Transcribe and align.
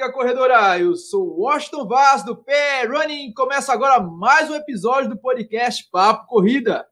amiga 0.00 0.12
corredora. 0.12 0.78
Eu 0.78 0.96
sou 0.96 1.40
Washington 1.40 1.86
Vaz 1.86 2.24
do 2.24 2.34
Pé 2.34 2.84
Running. 2.84 3.34
Começa 3.34 3.70
agora 3.70 4.00
mais 4.00 4.48
um 4.48 4.54
episódio 4.54 5.10
do 5.10 5.18
podcast 5.18 5.86
Papo 5.90 6.26
Corrida. 6.26 6.88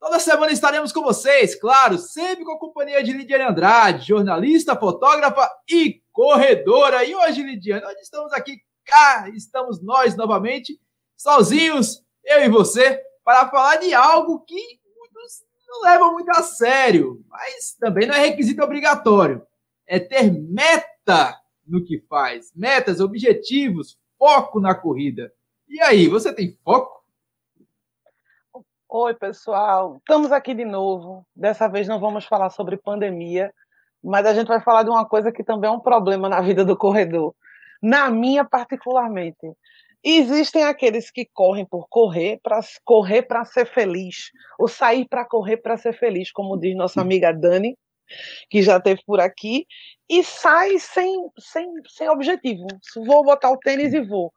Toda 0.00 0.18
semana 0.18 0.50
estaremos 0.50 0.90
com 0.90 1.02
vocês, 1.02 1.54
claro, 1.54 1.96
sempre 1.98 2.44
com 2.44 2.50
a 2.50 2.58
companhia 2.58 3.00
de 3.00 3.12
Lidiane 3.12 3.44
Andrade, 3.44 4.08
jornalista, 4.08 4.74
fotógrafa 4.74 5.48
e 5.70 6.02
corredora. 6.10 7.04
E 7.04 7.14
hoje, 7.14 7.44
Lidiane, 7.44 7.82
nós 7.82 7.96
estamos 8.00 8.32
aqui, 8.32 8.58
cá 8.84 9.28
estamos 9.28 9.80
nós 9.80 10.16
novamente, 10.16 10.80
sozinhos, 11.16 12.02
eu 12.24 12.42
e 12.42 12.48
você, 12.48 13.00
para 13.24 13.48
falar 13.50 13.76
de 13.76 13.94
algo 13.94 14.40
que 14.40 14.80
muitos 14.98 15.44
não 15.68 15.82
levam 15.82 16.12
muito 16.14 16.30
a 16.32 16.42
sério, 16.42 17.24
mas 17.28 17.76
também 17.78 18.08
não 18.08 18.16
é 18.16 18.18
requisito 18.18 18.64
obrigatório 18.64 19.46
é 19.86 19.98
ter 19.98 20.32
meta 20.32 21.38
no 21.66 21.84
que 21.84 21.98
faz, 22.08 22.52
metas, 22.54 23.00
objetivos, 23.00 23.98
foco 24.18 24.60
na 24.60 24.74
corrida. 24.74 25.32
E 25.68 25.80
aí, 25.80 26.08
você 26.08 26.32
tem 26.32 26.56
foco? 26.64 27.02
Oi, 28.88 29.14
pessoal. 29.14 29.96
Estamos 29.98 30.30
aqui 30.32 30.54
de 30.54 30.64
novo. 30.64 31.26
Dessa 31.34 31.66
vez 31.66 31.88
não 31.88 31.98
vamos 31.98 32.26
falar 32.26 32.50
sobre 32.50 32.76
pandemia, 32.76 33.52
mas 34.04 34.26
a 34.26 34.34
gente 34.34 34.48
vai 34.48 34.60
falar 34.60 34.82
de 34.82 34.90
uma 34.90 35.06
coisa 35.06 35.32
que 35.32 35.42
também 35.42 35.70
é 35.70 35.72
um 35.72 35.80
problema 35.80 36.28
na 36.28 36.40
vida 36.42 36.64
do 36.64 36.76
corredor. 36.76 37.34
Na 37.82 38.10
minha, 38.10 38.44
particularmente. 38.44 39.56
Existem 40.04 40.64
aqueles 40.64 41.10
que 41.10 41.24
correm 41.24 41.64
por 41.64 41.88
correr, 41.88 42.38
para 42.42 42.60
correr 42.84 43.22
para 43.22 43.44
ser 43.44 43.66
feliz, 43.66 44.30
ou 44.58 44.66
sair 44.68 45.06
para 45.08 45.24
correr 45.24 45.58
para 45.58 45.76
ser 45.76 45.92
feliz, 45.92 46.32
como 46.32 46.58
diz 46.58 46.76
nossa 46.76 47.00
amiga 47.00 47.32
Dani, 47.32 47.78
que 48.50 48.62
já 48.62 48.80
teve 48.80 49.00
por 49.06 49.20
aqui, 49.20 49.66
e 50.12 50.22
sai 50.22 50.78
sem, 50.78 51.30
sem, 51.38 51.72
sem 51.88 52.08
objetivo. 52.10 52.66
Vou 53.06 53.24
botar 53.24 53.50
o 53.50 53.56
tênis 53.56 53.94
e 53.94 54.00
vou. 54.02 54.30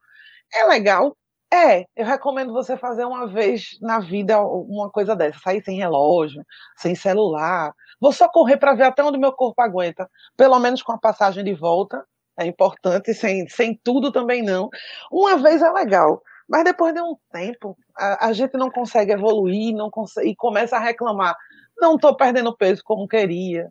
É 0.53 0.63
legal? 0.63 1.17
É, 1.53 1.85
eu 1.95 2.05
recomendo 2.05 2.53
você 2.53 2.77
fazer 2.77 3.03
uma 3.03 3.27
vez 3.27 3.77
na 3.81 3.99
vida 3.99 4.41
uma 4.41 4.89
coisa 4.89 5.15
dessa, 5.15 5.37
sair 5.39 5.61
sem 5.63 5.77
relógio, 5.77 6.41
sem 6.77 6.95
celular. 6.95 7.73
Vou 7.99 8.13
só 8.13 8.29
correr 8.29 8.55
para 8.55 8.73
ver 8.73 8.83
até 8.83 9.03
onde 9.03 9.17
meu 9.17 9.33
corpo 9.33 9.61
aguenta, 9.61 10.09
pelo 10.37 10.57
menos 10.59 10.81
com 10.81 10.93
a 10.93 10.97
passagem 10.97 11.43
de 11.43 11.53
volta. 11.53 12.05
É 12.39 12.45
importante, 12.45 13.13
sem, 13.13 13.47
sem 13.49 13.77
tudo 13.83 14.13
também 14.13 14.41
não. 14.41 14.69
Uma 15.11 15.37
vez 15.37 15.61
é 15.61 15.69
legal, 15.71 16.21
mas 16.47 16.63
depois 16.63 16.93
de 16.93 17.01
um 17.01 17.17
tempo, 17.31 17.77
a, 17.97 18.27
a 18.27 18.33
gente 18.33 18.57
não 18.57 18.71
consegue 18.71 19.11
evoluir 19.11 19.75
não 19.75 19.89
consegue, 19.89 20.29
e 20.29 20.35
começa 20.35 20.77
a 20.77 20.79
reclamar 20.79 21.35
não 21.77 21.95
estou 21.95 22.15
perdendo 22.15 22.55
peso 22.55 22.81
como 22.83 23.07
queria, 23.07 23.69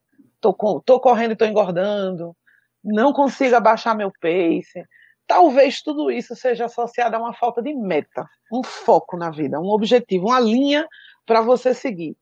estou 0.51 1.01
correndo 1.01 1.31
e 1.31 1.33
estou 1.35 1.49
engordando, 1.49 2.37
não 2.83 3.13
consigo 3.13 3.57
abaixar 3.57 3.97
meu 3.97 4.13
pace. 4.21 4.85
Talvez 5.27 5.81
tudo 5.81 6.11
isso 6.11 6.37
seja 6.37 6.67
associado 6.67 7.17
a 7.17 7.19
uma 7.19 7.33
falta 7.33 7.63
de 7.63 7.73
meta, 7.75 8.29
um 8.53 8.63
foco 8.63 9.17
na 9.17 9.31
vida, 9.31 9.59
um 9.59 9.71
objetivo, 9.71 10.27
uma 10.27 10.41
linha 10.41 10.87
para 11.25 11.41
você 11.41 11.73
seguir. 11.73 12.15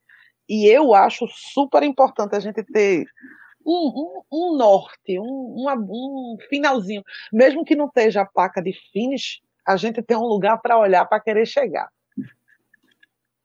E 0.47 0.67
eu 0.67 0.93
acho 0.93 1.25
super 1.27 1.83
importante 1.83 2.35
a 2.35 2.39
gente 2.39 2.63
ter 2.63 3.05
um, 3.65 4.23
um, 4.31 4.51
um 4.53 4.57
norte, 4.57 5.19
um, 5.19 5.55
uma, 5.57 5.75
um 5.75 6.37
finalzinho. 6.49 7.03
Mesmo 7.31 7.65
que 7.65 7.75
não 7.75 7.87
esteja 7.87 8.21
a 8.21 8.25
placa 8.25 8.61
de 8.61 8.73
finish, 8.91 9.41
a 9.65 9.75
gente 9.77 10.01
tem 10.01 10.17
um 10.17 10.25
lugar 10.25 10.61
para 10.61 10.77
olhar 10.77 11.05
para 11.05 11.19
querer 11.19 11.45
chegar. 11.45 11.89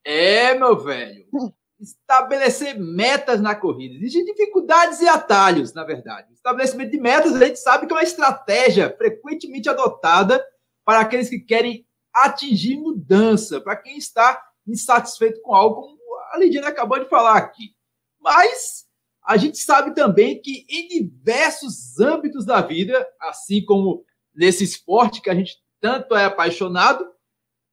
É, 0.05 0.55
meu 0.55 0.79
velho. 0.79 1.27
Estabelecer 1.81 2.79
metas 2.79 3.41
na 3.41 3.55
corrida. 3.55 3.95
Existem 3.95 4.25
dificuldades 4.25 5.01
e 5.01 5.09
atalhos, 5.09 5.73
na 5.73 5.85
verdade. 5.85 6.33
Estabelecimento 6.33 6.91
de 6.91 7.01
metas, 7.01 7.35
a 7.35 7.45
gente 7.45 7.59
sabe 7.59 7.87
que 7.87 7.93
é 7.93 7.97
uma 7.97 8.03
estratégia 8.03 8.95
frequentemente 8.97 9.69
adotada 9.69 10.45
para 10.85 11.01
aqueles 11.01 11.29
que 11.29 11.39
querem 11.39 11.87
atingir 12.13 12.77
mudança, 12.77 13.61
para 13.61 13.77
quem 13.77 13.97
está 13.97 14.43
insatisfeito 14.67 15.41
com 15.43 15.55
algo, 15.55 15.83
como 15.83 15.99
a 16.33 16.39
Lidiana 16.39 16.69
acabou 16.69 16.99
de 16.99 17.09
falar 17.09 17.37
aqui. 17.37 17.75
Mas 18.21 18.87
a 19.25 19.37
gente 19.37 19.59
sabe 19.59 19.95
também 19.95 20.41
que 20.41 20.67
em 20.69 20.89
diversos 20.89 22.01
âmbitos 22.01 22.45
da 22.45 22.61
vida, 22.61 23.07
assim 23.21 23.65
como 23.65 24.05
nesse 24.35 24.65
esporte 24.65 25.21
que 25.21 25.31
a 25.31 25.35
gente 25.35 25.57
tanto 25.81 26.15
é 26.15 26.25
apaixonado, 26.25 27.07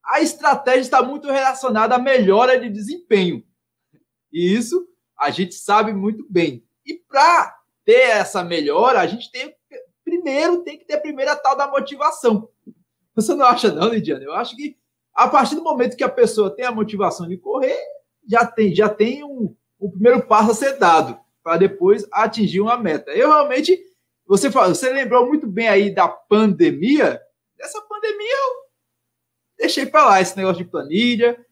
a 0.03 0.21
estratégia 0.21 0.81
está 0.81 1.01
muito 1.01 1.31
relacionada 1.31 1.95
à 1.95 1.99
melhora 1.99 2.59
de 2.59 2.69
desempenho. 2.69 3.43
E 4.31 4.53
isso 4.53 4.87
a 5.17 5.29
gente 5.29 5.55
sabe 5.55 5.93
muito 5.93 6.25
bem. 6.29 6.63
E 6.85 6.93
para 6.93 7.55
ter 7.85 8.09
essa 8.09 8.43
melhora, 8.43 8.99
a 8.99 9.07
gente 9.07 9.31
tem 9.31 9.55
primeiro 10.03 10.63
tem 10.63 10.77
que 10.77 10.85
ter 10.85 10.95
a 10.95 11.01
primeira 11.01 11.35
tal 11.35 11.57
da 11.57 11.67
motivação. 11.67 12.47
Você 13.15 13.33
não 13.33 13.45
acha 13.45 13.71
não, 13.71 13.89
Lidiane? 13.89 14.25
Eu 14.25 14.33
acho 14.33 14.55
que 14.55 14.77
a 15.13 15.27
partir 15.27 15.55
do 15.55 15.63
momento 15.63 15.95
que 15.95 16.03
a 16.03 16.09
pessoa 16.09 16.53
tem 16.53 16.65
a 16.65 16.71
motivação 16.71 17.27
de 17.27 17.37
correr, 17.37 17.77
já 18.27 18.45
tem 18.45 18.75
já 18.75 18.89
tem 18.89 19.23
um, 19.23 19.55
um 19.79 19.89
primeiro 19.89 20.21
passo 20.27 20.51
a 20.51 20.55
ser 20.55 20.77
dado 20.77 21.17
para 21.43 21.57
depois 21.57 22.07
atingir 22.11 22.61
uma 22.61 22.77
meta. 22.77 23.11
Eu 23.11 23.29
realmente 23.29 23.79
você 24.27 24.49
você 24.49 24.91
lembrou 24.91 25.27
muito 25.27 25.47
bem 25.47 25.67
aí 25.67 25.93
da 25.93 26.07
pandemia. 26.07 27.21
Dessa 27.57 27.81
pandemia 27.81 28.35
eu 28.35 28.65
deixei 29.57 29.85
para 29.85 30.05
lá 30.05 30.21
esse 30.21 30.35
negócio 30.35 30.63
de 30.63 30.69
planilha, 30.69 31.44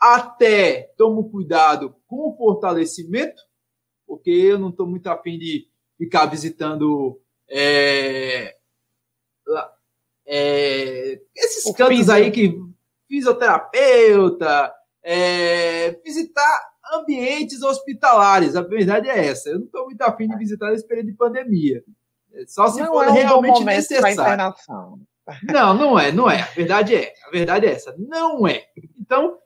até 0.00 0.92
tomo 0.96 1.30
cuidado 1.30 1.94
com 2.06 2.28
o 2.28 2.36
fortalecimento, 2.36 3.42
porque 4.06 4.30
eu 4.30 4.58
não 4.58 4.70
estou 4.70 4.86
muito 4.86 5.06
afim 5.08 5.38
de 5.38 5.68
ficar 5.96 6.26
visitando 6.26 7.20
é, 7.50 8.54
é, 10.26 11.20
esses 11.34 11.64
o 11.66 11.74
cantos 11.74 12.08
aí 12.08 12.30
que 12.30 12.54
fisioterapeuta, 13.08 14.72
é, 15.02 15.92
visitar 16.04 16.68
ambientes 16.94 17.62
hospitalares. 17.62 18.54
A 18.54 18.62
verdade 18.62 19.08
é 19.08 19.26
essa. 19.26 19.48
Eu 19.48 19.58
não 19.58 19.66
estou 19.66 19.84
muito 19.86 20.02
afim 20.02 20.28
de 20.28 20.36
visitar 20.36 20.70
nesse 20.70 20.86
período 20.86 21.06
de 21.06 21.14
pandemia. 21.16 21.82
É, 22.32 22.46
só 22.46 22.68
se 22.68 22.80
não 22.80 22.88
for 22.88 23.04
é 23.04 23.10
um 23.10 23.12
realmente 23.14 23.64
necessário. 23.64 24.54
Não, 25.42 25.74
não 25.74 25.98
é, 25.98 26.12
não 26.12 26.30
é. 26.30 26.42
A 26.42 26.46
verdade 26.46 26.94
é. 26.94 27.12
A 27.26 27.30
verdade 27.30 27.66
é 27.66 27.72
essa. 27.72 27.94
Não 27.98 28.46
é. 28.46 28.66
Então, 28.98 29.38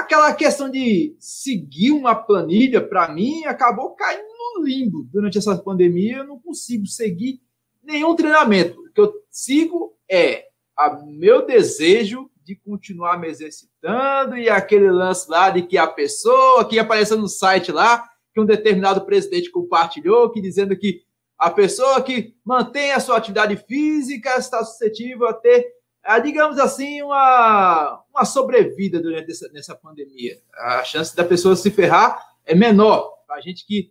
aquela 0.00 0.32
questão 0.34 0.70
de 0.70 1.14
seguir 1.18 1.92
uma 1.92 2.14
planilha, 2.14 2.80
para 2.80 3.08
mim, 3.12 3.44
acabou 3.44 3.94
caindo 3.94 4.24
no 4.56 4.64
limbo 4.64 5.08
durante 5.12 5.38
essa 5.38 5.56
pandemia. 5.56 6.18
Eu 6.18 6.26
não 6.26 6.38
consigo 6.38 6.86
seguir 6.86 7.40
nenhum 7.82 8.14
treinamento. 8.14 8.80
O 8.80 8.92
que 8.92 9.00
eu 9.00 9.12
sigo 9.30 9.96
é 10.10 10.46
a 10.76 10.98
meu 11.04 11.46
desejo 11.46 12.30
de 12.42 12.56
continuar 12.56 13.18
me 13.18 13.28
exercitando 13.28 14.36
e 14.36 14.48
aquele 14.48 14.90
lance 14.90 15.30
lá 15.30 15.50
de 15.50 15.62
que 15.62 15.78
a 15.78 15.86
pessoa 15.86 16.66
que 16.68 16.78
apareceu 16.78 17.16
no 17.16 17.28
site 17.28 17.70
lá, 17.70 18.08
que 18.32 18.40
um 18.40 18.46
determinado 18.46 19.04
presidente 19.04 19.50
compartilhou, 19.50 20.30
que 20.30 20.40
dizendo 20.40 20.76
que 20.76 21.02
a 21.38 21.50
pessoa 21.50 22.02
que 22.02 22.34
mantém 22.44 22.92
a 22.92 23.00
sua 23.00 23.16
atividade 23.16 23.56
física 23.56 24.36
está 24.36 24.64
suscetível 24.64 25.26
a 25.26 25.32
ter 25.32 25.80
digamos 26.22 26.58
assim, 26.58 27.02
uma, 27.02 28.02
uma 28.20 28.24
sobrevida 28.26 29.00
durante 29.00 29.30
essa, 29.30 29.48
nessa 29.48 29.74
pandemia. 29.74 30.38
A 30.52 30.84
chance 30.84 31.16
da 31.16 31.24
pessoa 31.24 31.56
se 31.56 31.70
ferrar 31.70 32.22
é 32.44 32.54
menor 32.54 33.16
para 33.26 33.36
a 33.36 33.40
gente 33.40 33.66
que 33.66 33.90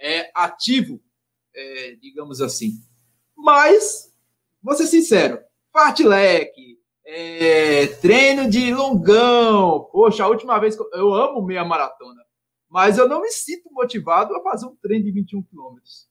é 0.00 0.30
ativo, 0.34 1.00
é, 1.54 1.94
digamos 2.00 2.40
assim. 2.40 2.72
Mas, 3.36 4.12
vou 4.60 4.74
ser 4.74 4.86
sincero, 4.86 5.38
fartlek, 5.72 6.76
é, 7.04 7.86
treino 7.86 8.50
de 8.50 8.74
longão, 8.74 9.88
poxa, 9.92 10.24
a 10.24 10.28
última 10.28 10.58
vez 10.58 10.74
que 10.74 10.82
eu, 10.82 10.90
eu 10.92 11.14
amo 11.14 11.46
meia 11.46 11.64
maratona, 11.64 12.22
mas 12.68 12.98
eu 12.98 13.08
não 13.08 13.22
me 13.22 13.30
sinto 13.30 13.72
motivado 13.72 14.34
a 14.34 14.42
fazer 14.42 14.66
um 14.66 14.76
treino 14.76 15.04
de 15.04 15.12
21 15.12 15.42
quilômetros. 15.44 16.08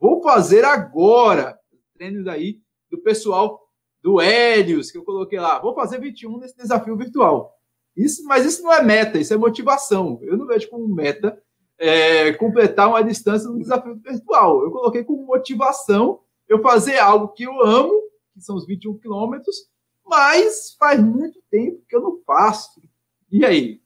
Vou 0.00 0.22
fazer 0.22 0.64
agora, 0.64 1.58
treino 1.94 2.24
daí 2.24 2.60
do 2.90 2.98
pessoal 3.02 3.61
do 4.02 4.20
Hélios, 4.20 4.90
que 4.90 4.98
eu 4.98 5.04
coloquei 5.04 5.38
lá. 5.38 5.58
Vou 5.60 5.74
fazer 5.74 6.00
21 6.00 6.38
nesse 6.38 6.56
desafio 6.56 6.96
virtual. 6.96 7.58
Isso, 7.96 8.24
mas 8.24 8.44
isso 8.44 8.62
não 8.62 8.72
é 8.72 8.82
meta, 8.82 9.18
isso 9.18 9.32
é 9.32 9.36
motivação. 9.36 10.18
Eu 10.22 10.36
não 10.36 10.46
vejo 10.46 10.68
como 10.68 10.88
meta 10.88 11.40
é, 11.78 12.32
completar 12.32 12.88
uma 12.88 13.04
distância 13.04 13.48
no 13.48 13.58
desafio 13.58 13.94
virtual. 13.96 14.62
Eu 14.64 14.70
coloquei 14.70 15.04
como 15.04 15.26
motivação 15.26 16.20
eu 16.48 16.60
fazer 16.60 16.98
algo 16.98 17.28
que 17.28 17.44
eu 17.44 17.62
amo, 17.62 17.92
que 18.34 18.40
são 18.40 18.56
os 18.56 18.66
21 18.66 18.98
quilômetros, 18.98 19.68
mas 20.04 20.74
faz 20.78 21.00
muito 21.00 21.40
tempo 21.50 21.82
que 21.88 21.94
eu 21.94 22.00
não 22.00 22.20
faço. 22.26 22.82
E 23.30 23.44
aí? 23.44 23.80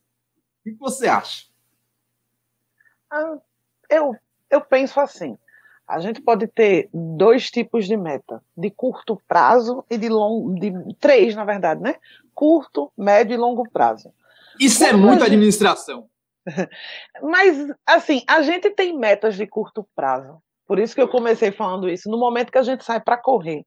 O 0.61 0.71
que 0.71 0.73
você 0.73 1.07
acha? 1.07 1.47
Ah, 3.11 3.39
eu, 3.91 4.17
eu 4.51 4.61
penso 4.61 4.99
assim. 4.99 5.39
A 5.87 6.01
gente 6.01 6.21
pode 6.21 6.47
ter 6.49 6.89
dois 6.93 7.51
tipos 7.51 7.87
de 7.87 7.97
meta, 7.97 8.43
de 8.57 8.71
curto 8.71 9.21
prazo 9.29 9.85
e 9.89 9.97
de 9.97 10.09
longo, 10.09 10.59
de 10.59 10.73
três, 10.99 11.35
na 11.35 11.45
verdade, 11.45 11.81
né? 11.81 11.97
Curto, 12.35 12.91
médio 12.97 13.35
e 13.35 13.37
longo 13.37 13.69
prazo. 13.71 14.13
Isso 14.59 14.83
é 14.83 14.89
Quando 14.89 14.99
é 14.99 15.07
muita 15.07 15.25
gente... 15.25 15.35
administração. 15.35 16.09
Mas, 17.23 17.73
assim, 17.87 18.23
a 18.27 18.43
gente 18.43 18.71
tem 18.71 18.97
metas 18.97 19.37
de 19.37 19.47
curto 19.47 19.87
prazo. 19.95 20.43
Por 20.67 20.79
isso 20.79 20.95
que 20.95 21.01
eu 21.01 21.09
comecei 21.09 21.53
falando 21.53 21.89
isso. 21.89 22.11
No 22.11 22.19
momento 22.19 22.51
que 22.51 22.59
a 22.59 22.63
gente 22.63 22.85
sai 22.85 23.01
para 23.01 23.17
correr, 23.17 23.65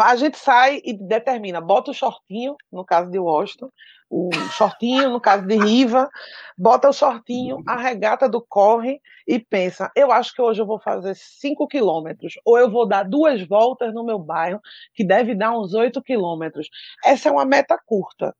a 0.00 0.16
gente 0.16 0.38
sai 0.38 0.80
e 0.84 0.92
determina, 0.92 1.60
bota 1.60 1.90
o 1.90 1.94
shortinho, 1.94 2.56
no 2.70 2.84
caso 2.84 3.10
de 3.10 3.18
Washington, 3.18 3.70
o 4.10 4.30
shortinho, 4.50 5.08
no 5.10 5.20
caso 5.20 5.46
de 5.46 5.56
Riva, 5.56 6.10
bota 6.58 6.88
o 6.88 6.92
shortinho, 6.92 7.62
a 7.66 7.76
regata 7.76 8.28
do 8.28 8.44
corre 8.44 9.00
e 9.26 9.38
pensa, 9.38 9.90
eu 9.94 10.10
acho 10.10 10.34
que 10.34 10.42
hoje 10.42 10.60
eu 10.60 10.66
vou 10.66 10.80
fazer 10.80 11.14
5 11.14 11.68
quilômetros, 11.68 12.34
ou 12.44 12.58
eu 12.58 12.68
vou 12.68 12.86
dar 12.86 13.04
duas 13.04 13.46
voltas 13.46 13.94
no 13.94 14.04
meu 14.04 14.18
bairro, 14.18 14.60
que 14.94 15.04
deve 15.04 15.34
dar 15.34 15.56
uns 15.56 15.72
8 15.74 16.02
quilômetros. 16.02 16.68
Essa 17.04 17.28
é 17.28 17.32
uma 17.32 17.44
meta 17.44 17.78
curta. 17.86 18.34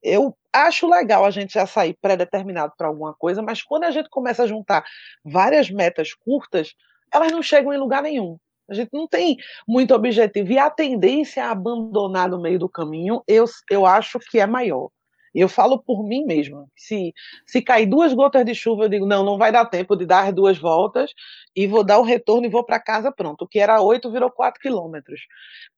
Eu 0.00 0.36
acho 0.52 0.88
legal 0.88 1.24
a 1.24 1.30
gente 1.30 1.54
já 1.54 1.66
sair 1.66 1.98
pré-determinado 2.00 2.72
para 2.76 2.86
alguma 2.86 3.12
coisa, 3.12 3.42
mas 3.42 3.62
quando 3.62 3.84
a 3.84 3.90
gente 3.90 4.08
começa 4.08 4.44
a 4.44 4.46
juntar 4.46 4.84
várias 5.24 5.68
metas 5.68 6.14
curtas, 6.14 6.72
elas 7.12 7.32
não 7.32 7.42
chegam 7.42 7.72
em 7.72 7.78
lugar 7.78 8.02
nenhum. 8.02 8.38
A 8.68 8.74
gente 8.74 8.90
não 8.92 9.06
tem 9.06 9.36
muito 9.66 9.94
objetivo. 9.94 10.52
E 10.52 10.58
a 10.58 10.70
tendência 10.70 11.44
a 11.44 11.50
abandonar 11.50 12.28
no 12.28 12.40
meio 12.40 12.58
do 12.58 12.68
caminho, 12.68 13.22
eu, 13.26 13.44
eu 13.70 13.86
acho 13.86 14.18
que 14.18 14.38
é 14.38 14.46
maior. 14.46 14.90
Eu 15.36 15.50
falo 15.50 15.78
por 15.78 16.02
mim 16.02 16.24
mesma. 16.24 16.66
Se, 16.74 17.12
se 17.44 17.60
cair 17.60 17.84
duas 17.84 18.14
gotas 18.14 18.42
de 18.42 18.54
chuva, 18.54 18.84
eu 18.84 18.88
digo, 18.88 19.04
não, 19.04 19.22
não 19.22 19.36
vai 19.36 19.52
dar 19.52 19.66
tempo 19.66 19.94
de 19.94 20.06
dar 20.06 20.28
as 20.28 20.34
duas 20.34 20.56
voltas 20.56 21.12
e 21.54 21.66
vou 21.66 21.84
dar 21.84 21.98
o 21.98 22.02
retorno 22.02 22.46
e 22.46 22.50
vou 22.50 22.64
para 22.64 22.80
casa 22.80 23.12
pronto. 23.12 23.42
O 23.42 23.48
que 23.48 23.58
era 23.58 23.82
oito 23.82 24.10
virou 24.10 24.30
quatro 24.30 24.58
quilômetros. 24.58 25.20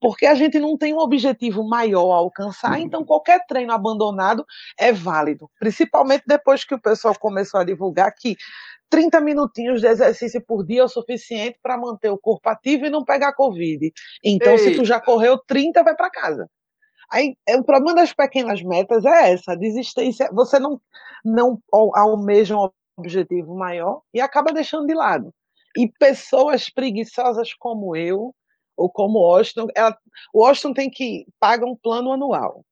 Porque 0.00 0.26
a 0.26 0.34
gente 0.36 0.60
não 0.60 0.78
tem 0.78 0.94
um 0.94 1.00
objetivo 1.00 1.68
maior 1.68 2.12
a 2.12 2.18
alcançar, 2.18 2.78
então 2.78 3.04
qualquer 3.04 3.44
treino 3.48 3.72
abandonado 3.72 4.46
é 4.78 4.92
válido. 4.92 5.50
Principalmente 5.58 6.22
depois 6.24 6.64
que 6.64 6.76
o 6.76 6.80
pessoal 6.80 7.18
começou 7.18 7.58
a 7.58 7.64
divulgar 7.64 8.14
que 8.14 8.36
30 8.88 9.20
minutinhos 9.20 9.80
de 9.80 9.88
exercício 9.88 10.40
por 10.40 10.64
dia 10.64 10.82
é 10.82 10.84
o 10.84 10.88
suficiente 10.88 11.58
para 11.60 11.76
manter 11.76 12.10
o 12.10 12.18
corpo 12.18 12.48
ativo 12.48 12.86
e 12.86 12.90
não 12.90 13.04
pegar 13.04 13.34
Covid. 13.34 13.92
Então, 14.24 14.52
Ei. 14.52 14.58
se 14.58 14.76
tu 14.76 14.84
já 14.84 15.00
correu 15.00 15.36
30, 15.36 15.82
vai 15.82 15.96
para 15.96 16.10
casa. 16.10 16.48
Aí, 17.10 17.36
é, 17.46 17.56
o 17.56 17.64
problema 17.64 17.94
das 17.94 18.12
pequenas 18.12 18.62
metas 18.62 19.04
é 19.04 19.32
essa, 19.32 19.52
a 19.52 19.56
desistência. 19.56 20.28
Você 20.32 20.58
não, 20.58 20.80
não 21.24 21.60
almeja 21.70 22.56
um 22.56 22.70
objetivo 22.96 23.56
maior 23.56 24.02
e 24.12 24.20
acaba 24.20 24.52
deixando 24.52 24.86
de 24.86 24.94
lado. 24.94 25.32
E 25.76 25.88
pessoas 25.98 26.68
preguiçosas 26.68 27.54
como 27.54 27.96
eu, 27.96 28.34
ou 28.76 28.88
como 28.90 29.20
Washington, 29.20 29.68
ela, 29.74 29.96
o 30.32 30.40
Washington 30.40 30.72
tem 30.72 30.90
que 30.90 31.26
pagar 31.40 31.66
um 31.66 31.76
plano 31.76 32.12
anual. 32.12 32.64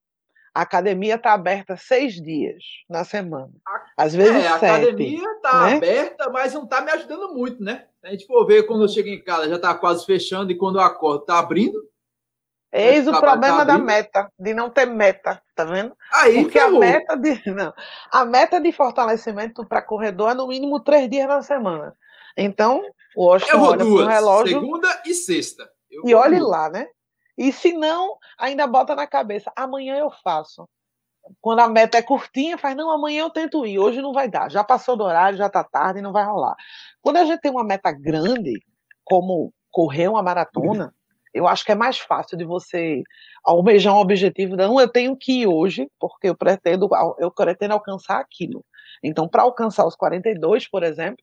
A 0.55 0.63
academia 0.63 1.17
está 1.17 1.35
aberta 1.35 1.77
seis 1.77 2.15
dias 2.15 2.65
na 2.89 3.05
semana. 3.05 3.53
Às 3.95 4.15
vezes 4.15 4.43
é, 4.43 4.49
a 4.49 4.59
sete, 4.59 4.85
academia 4.85 5.31
está 5.33 5.67
né? 5.67 5.77
aberta, 5.77 6.31
mas 6.31 6.55
não 6.55 6.65
está 6.65 6.81
me 6.81 6.91
ajudando 6.93 7.35
muito, 7.35 7.63
né? 7.63 7.87
A 8.03 8.11
gente 8.11 8.27
for 8.27 8.47
ver 8.47 8.63
quando 8.63 8.85
eu 8.85 8.89
chego 8.89 9.09
em 9.09 9.23
casa, 9.23 9.51
já 9.51 9.57
está 9.57 9.75
quase 9.75 10.07
fechando, 10.07 10.51
e 10.51 10.57
quando 10.57 10.79
eu 10.79 10.83
acordo, 10.83 11.21
está 11.21 11.39
abrindo. 11.39 11.79
Eis 12.73 13.07
o 13.07 13.13
tá 13.13 13.21
problema 13.21 13.59
tá 13.59 13.65
da 13.65 13.79
meta, 13.79 14.31
de 14.39 14.53
não 14.53 14.69
ter 14.69 14.87
meta, 14.87 15.41
tá 15.55 15.65
vendo? 15.65 15.97
Aí, 16.13 16.43
Porque 16.43 16.59
a 16.59 16.69
meta 16.69 17.17
de 17.17 17.51
não, 17.51 17.73
a 18.11 18.25
meta 18.25 18.61
de 18.61 18.73
fortalecimento 18.73 19.65
para 19.65 19.81
corredor 19.81 20.33
é 20.33 20.35
no 20.35 20.49
mínimo 20.49 20.81
três 20.81 21.09
dias 21.09 21.29
na 21.29 21.43
semana. 21.43 21.97
Então, 22.37 22.83
o 23.17 23.27
Washington 23.27 23.63
olha 23.63 23.85
duas, 23.85 24.09
relógio. 24.09 24.61
Segunda 24.61 25.03
e 25.07 25.15
sexta. 25.15 25.71
e 26.05 26.15
olhe 26.15 26.39
lá, 26.39 26.69
né? 26.69 26.87
E 27.39 27.53
se 27.53 27.73
não, 27.73 28.17
ainda 28.39 28.67
bota 28.67 28.95
na 28.95 29.07
cabeça, 29.07 29.51
amanhã 29.57 29.97
eu 29.97 30.11
faço. 30.23 30.69
Quando 31.41 31.61
a 31.61 31.69
meta 31.69 31.99
é 31.99 32.03
curtinha, 32.03 32.57
faz, 32.57 32.77
não, 32.77 32.91
amanhã 32.91 33.23
eu 33.23 33.31
tento 33.31 33.67
ir, 33.67 33.79
hoje 33.79 34.01
não 34.01 34.13
vai 34.13 34.29
dar, 34.29 34.51
já 34.51 34.63
passou 34.63 34.97
do 34.97 35.05
horário, 35.05 35.39
já 35.39 35.47
está 35.47 35.65
tarde, 35.65 36.01
não 36.01 36.13
vai 36.13 36.25
rolar. 36.25 36.55
Quando 37.03 37.17
a 37.17 37.25
gente 37.25 37.41
tem 37.41 37.51
uma 37.51 37.65
meta 37.65 37.91
grande, 37.91 38.61
como 39.05 39.53
correr 39.71 40.09
uma 40.09 40.23
maratona, 40.23 40.95
eu 41.37 41.47
acho 41.47 41.65
que 41.65 41.73
é 41.73 41.75
mais 41.75 41.99
fácil 41.99 42.37
de 42.37 42.45
você 42.45 43.03
almejar 43.45 43.95
um 43.95 43.99
objetivo. 43.99 44.57
Não, 44.57 44.81
eu 44.81 44.89
tenho 44.89 45.17
que 45.17 45.43
ir 45.43 45.47
hoje, 45.47 45.89
porque 46.01 46.29
eu 46.29 46.37
pretendo, 46.37 46.89
eu 47.19 47.31
pretendo 47.31 47.75
alcançar 47.75 48.19
aquilo. 48.19 48.65
Então, 49.03 49.29
para 49.29 49.43
alcançar 49.43 49.87
os 49.87 49.95
42, 49.95 50.69
por 50.69 50.83
exemplo, 50.83 51.23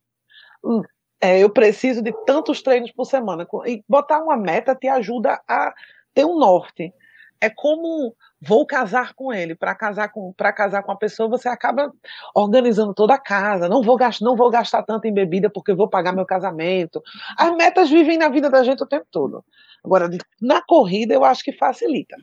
hum, 0.63 0.81
é, 1.19 1.39
eu 1.39 1.49
preciso 1.49 2.01
de 2.01 2.13
tantos 2.25 2.61
treinos 2.61 2.91
por 2.91 3.05
semana. 3.05 3.47
E 3.65 3.83
botar 3.87 4.19
uma 4.19 4.37
meta 4.37 4.75
te 4.75 4.87
ajuda 4.87 5.41
a 5.47 5.73
ter 6.13 6.25
um 6.25 6.37
norte. 6.37 6.93
É 7.41 7.49
como 7.49 8.15
vou 8.45 8.65
casar 8.65 9.13
com 9.13 9.33
ele. 9.33 9.55
Para 9.55 9.73
casar 9.73 10.09
com 10.09 10.33
para 10.33 10.51
casar 10.51 10.83
com 10.83 10.91
a 10.91 10.97
pessoa, 10.97 11.29
você 11.29 11.47
acaba 11.47 11.91
organizando 12.35 12.93
toda 12.93 13.13
a 13.13 13.19
casa. 13.19 13.69
Não 13.69 13.81
vou 13.81 13.95
gastar, 13.95 14.25
não 14.25 14.35
vou 14.35 14.49
gastar 14.49 14.83
tanto 14.83 15.05
em 15.05 15.13
bebida 15.13 15.49
porque 15.49 15.73
vou 15.73 15.89
pagar 15.89 16.13
meu 16.13 16.25
casamento. 16.25 17.01
As 17.37 17.55
metas 17.55 17.89
vivem 17.89 18.17
na 18.17 18.29
vida 18.29 18.49
da 18.49 18.63
gente 18.63 18.83
o 18.83 18.87
tempo 18.87 19.07
todo. 19.09 19.43
Agora, 19.83 20.09
na 20.41 20.61
corrida, 20.61 21.13
eu 21.13 21.23
acho 21.23 21.43
que 21.43 21.53
facilita. 21.53 22.15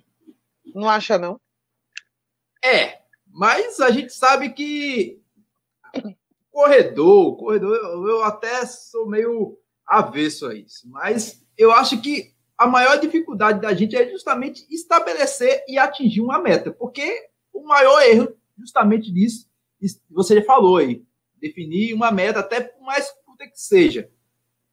Não 0.75 0.89
acha, 0.89 1.19
não? 1.19 1.41
É, 2.65 2.99
mas 3.27 3.81
a 3.81 3.91
gente 3.91 4.13
sabe 4.13 4.51
que 4.51 5.21
corredor, 6.51 7.37
corredor, 7.37 7.77
eu 8.09 8.23
até 8.23 8.67
sou 8.67 9.09
meio 9.09 9.59
avesso 9.87 10.47
a 10.47 10.55
isso, 10.55 10.89
mas 10.89 11.43
eu 11.57 11.73
acho 11.73 12.01
que 12.01 12.35
a 12.61 12.67
maior 12.67 13.01
dificuldade 13.01 13.59
da 13.59 13.73
gente 13.73 13.97
é 13.97 14.07
justamente 14.11 14.67
estabelecer 14.69 15.65
e 15.67 15.79
atingir 15.79 16.21
uma 16.21 16.39
meta, 16.39 16.71
porque 16.71 17.11
o 17.51 17.67
maior 17.67 18.03
erro 18.03 18.37
justamente 18.59 19.11
disso, 19.11 19.49
você 20.11 20.35
já 20.35 20.45
falou 20.45 20.77
aí, 20.77 21.03
definir 21.41 21.95
uma 21.95 22.13
meta, 22.13 22.41
até 22.41 22.61
por 22.61 22.85
mais 22.85 23.11
curta 23.25 23.47
que 23.47 23.59
seja. 23.59 24.11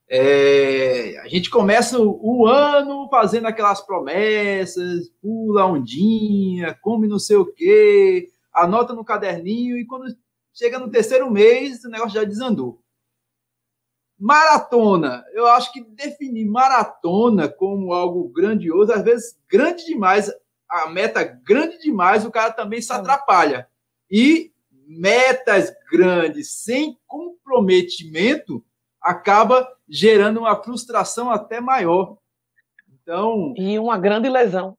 É, 0.10 1.17
a 1.20 1.29
gente 1.29 1.50
começa 1.50 1.98
o, 1.98 2.46
ano 2.46 3.08
fazendo 3.10 3.48
aquelas 3.48 3.79
promessas, 3.79 5.08
pula 5.22 5.65
ondinha, 5.65 6.77
come 6.82 7.08
não 7.08 7.20
sei 7.20 7.38
o 7.38 7.46
quê, 7.46 8.27
anota 8.53 8.94
no 8.94 9.06
caderninho, 9.06 9.77
e 9.77 9.86
quando 9.86 10.13
chega 10.53 10.77
no 10.77 10.91
terceiro 10.91 11.32
mês, 11.32 11.86
o 11.86 11.89
negócio 11.89 12.15
já 12.15 12.25
desandou. 12.25 12.84
Maratona, 14.19 15.24
eu 15.33 15.45
acho 15.47 15.71
que 15.71 15.81
definir 15.81 16.45
maratona 16.45 17.47
como 17.47 17.93
algo 17.93 18.27
grandioso, 18.29 18.91
às 18.91 19.03
vezes 19.03 19.39
grande 19.47 19.86
demais, 19.86 20.31
a 20.67 20.89
meta 20.89 21.24
grande 21.24 21.77
demais, 21.79 22.25
o 22.25 22.31
cara 22.31 22.51
também 22.51 22.81
se 22.81 22.91
atrapalha. 22.91 23.67
E 24.09 24.51
metas 24.88 25.71
grandes 25.91 26.51
sem 26.51 26.97
comprometimento 27.05 28.63
acaba 29.01 29.67
gerando 29.88 30.39
uma 30.39 30.62
frustração 30.63 31.29
até 31.29 31.62
maior. 31.62 32.17
Então, 33.01 33.53
e 33.55 33.77
uma 33.77 33.97
grande 33.97 34.27
lesão. 34.27 34.77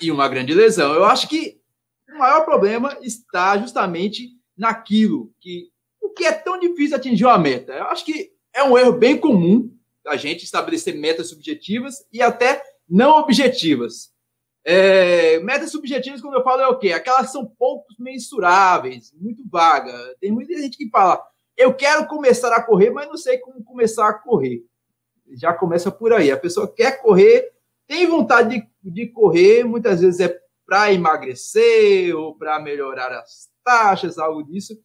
E 0.00 0.10
uma 0.10 0.28
grande 0.28 0.54
lesão. 0.54 0.94
Eu 0.94 1.04
acho 1.04 1.28
que 1.28 1.60
o 2.08 2.18
maior 2.18 2.44
problema 2.44 2.96
está 3.02 3.56
justamente 3.58 4.30
naquilo 4.56 5.32
que 5.40 5.70
o 6.00 6.10
que 6.10 6.24
é 6.24 6.32
tão 6.32 6.58
difícil 6.58 6.96
atingir 6.96 7.24
uma 7.24 7.38
meta. 7.38 7.72
Eu 7.72 7.84
acho 7.84 8.04
que 8.04 8.32
é 8.54 8.62
um 8.62 8.76
erro 8.76 8.92
bem 8.92 9.16
comum 9.16 9.70
a 10.06 10.16
gente 10.16 10.44
estabelecer 10.44 10.94
metas 10.96 11.28
subjetivas 11.28 12.06
e 12.12 12.22
até 12.22 12.62
não 12.88 13.18
objetivas. 13.18 14.12
É, 14.64 15.38
metas 15.40 15.70
subjetivas, 15.70 16.20
quando 16.20 16.34
eu 16.34 16.42
falo, 16.42 16.62
é 16.62 16.68
o 16.68 16.78
quê? 16.78 16.92
Aquelas 16.92 17.26
que 17.26 17.32
são 17.32 17.46
poucos 17.46 17.96
mensuráveis, 17.98 19.12
muito 19.14 19.42
vaga. 19.48 19.92
Tem 20.20 20.30
muita 20.30 20.54
gente 20.58 20.76
que 20.76 20.90
fala, 20.90 21.22
eu 21.56 21.74
quero 21.74 22.06
começar 22.06 22.54
a 22.54 22.62
correr, 22.62 22.90
mas 22.90 23.08
não 23.08 23.16
sei 23.16 23.38
como 23.38 23.62
começar 23.62 24.08
a 24.08 24.14
correr. 24.14 24.64
Já 25.32 25.54
começa 25.54 25.90
por 25.90 26.12
aí. 26.12 26.30
A 26.30 26.36
pessoa 26.36 26.72
quer 26.72 27.00
correr, 27.00 27.52
tem 27.86 28.06
vontade 28.06 28.66
de, 28.82 28.90
de 28.90 29.06
correr, 29.08 29.64
muitas 29.64 30.00
vezes 30.00 30.20
é 30.20 30.40
para 30.66 30.92
emagrecer 30.92 32.14
ou 32.16 32.36
para 32.36 32.60
melhorar 32.60 33.12
as 33.12 33.48
taxas, 33.64 34.18
algo 34.18 34.42
disso. 34.42 34.78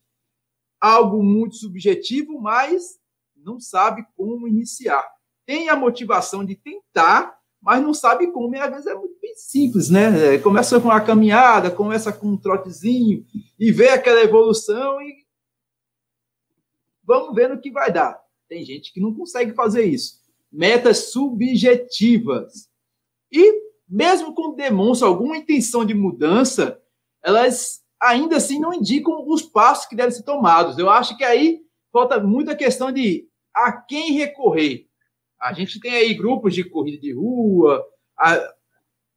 Algo 0.80 1.24
muito 1.24 1.56
subjetivo, 1.56 2.40
mas 2.40 3.00
não 3.46 3.60
sabe 3.60 4.06
como 4.18 4.48
iniciar. 4.48 5.08
Tem 5.46 5.70
a 5.70 5.76
motivação 5.76 6.44
de 6.44 6.56
tentar, 6.56 7.38
mas 7.62 7.82
não 7.82 7.94
sabe 7.94 8.32
como, 8.32 8.56
e 8.56 8.60
às 8.60 8.70
vezes 8.72 8.88
é 8.88 8.96
muito 8.96 9.16
bem 9.22 9.36
simples, 9.36 9.90
né? 9.90 10.36
É, 10.36 10.38
começa 10.40 10.80
com 10.80 10.88
uma 10.88 11.02
caminhada, 11.02 11.70
começa 11.70 12.12
com 12.12 12.28
um 12.30 12.38
trotezinho, 12.38 13.26
e 13.60 13.72
vê 13.72 13.90
aquela 13.90 14.22
evolução 14.22 15.00
e 15.02 15.26
vamos 17.04 17.36
ver 17.36 17.50
no 17.50 17.62
que 17.62 17.72
vai 17.72 17.92
dar. 17.92 18.20
Tem 18.50 18.64
gente 18.66 18.92
que 18.92 19.00
não 19.00 19.14
consegue 19.14 19.54
fazer 19.54 19.86
isso. 19.86 20.20
Metas 20.52 21.12
subjetivas. 21.12 22.68
E 23.32 23.66
mesmo 23.88 24.34
quando 24.34 24.56
demonstra 24.56 25.08
alguma 25.08 25.38
intenção 25.38 25.86
de 25.86 25.94
mudança, 25.94 26.82
elas 27.24 27.84
ainda 28.02 28.38
assim 28.38 28.60
não 28.60 28.74
indicam 28.74 29.28
os 29.28 29.44
passos 29.44 29.86
que 29.86 29.96
devem 29.96 30.12
ser 30.12 30.24
tomados. 30.24 30.78
Eu 30.78 30.90
acho 30.90 31.16
que 31.18 31.24
aí 31.24 31.62
falta 31.92 32.20
muita 32.20 32.56
questão 32.56 32.92
de 32.92 33.28
a 33.56 33.72
quem 33.72 34.12
recorrer. 34.12 34.88
A 35.40 35.54
gente 35.54 35.80
tem 35.80 35.92
aí 35.96 36.14
grupos 36.14 36.54
de 36.54 36.64
corrida 36.64 37.00
de 37.00 37.14
rua, 37.14 37.86
a, 38.18 38.54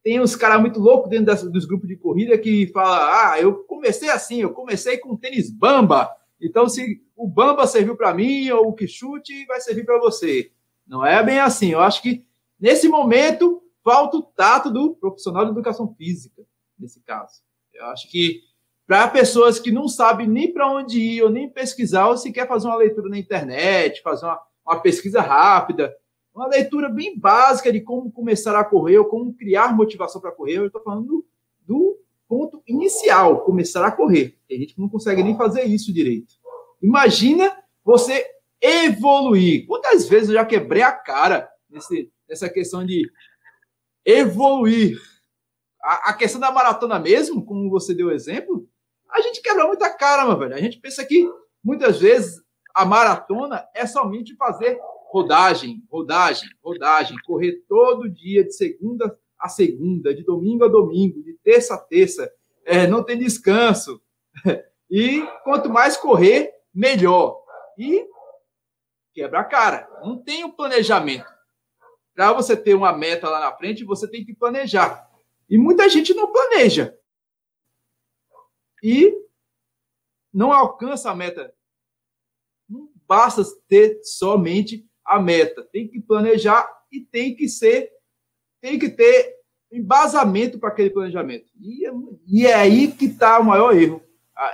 tem 0.03 0.19
uns 0.19 0.35
caras 0.35 0.61
muito 0.61 0.79
loucos 0.79 1.09
dentro 1.09 1.25
das, 1.25 1.43
dos 1.43 1.65
grupos 1.65 1.87
de 1.87 1.97
corrida 1.97 2.37
que 2.37 2.67
fala: 2.67 3.31
ah, 3.31 3.39
eu 3.39 3.63
comecei 3.65 4.09
assim, 4.09 4.41
eu 4.41 4.51
comecei 4.51 4.97
com 4.97 5.17
tênis 5.17 5.51
bamba. 5.51 6.09
Então, 6.41 6.69
se 6.69 7.01
o 7.15 7.27
bamba 7.27 7.67
serviu 7.67 7.97
para 7.97 8.13
mim, 8.13 8.49
ou 8.51 8.69
o 8.69 8.73
que 8.73 8.87
chute 8.87 9.45
vai 9.45 9.59
servir 9.59 9.85
para 9.85 9.99
você. 9.99 10.51
Não 10.87 11.05
é 11.05 11.21
bem 11.21 11.39
assim. 11.39 11.71
Eu 11.71 11.81
acho 11.81 12.01
que, 12.01 12.25
nesse 12.59 12.87
momento, 12.87 13.61
falta 13.83 14.17
o 14.17 14.23
tato 14.23 14.71
do 14.71 14.95
profissional 14.95 15.43
de 15.43 15.51
educação 15.51 15.93
física, 15.95 16.41
nesse 16.77 17.01
caso. 17.01 17.41
Eu 17.73 17.85
acho 17.87 18.09
que 18.09 18.41
para 18.89 19.07
pessoas 19.07 19.59
que 19.59 19.71
não 19.71 19.87
sabem 19.87 20.27
nem 20.27 20.51
para 20.51 20.67
onde 20.67 20.99
ir 20.99 21.21
ou 21.21 21.29
nem 21.29 21.47
pesquisar, 21.47 22.07
ou 22.07 22.17
se 22.17 22.31
quer 22.31 22.47
fazer 22.47 22.65
uma 22.65 22.75
leitura 22.75 23.07
na 23.07 23.19
internet, 23.19 24.01
fazer 24.01 24.25
uma, 24.25 24.39
uma 24.65 24.79
pesquisa 24.79 25.21
rápida, 25.21 25.95
uma 26.33 26.47
leitura 26.47 26.89
bem 26.89 27.15
básica 27.15 27.71
de 27.71 27.81
como 27.81 28.11
começar 28.11 28.59
a 28.59 28.63
correr 28.63 28.97
ou 28.97 29.05
como 29.05 29.31
criar 29.35 29.75
motivação 29.75 30.19
para 30.19 30.31
correr. 30.31 30.57
Eu 30.57 30.65
estou 30.65 30.81
falando 30.81 31.23
do, 31.67 31.99
ponto 32.27 32.63
inicial, 32.65 33.43
começar 33.43 33.85
a 33.85 33.91
correr. 33.91 34.35
Tem 34.47 34.57
gente 34.57 34.73
que 34.73 34.81
não 34.81 34.89
consegue 34.89 35.21
nem 35.21 35.37
fazer 35.37 35.65
isso 35.65 35.93
direito. 35.93 36.33
Imagina 36.81 37.55
você 37.85 38.25
evoluir. 38.59 39.67
Quantas 39.67 40.09
vezes 40.09 40.29
eu 40.29 40.33
já 40.33 40.45
quebrei 40.45 40.81
a 40.81 40.91
cara 40.91 41.47
nesse, 41.69 42.11
nessa 42.27 42.49
questão 42.49 42.83
de 42.83 43.07
evoluir? 44.03 44.99
A, 45.79 46.09
a 46.09 46.13
questão 46.15 46.41
da 46.41 46.51
maratona 46.51 46.97
mesmo, 46.97 47.45
como 47.45 47.69
você 47.69 47.93
deu 47.93 48.09
exemplo, 48.09 48.58
a 49.11 49.21
gente 49.21 49.41
quebra 49.41 49.65
muita 49.67 49.89
cara, 49.89 50.25
meu 50.25 50.37
velho. 50.37 50.55
A 50.55 50.59
gente 50.59 50.79
pensa 50.79 51.03
que 51.05 51.29
muitas 51.63 51.99
vezes 51.99 52.41
a 52.73 52.85
maratona 52.85 53.67
é 53.75 53.85
somente 53.85 54.35
fazer 54.35 54.79
rodagem, 55.09 55.83
rodagem, 55.89 56.49
rodagem, 56.63 57.17
correr 57.25 57.63
todo 57.67 58.09
dia 58.09 58.43
de 58.43 58.53
segunda 58.53 59.17
a 59.39 59.47
segunda, 59.47 60.13
de 60.13 60.23
domingo 60.23 60.65
a 60.65 60.67
domingo, 60.67 61.23
de 61.23 61.33
terça 61.43 61.75
a 61.75 61.77
terça, 61.77 62.31
é, 62.65 62.85
não 62.85 63.03
tem 63.03 63.17
descanso. 63.17 64.01
E 64.91 65.21
quanto 65.43 65.69
mais 65.69 65.95
correr, 65.95 66.51
melhor. 66.73 67.39
E 67.77 68.07
quebra 69.13 69.41
a 69.41 69.43
cara. 69.43 69.87
Não 70.03 70.17
tem 70.17 70.43
o 70.43 70.47
um 70.47 70.51
planejamento. 70.51 71.27
Para 72.15 72.33
você 72.33 72.57
ter 72.57 72.73
uma 72.73 72.91
meta 72.91 73.29
lá 73.29 73.39
na 73.39 73.55
frente, 73.55 73.85
você 73.85 74.09
tem 74.09 74.25
que 74.25 74.33
planejar. 74.33 75.07
E 75.47 75.59
muita 75.59 75.87
gente 75.87 76.11
não 76.15 76.31
planeja. 76.31 76.97
E 78.83 79.13
não 80.33 80.51
alcança 80.51 81.09
a 81.11 81.15
meta. 81.15 81.53
Não 82.67 82.89
basta 83.07 83.43
ter 83.67 83.99
somente 84.03 84.87
a 85.03 85.19
meta. 85.19 85.63
Tem 85.71 85.87
que 85.87 85.99
planejar 85.99 86.69
e 86.91 87.01
tem 87.01 87.35
que 87.35 87.47
ser, 87.47 87.91
tem 88.61 88.77
que 88.77 88.89
ter 88.89 89.37
embasamento 89.71 90.59
para 90.59 90.69
aquele 90.69 90.89
planejamento. 90.89 91.51
E, 91.59 91.85
é 91.85 91.91
e 92.27 92.47
é 92.47 92.53
aí 92.53 92.91
que 92.91 93.05
está 93.05 93.39
o 93.39 93.45
maior 93.45 93.75
erro. 93.75 94.03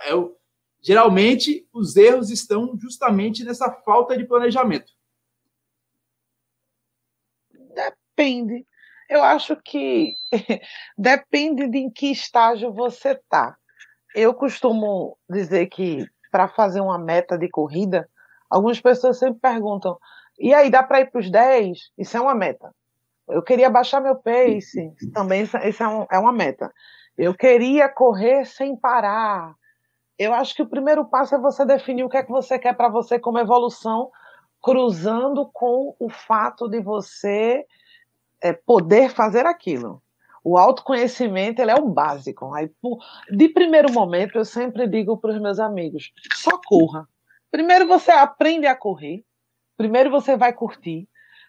É 0.04 0.16
o, 0.16 0.36
geralmente, 0.82 1.68
os 1.74 1.96
erros 1.96 2.30
estão 2.30 2.78
justamente 2.80 3.44
nessa 3.44 3.72
falta 3.72 4.18
de 4.18 4.26
planejamento. 4.26 4.92
Depende. 7.52 8.66
Eu 9.10 9.24
acho 9.24 9.56
que 9.58 10.18
depende 10.98 11.68
de 11.68 11.78
em 11.78 11.90
que 11.90 12.08
estágio 12.08 12.74
você 12.74 13.12
está. 13.12 13.58
Eu 14.16 14.34
costumo 14.34 15.18
dizer 15.30 15.68
que 15.68 16.08
para 16.32 16.48
fazer 16.48 16.80
uma 16.80 16.98
meta 16.98 17.38
de 17.38 17.50
corrida, 17.50 18.10
algumas 18.50 18.80
pessoas 18.80 19.20
sempre 19.20 19.40
perguntam: 19.42 19.98
e 20.40 20.54
aí, 20.54 20.70
dá 20.70 20.82
para 20.82 21.02
ir 21.02 21.12
para 21.12 21.20
os 21.20 21.30
10? 21.30 21.92
Isso 21.98 22.18
é 22.18 22.22
uma 22.22 22.34
meta. 22.34 22.74
Eu 23.28 23.42
queria 23.42 23.70
baixar 23.70 24.00
meu 24.02 24.16
pace, 24.16 24.94
também 25.14 25.44
isso 25.44 25.84
é, 25.84 25.88
um, 25.88 26.06
é 26.12 26.18
uma 26.18 26.32
meta. 26.32 26.72
Eu 27.18 27.34
queria 27.34 27.90
correr 27.90 28.46
sem 28.46 28.76
parar. 28.76 29.54
Eu 30.18 30.34
acho 30.34 30.56
que 30.56 30.62
o 30.62 30.70
primeiro 30.70 31.06
passo 31.06 31.36
é 31.36 31.40
você 31.40 31.66
definir 31.66 32.04
o 32.04 32.10
que 32.10 32.18
é 32.18 32.24
que 32.24 32.32
você 32.32 32.58
quer 32.58 32.74
para 32.74 32.88
você 32.88 33.20
como 33.20 33.40
evolução, 33.40 34.10
cruzando 34.62 35.50
com 35.52 35.94
o 36.00 36.10
fato 36.10 36.70
de 36.70 36.82
você 36.82 37.66
é, 38.42 38.54
poder 38.54 39.10
fazer 39.10 39.46
aquilo. 39.46 40.02
O 40.46 40.58
autoconhecimento 40.58 41.62
ele 41.62 41.72
é 41.72 41.76
o 41.76 41.90
básico. 41.90 42.54
Aí, 42.54 42.70
de 43.32 43.50
primeiro 43.50 43.92
momento, 43.92 44.38
eu 44.38 44.46
sempre 44.46 44.88
digo 44.88 45.18
para 45.18 45.32
os 45.32 45.42
meus 45.42 45.60
amigos: 45.60 46.12
só 46.36 46.58
corra. 46.66 47.10
Primeiro 47.52 47.88
você 47.88 48.12
aprende 48.12 48.68
a 48.68 48.76
correr, 48.76 49.26
Primeiro 49.78 50.10
você 50.10 50.38
vai 50.38 50.54
curtir, 50.54 51.08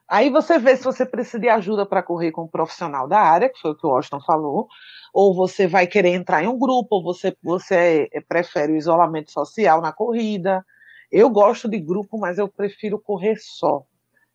aí 0.09 0.31
você 0.31 0.59
vê 0.59 0.76
se 0.76 0.83
você 0.83 1.07
precisa 1.07 1.38
de 1.38 1.49
ajuda 1.49 1.87
para 1.87 2.03
correr 2.03 2.33
com 2.33 2.43
um 2.43 2.49
profissional 2.49 3.07
da 3.07 3.21
área, 3.21 3.49
que 3.49 3.61
foi 3.61 3.71
o 3.71 3.76
que 3.76 3.87
o 3.87 3.91
Washington 3.91 4.21
falou, 4.21 4.67
ou 5.15 5.33
você 5.33 5.69
vai 5.69 5.87
querer 5.87 6.11
entrar 6.11 6.43
em 6.43 6.49
um 6.49 6.59
grupo, 6.59 6.97
ou 6.97 7.05
você, 7.05 7.37
você 7.43 8.09
prefere 8.29 8.73
o 8.73 8.76
isolamento 8.76 9.31
social 9.31 9.81
na 9.81 9.93
corrida. 9.93 10.65
Eu 11.11 11.31
gosto 11.31 11.69
de 11.69 11.79
grupo, 11.79 12.19
mas 12.19 12.37
eu 12.37 12.49
prefiro 12.49 12.99
correr 12.99 13.37
só. 13.38 13.85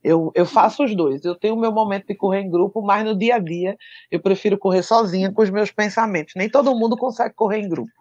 Eu, 0.03 0.31
eu 0.33 0.45
faço 0.45 0.83
os 0.83 0.95
dois. 0.95 1.23
Eu 1.23 1.35
tenho 1.35 1.55
o 1.55 1.59
meu 1.59 1.71
momento 1.71 2.07
de 2.07 2.15
correr 2.15 2.41
em 2.41 2.49
grupo, 2.49 2.81
mas 2.81 3.05
no 3.05 3.15
dia 3.15 3.35
a 3.35 3.39
dia 3.39 3.77
eu 4.09 4.19
prefiro 4.19 4.57
correr 4.57 4.83
sozinha 4.83 5.31
com 5.31 5.41
os 5.41 5.49
meus 5.49 5.71
pensamentos. 5.71 6.33
Nem 6.35 6.49
todo 6.49 6.75
mundo 6.75 6.97
consegue 6.97 7.33
correr 7.35 7.59
em 7.59 7.69
grupo. 7.69 7.91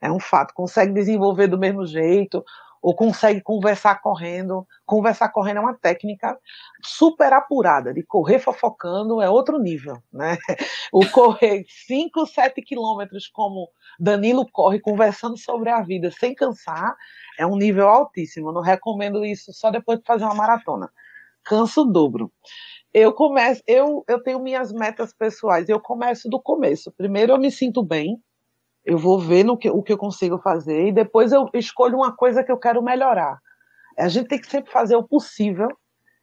É 0.00 0.10
um 0.10 0.20
fato. 0.20 0.54
Consegue 0.54 0.92
desenvolver 0.92 1.46
do 1.46 1.58
mesmo 1.58 1.84
jeito, 1.86 2.44
ou 2.82 2.94
consegue 2.94 3.40
conversar 3.40 4.00
correndo. 4.00 4.66
Conversar 4.86 5.28
correndo 5.30 5.58
é 5.58 5.60
uma 5.60 5.74
técnica 5.74 6.38
super 6.82 7.32
apurada, 7.32 7.92
de 7.92 8.02
correr 8.02 8.38
fofocando 8.38 9.20
é 9.20 9.28
outro 9.28 9.58
nível, 9.58 10.02
né? 10.12 10.38
O 10.92 11.06
correr 11.10 11.64
5, 11.86 12.26
7 12.26 12.60
quilômetros, 12.62 13.28
como 13.28 13.68
Danilo 13.98 14.46
corre, 14.50 14.80
conversando 14.80 15.36
sobre 15.36 15.70
a 15.70 15.82
vida 15.82 16.10
sem 16.10 16.34
cansar, 16.34 16.96
é 17.38 17.46
um 17.46 17.56
nível 17.56 17.88
altíssimo. 17.88 18.48
Eu 18.48 18.52
não 18.52 18.62
recomendo 18.62 19.24
isso 19.24 19.52
só 19.52 19.70
depois 19.70 19.98
de 19.98 20.04
fazer 20.04 20.24
uma 20.24 20.34
maratona. 20.34 20.90
Canso 21.50 21.82
o 21.82 21.84
dobro. 21.84 22.30
Eu 22.94 23.12
começo, 23.12 23.60
eu, 23.66 24.04
eu 24.06 24.22
tenho 24.22 24.38
minhas 24.38 24.72
metas 24.72 25.12
pessoais, 25.12 25.68
eu 25.68 25.80
começo 25.80 26.28
do 26.28 26.40
começo. 26.40 26.92
Primeiro 26.92 27.32
eu 27.32 27.38
me 27.38 27.50
sinto 27.50 27.82
bem, 27.82 28.22
eu 28.84 28.96
vou 28.96 29.18
ver 29.18 29.42
no 29.42 29.58
que, 29.58 29.68
o 29.68 29.82
que 29.82 29.92
eu 29.92 29.98
consigo 29.98 30.38
fazer 30.38 30.86
e 30.86 30.92
depois 30.92 31.32
eu 31.32 31.48
escolho 31.54 31.96
uma 31.96 32.14
coisa 32.14 32.44
que 32.44 32.52
eu 32.52 32.56
quero 32.56 32.80
melhorar. 32.80 33.40
A 33.98 34.06
gente 34.06 34.28
tem 34.28 34.38
que 34.38 34.46
sempre 34.46 34.70
fazer 34.70 34.94
o 34.94 35.02
possível. 35.02 35.66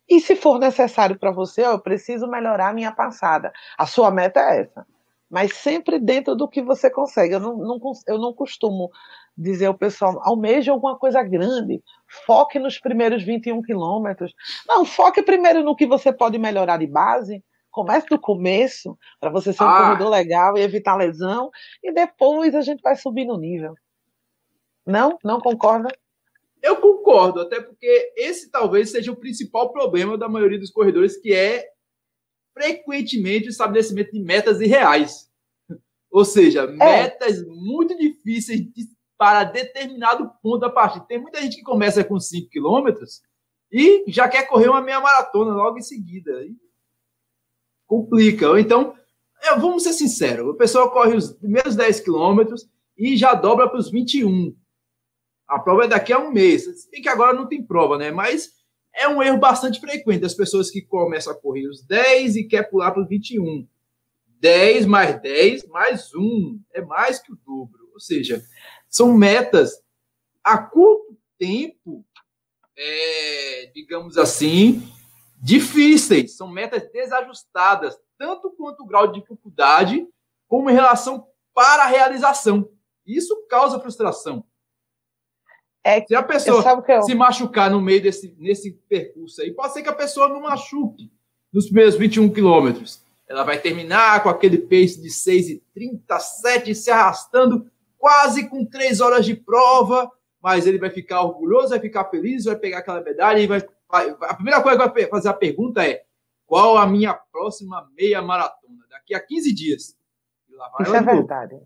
E 0.10 0.22
se 0.22 0.34
for 0.34 0.58
necessário 0.60 1.20
para 1.20 1.34
você, 1.34 1.62
ó, 1.64 1.74
eu 1.74 1.80
preciso 1.82 2.26
melhorar 2.26 2.70
a 2.70 2.74
minha 2.74 2.94
passada. 2.94 3.52
A 3.78 3.86
sua 3.86 4.10
meta 4.10 4.40
é 4.40 4.62
essa. 4.62 4.88
Mas 5.30 5.54
sempre 5.56 6.00
dentro 6.00 6.38
do 6.38 6.48
que 6.48 6.62
você 6.62 6.90
consegue. 6.90 7.34
Eu 7.34 7.42
não, 7.42 7.58
não, 7.58 7.78
eu 8.08 8.18
não 8.18 8.34
costumo 8.34 8.90
dizer 9.38 9.66
ao 9.66 9.78
pessoal, 9.78 10.22
almeje 10.24 10.70
alguma 10.70 10.98
coisa 10.98 11.22
grande, 11.22 11.84
foque 12.26 12.60
nos 12.60 12.80
primeiros 12.80 13.24
21 13.24 13.62
quilômetros. 13.62 14.34
Não, 14.68 14.86
foque 14.86 15.22
primeiro 15.22 15.64
no 15.64 15.76
que 15.76 15.86
você 15.86 16.12
pode 16.12 16.38
melhorar 16.38 16.78
de 16.78 16.88
base, 16.88 17.44
Comece 17.78 18.08
do 18.08 18.20
começo, 18.20 18.98
para 19.20 19.30
você 19.30 19.54
ser 19.54 19.62
um 19.62 19.68
ah. 19.68 19.84
corredor 19.84 20.10
legal 20.10 20.58
e 20.58 20.62
evitar 20.62 20.96
lesão, 20.96 21.52
e 21.84 21.94
depois 21.94 22.56
a 22.56 22.62
gente 22.62 22.82
vai 22.82 22.96
subir 22.96 23.24
no 23.24 23.38
nível. 23.38 23.76
Não? 24.84 25.20
Não 25.24 25.40
concorda? 25.40 25.96
Eu 26.60 26.78
concordo, 26.78 27.42
até 27.42 27.62
porque 27.62 28.14
esse 28.18 28.50
talvez 28.50 28.90
seja 28.90 29.12
o 29.12 29.16
principal 29.16 29.72
problema 29.72 30.18
da 30.18 30.28
maioria 30.28 30.58
dos 30.58 30.72
corredores, 30.72 31.18
que 31.18 31.32
é 31.32 31.68
frequentemente 32.52 33.48
o 33.48 33.52
estabelecimento 33.52 34.12
de 34.12 34.24
metas 34.24 34.60
irreais. 34.60 35.30
Ou 36.10 36.26
seja, 36.26 36.64
é. 36.64 37.04
metas 37.04 37.46
muito 37.46 37.96
difíceis 37.96 38.60
de, 38.60 38.88
para 39.18 39.44
determinado 39.44 40.32
ponto 40.42 40.60
da 40.60 40.70
partida. 40.70 41.06
Tem 41.06 41.20
muita 41.20 41.42
gente 41.42 41.58
que 41.58 41.64
começa 41.64 42.04
com 42.04 42.20
5 42.20 42.50
quilômetros 42.50 43.22
e 43.72 44.04
já 44.08 44.28
quer 44.30 44.48
correr 44.48 44.70
uma 44.70 44.82
meia 44.82 45.00
maratona 45.00 45.54
logo 45.54 45.78
em 45.78 45.82
seguida. 45.82 46.44
E 46.44 46.56
complica. 47.88 48.60
Então, 48.60 48.94
vamos 49.58 49.84
ser 49.84 49.94
sinceros, 49.94 50.48
o 50.48 50.54
pessoal 50.54 50.92
corre 50.92 51.16
os 51.16 51.32
primeiros 51.32 51.76
10 51.76 52.02
quilômetros 52.02 52.70
e 52.98 53.16
já 53.16 53.34
dobra 53.34 53.68
para 53.70 53.80
os 53.80 53.90
21. 53.90 54.56
A 55.48 55.60
prova 55.60 55.86
é 55.86 55.88
daqui 55.88 56.12
a 56.12 56.20
um 56.20 56.32
mês. 56.32 56.64
Se 56.64 56.92
bem 56.92 57.02
que 57.02 57.08
agora 57.08 57.34
não 57.34 57.48
tem 57.48 57.66
prova, 57.66 57.98
né? 57.98 58.12
Mas 58.12 58.52
é 58.94 59.08
um 59.08 59.24
erro 59.24 59.38
bastante 59.38 59.80
frequente 59.80 60.22
das 60.22 60.34
pessoas 60.34 60.70
que 60.70 60.82
começam 60.82 61.32
a 61.32 61.36
correr 61.36 61.68
os 61.68 61.82
10 61.86 62.36
e 62.36 62.44
quer 62.44 62.70
pular 62.70 62.92
para 62.92 63.02
os 63.02 63.08
21. 63.08 63.66
10 64.40 64.86
mais 64.86 65.20
10 65.22 65.68
mais 65.68 66.14
1 66.14 66.62
é 66.74 66.82
mais 66.82 67.20
que 67.20 67.32
o 67.32 67.38
dobro. 67.38 67.90
Ou 67.94 68.00
seja, 68.00 68.44
são 68.90 69.14
metas 69.14 69.82
a 70.44 70.58
curto 70.58 71.18
tempo, 71.38 72.06
é, 72.78 73.72
digamos 73.74 74.18
assim, 74.18 74.88
difíceis, 75.42 76.36
são 76.36 76.50
metas 76.50 76.90
desajustadas, 76.92 77.98
tanto 78.18 78.52
quanto 78.52 78.84
o 78.84 78.88
grau 78.88 79.08
de 79.08 79.20
dificuldade, 79.20 80.08
como 80.48 80.70
em 80.70 80.74
relação 80.74 81.28
para 81.54 81.84
a 81.84 81.88
realização. 81.88 82.70
Isso 83.06 83.46
causa 83.48 83.80
frustração. 83.80 84.44
É, 85.84 86.06
se 86.06 86.14
a 86.14 86.24
pessoa 86.24 86.84
eu... 86.88 87.04
se 87.04 87.16
machucar 87.16 87.72
no 87.72 87.80
meio 87.80 88.02
desse 88.02 88.36
nesse 88.38 88.74
percurso 88.90 89.42
aí, 89.42 89.54
pode 89.54 89.74
ser 89.74 89.82
que 89.82 89.90
a 89.90 89.96
pessoa 89.96 90.28
não 90.28 90.42
machuque 90.42 91.10
nos 91.52 91.66
primeiros 91.68 91.96
21 91.96 92.30
quilômetros. 92.30 93.02
Ela 93.28 93.44
vai 93.44 93.60
terminar 93.60 94.22
com 94.22 94.30
aquele 94.30 94.58
pace 94.58 95.02
de 95.02 95.10
6,37 95.10 96.74
se 96.74 96.92
arrastando 96.92 97.70
quase 97.98 98.50
com 98.50 98.66
três 98.66 99.02
horas 99.02 99.26
de 99.26 99.36
prova, 99.36 100.12
mas 100.42 100.68
ele 100.68 100.78
vai 100.78 100.90
ficar 100.90 101.22
orgulhoso, 101.22 101.70
vai 101.70 101.80
ficar 101.80 102.06
feliz, 102.06 102.46
vai 102.46 102.56
pegar 102.56 102.80
aquela 102.80 103.02
medalha 103.02 103.40
e 103.40 103.48
vai 103.48 103.62
a 103.90 104.34
primeira 104.34 104.62
coisa 104.62 104.78
que 104.78 105.02
vai 105.02 105.10
fazer 105.10 105.30
a 105.30 105.34
pergunta 105.34 105.86
é 105.86 106.04
qual 106.46 106.78
a 106.78 106.86
minha 106.86 107.14
próxima 107.14 107.90
meia 107.96 108.22
maratona? 108.22 108.86
Daqui 108.90 109.14
a 109.14 109.20
15 109.20 109.54
dias. 109.54 109.98
Isso 110.82 110.96
é 110.96 111.02
verdade. 111.02 111.58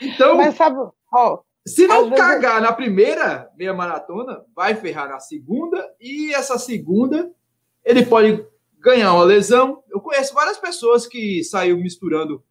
Então, 0.00 0.36
Mas 0.36 0.54
sabe, 0.54 0.78
ó, 1.12 1.40
se 1.66 1.86
não 1.86 2.10
cagar 2.10 2.54
vezes... 2.54 2.68
na 2.68 2.72
primeira 2.72 3.50
meia 3.56 3.74
maratona, 3.74 4.44
vai 4.54 4.74
ferrar 4.74 5.08
na 5.08 5.20
segunda, 5.20 5.94
e 6.00 6.32
essa 6.32 6.58
segunda 6.58 7.30
ele 7.84 8.04
pode 8.06 8.46
ganhar 8.78 9.12
uma 9.12 9.24
lesão. 9.24 9.82
Eu 9.90 10.00
conheço 10.00 10.32
várias 10.32 10.58
pessoas 10.58 11.06
que 11.06 11.44
saiu 11.44 11.76
misturando. 11.76 12.42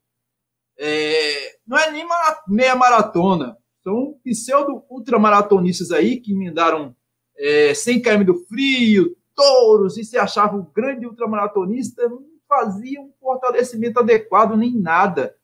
É, 0.81 1.57
não 1.67 1.77
é 1.77 1.91
nem 1.91 2.07
meia 2.47 2.73
maratona, 2.73 3.57
são 3.83 4.17
pseudo-ultramaratonistas 4.23 5.91
aí 5.91 6.21
que 6.21 6.31
emendaram 6.31 6.95
é, 7.37 7.73
100 7.73 8.01
km 8.01 8.23
do 8.23 8.45
frio, 8.45 9.15
touros, 9.35 9.97
e 9.97 10.05
se 10.05 10.17
achavam 10.17 10.71
grande 10.73 11.05
ultramaratonista, 11.05 12.07
não 12.07 12.23
fazia 12.47 12.99
um 13.01 13.11
fortalecimento 13.19 13.99
adequado 13.99 14.55
nem 14.55 14.73
nada, 14.73 15.35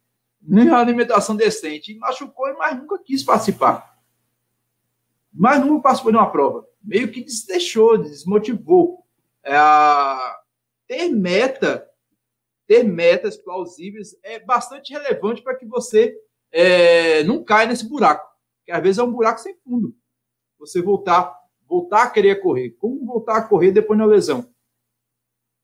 nem 0.42 0.68
uma 0.68 0.80
alimentação 0.80 1.36
decente. 1.36 1.92
E 1.92 1.98
machucou, 1.98 2.48
nunca 2.76 2.98
quis 3.00 3.24
participar. 3.24 4.00
Mas 5.34 5.60
nunca 5.60 5.84
participou 5.84 6.12
de 6.12 6.18
uma 6.18 6.32
prova. 6.32 6.66
Meio 6.84 7.12
que 7.12 7.26
deixou, 7.48 7.98
desmotivou. 7.98 9.06
É, 9.44 9.56
ter 10.88 11.10
meta, 11.10 11.85
ter 12.68 12.84
metas 12.84 13.38
plausíveis 13.38 14.16
é 14.24 14.40
bastante 14.40 14.94
relevante 14.94 15.42
para 15.42 15.56
que 15.56 15.66
você 15.66 16.16
é, 16.52 17.24
não 17.24 17.44
caia 17.44 17.68
nesse 17.68 17.88
buraco. 17.88 18.28
Que 18.66 18.72
às 18.72 18.82
vezes 18.82 18.98
é 18.98 19.04
um 19.04 19.12
buraco 19.12 19.40
sem 19.40 19.56
fundo. 19.64 19.96
Você 20.60 20.82
voltar, 20.82 21.38
voltar 21.68 22.04
a 22.04 22.10
querer 22.10 22.42
correr. 22.42 22.72
Como 22.72 23.06
voltar 23.06 23.38
a 23.38 23.48
correr 23.48 23.72
depois 23.72 24.00
da 24.00 24.06
lesão? 24.06 24.50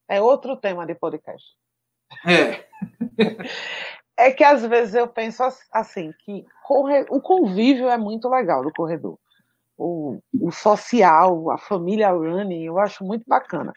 É 0.07 0.21
outro 0.21 0.57
tema 0.57 0.85
de 0.85 0.93
podcast. 0.93 1.55
É. 2.27 2.67
é 4.17 4.31
que 4.31 4.43
às 4.43 4.65
vezes 4.65 4.93
eu 4.93 5.07
penso 5.07 5.41
assim, 5.71 6.11
que 6.25 6.45
correr, 6.63 7.05
o 7.09 7.21
convívio 7.21 7.87
é 7.87 7.97
muito 7.97 8.29
legal 8.29 8.61
do 8.61 8.73
corredor. 8.73 9.17
O, 9.77 10.19
o 10.39 10.51
social, 10.51 11.49
a 11.49 11.57
família 11.57 12.11
running, 12.11 12.65
eu 12.65 12.77
acho 12.77 13.03
muito 13.03 13.23
bacana. 13.25 13.73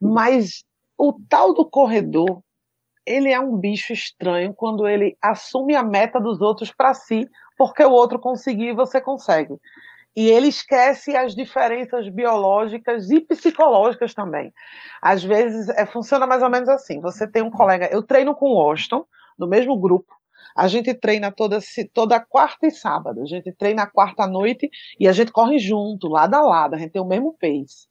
Mas 0.00 0.64
o 0.96 1.12
tal 1.28 1.52
do 1.52 1.68
corredor, 1.68 2.42
ele 3.06 3.30
é 3.30 3.40
um 3.40 3.56
bicho 3.56 3.92
estranho 3.92 4.54
quando 4.54 4.86
ele 4.86 5.16
assume 5.20 5.74
a 5.74 5.82
meta 5.82 6.20
dos 6.20 6.40
outros 6.40 6.72
para 6.72 6.94
si, 6.94 7.28
porque 7.56 7.84
o 7.84 7.90
outro 7.90 8.18
conseguiu 8.18 8.70
e 8.70 8.74
você 8.74 9.00
consegue. 9.00 9.54
E 10.14 10.28
ele 10.28 10.48
esquece 10.48 11.16
as 11.16 11.34
diferenças 11.34 12.08
biológicas 12.08 13.10
e 13.10 13.20
psicológicas 13.20 14.12
também. 14.12 14.52
Às 15.00 15.24
vezes, 15.24 15.68
é, 15.70 15.86
funciona 15.86 16.26
mais 16.26 16.42
ou 16.42 16.50
menos 16.50 16.68
assim: 16.68 17.00
você 17.00 17.26
tem 17.26 17.42
um 17.42 17.50
colega, 17.50 17.88
eu 17.90 18.02
treino 18.02 18.34
com 18.34 18.46
o 18.46 18.56
Washington, 18.56 19.06
no 19.38 19.48
mesmo 19.48 19.78
grupo, 19.78 20.12
a 20.54 20.68
gente 20.68 20.92
treina 20.94 21.32
toda, 21.32 21.58
toda 21.94 22.20
quarta 22.20 22.66
e 22.66 22.70
sábado. 22.70 23.22
A 23.22 23.26
gente 23.26 23.52
treina 23.52 23.86
quarta 23.86 24.26
noite 24.26 24.70
e 25.00 25.08
a 25.08 25.12
gente 25.12 25.32
corre 25.32 25.58
junto, 25.58 26.08
lado 26.08 26.34
a 26.34 26.42
lado, 26.42 26.74
a 26.74 26.78
gente 26.78 26.92
tem 26.92 27.02
o 27.02 27.06
mesmo 27.06 27.34
pace. 27.40 27.88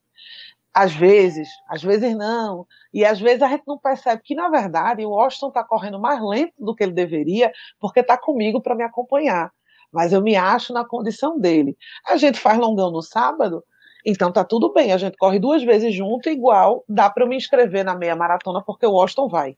Às 0.74 0.94
vezes, 0.94 1.50
às 1.68 1.84
vezes 1.84 2.16
não. 2.16 2.66
E 2.94 3.04
às 3.04 3.20
vezes 3.20 3.42
a 3.42 3.48
gente 3.48 3.64
não 3.68 3.78
percebe 3.78 4.22
que, 4.24 4.34
na 4.34 4.50
verdade, 4.50 5.06
o 5.06 5.10
Washington 5.10 5.50
está 5.50 5.64
correndo 5.64 6.00
mais 6.00 6.22
lento 6.22 6.54
do 6.58 6.74
que 6.74 6.84
ele 6.84 6.94
deveria, 6.94 7.52
porque 7.80 8.00
está 8.00 8.18
comigo 8.18 8.62
para 8.62 8.76
me 8.76 8.84
acompanhar. 8.84 9.52
Mas 9.92 10.14
eu 10.14 10.22
me 10.22 10.36
acho 10.36 10.72
na 10.72 10.86
condição 10.86 11.38
dele. 11.38 11.78
A 12.08 12.16
gente 12.16 12.40
faz 12.40 12.58
longão 12.58 12.90
no 12.90 13.02
sábado, 13.02 13.64
então 14.06 14.32
tá 14.32 14.46
tudo 14.46 14.72
bem. 14.72 14.94
A 14.94 14.98
gente 14.98 15.18
corre 15.18 15.40
duas 15.40 15.62
vezes 15.64 15.94
junto, 15.94 16.30
igual 16.30 16.86
dá 16.88 17.10
para 17.10 17.26
eu 17.26 17.28
me 17.28 17.36
inscrever 17.36 17.84
na 17.84 17.96
meia 17.96 18.16
maratona, 18.16 18.64
porque 18.64 18.86
o 18.86 18.94
Washington 18.94 19.28
vai. 19.28 19.58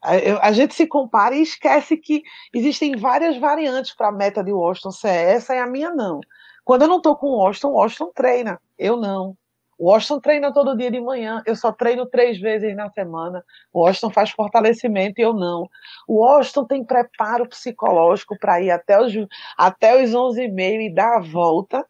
A, 0.00 0.52
gente 0.52 0.74
se 0.74 0.86
compara 0.86 1.34
e 1.34 1.42
esquece 1.42 1.96
que 1.96 2.22
existem 2.54 2.96
várias 2.96 3.36
variantes 3.36 3.92
para 3.92 4.08
a 4.08 4.12
meta 4.12 4.44
de 4.44 4.52
Washington 4.52 4.92
ser 4.92 5.08
essa 5.08 5.54
e 5.56 5.58
a 5.58 5.66
minha 5.66 5.90
não. 5.92 6.20
Quando 6.64 6.82
eu 6.82 6.88
não 6.88 6.98
estou 6.98 7.16
com 7.16 7.26
o 7.28 7.38
Washington, 7.38 7.68
o 7.68 7.74
Washington 7.74 8.12
treina. 8.14 8.60
Eu 8.78 8.96
não. 8.96 9.36
O 9.78 9.90
Washington 9.90 10.20
treina 10.20 10.52
todo 10.52 10.76
dia 10.76 10.90
de 10.90 11.00
manhã, 11.00 11.40
eu 11.46 11.54
só 11.54 11.70
treino 11.70 12.04
três 12.04 12.38
vezes 12.40 12.74
na 12.74 12.90
semana. 12.90 13.44
O 13.72 13.80
Washington 13.84 14.10
faz 14.10 14.30
fortalecimento 14.30 15.20
e 15.20 15.22
eu 15.22 15.32
não. 15.32 15.68
O 16.06 16.16
Washington 16.16 16.64
tem 16.64 16.84
preparo 16.84 17.48
psicológico 17.48 18.36
para 18.36 18.60
ir 18.60 18.72
até 18.72 19.00
os, 19.00 19.12
até 19.56 20.02
os 20.02 20.10
11h30 20.10 20.80
e 20.80 20.92
dar 20.92 21.18
a 21.18 21.20
volta 21.20 21.86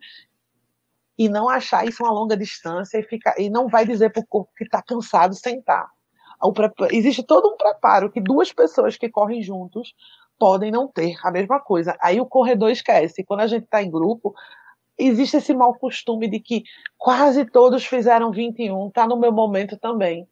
e 1.17 1.29
não 1.31 1.49
achar 1.49 1.87
isso 1.87 2.05
uma 2.05 2.13
longa 2.13 2.37
distância 2.37 2.99
e, 2.99 3.03
ficar, 3.03 3.35
e 3.41 3.49
não 3.49 3.69
vai 3.69 3.87
dizer 3.87 4.11
para 4.11 4.21
o 4.21 4.27
corpo 4.27 4.53
que 4.55 4.65
está 4.65 4.83
cansado 4.83 5.35
sentar. 5.35 5.89
Existe 6.93 7.25
todo 7.25 7.53
um 7.53 7.57
preparo 7.57 8.13
que 8.13 8.21
duas 8.21 8.53
pessoas 8.53 8.97
que 8.97 9.09
correm 9.09 9.43
juntos 9.43 9.95
podem 10.39 10.71
não 10.71 10.87
ter 10.87 11.17
a 11.25 11.33
mesma 11.33 11.59
coisa. 11.59 11.97
Aí 12.01 12.21
o 12.21 12.27
corredor 12.27 12.71
esquece. 12.71 13.25
Quando 13.25 13.41
a 13.41 13.47
gente 13.49 13.65
está 13.65 13.83
em 13.83 13.91
grupo, 13.91 14.33
existe 14.99 15.37
esse 15.37 15.55
mau 15.55 15.75
costume 15.75 16.29
de 16.29 16.41
que 16.41 16.65
quase 16.97 17.45
todos 17.45 17.87
fizeram 17.87 18.33
21, 18.33 18.91
tá 18.91 19.07
no 19.07 19.17
meu 19.17 19.33
momento 19.33 19.77
também. 19.79 20.27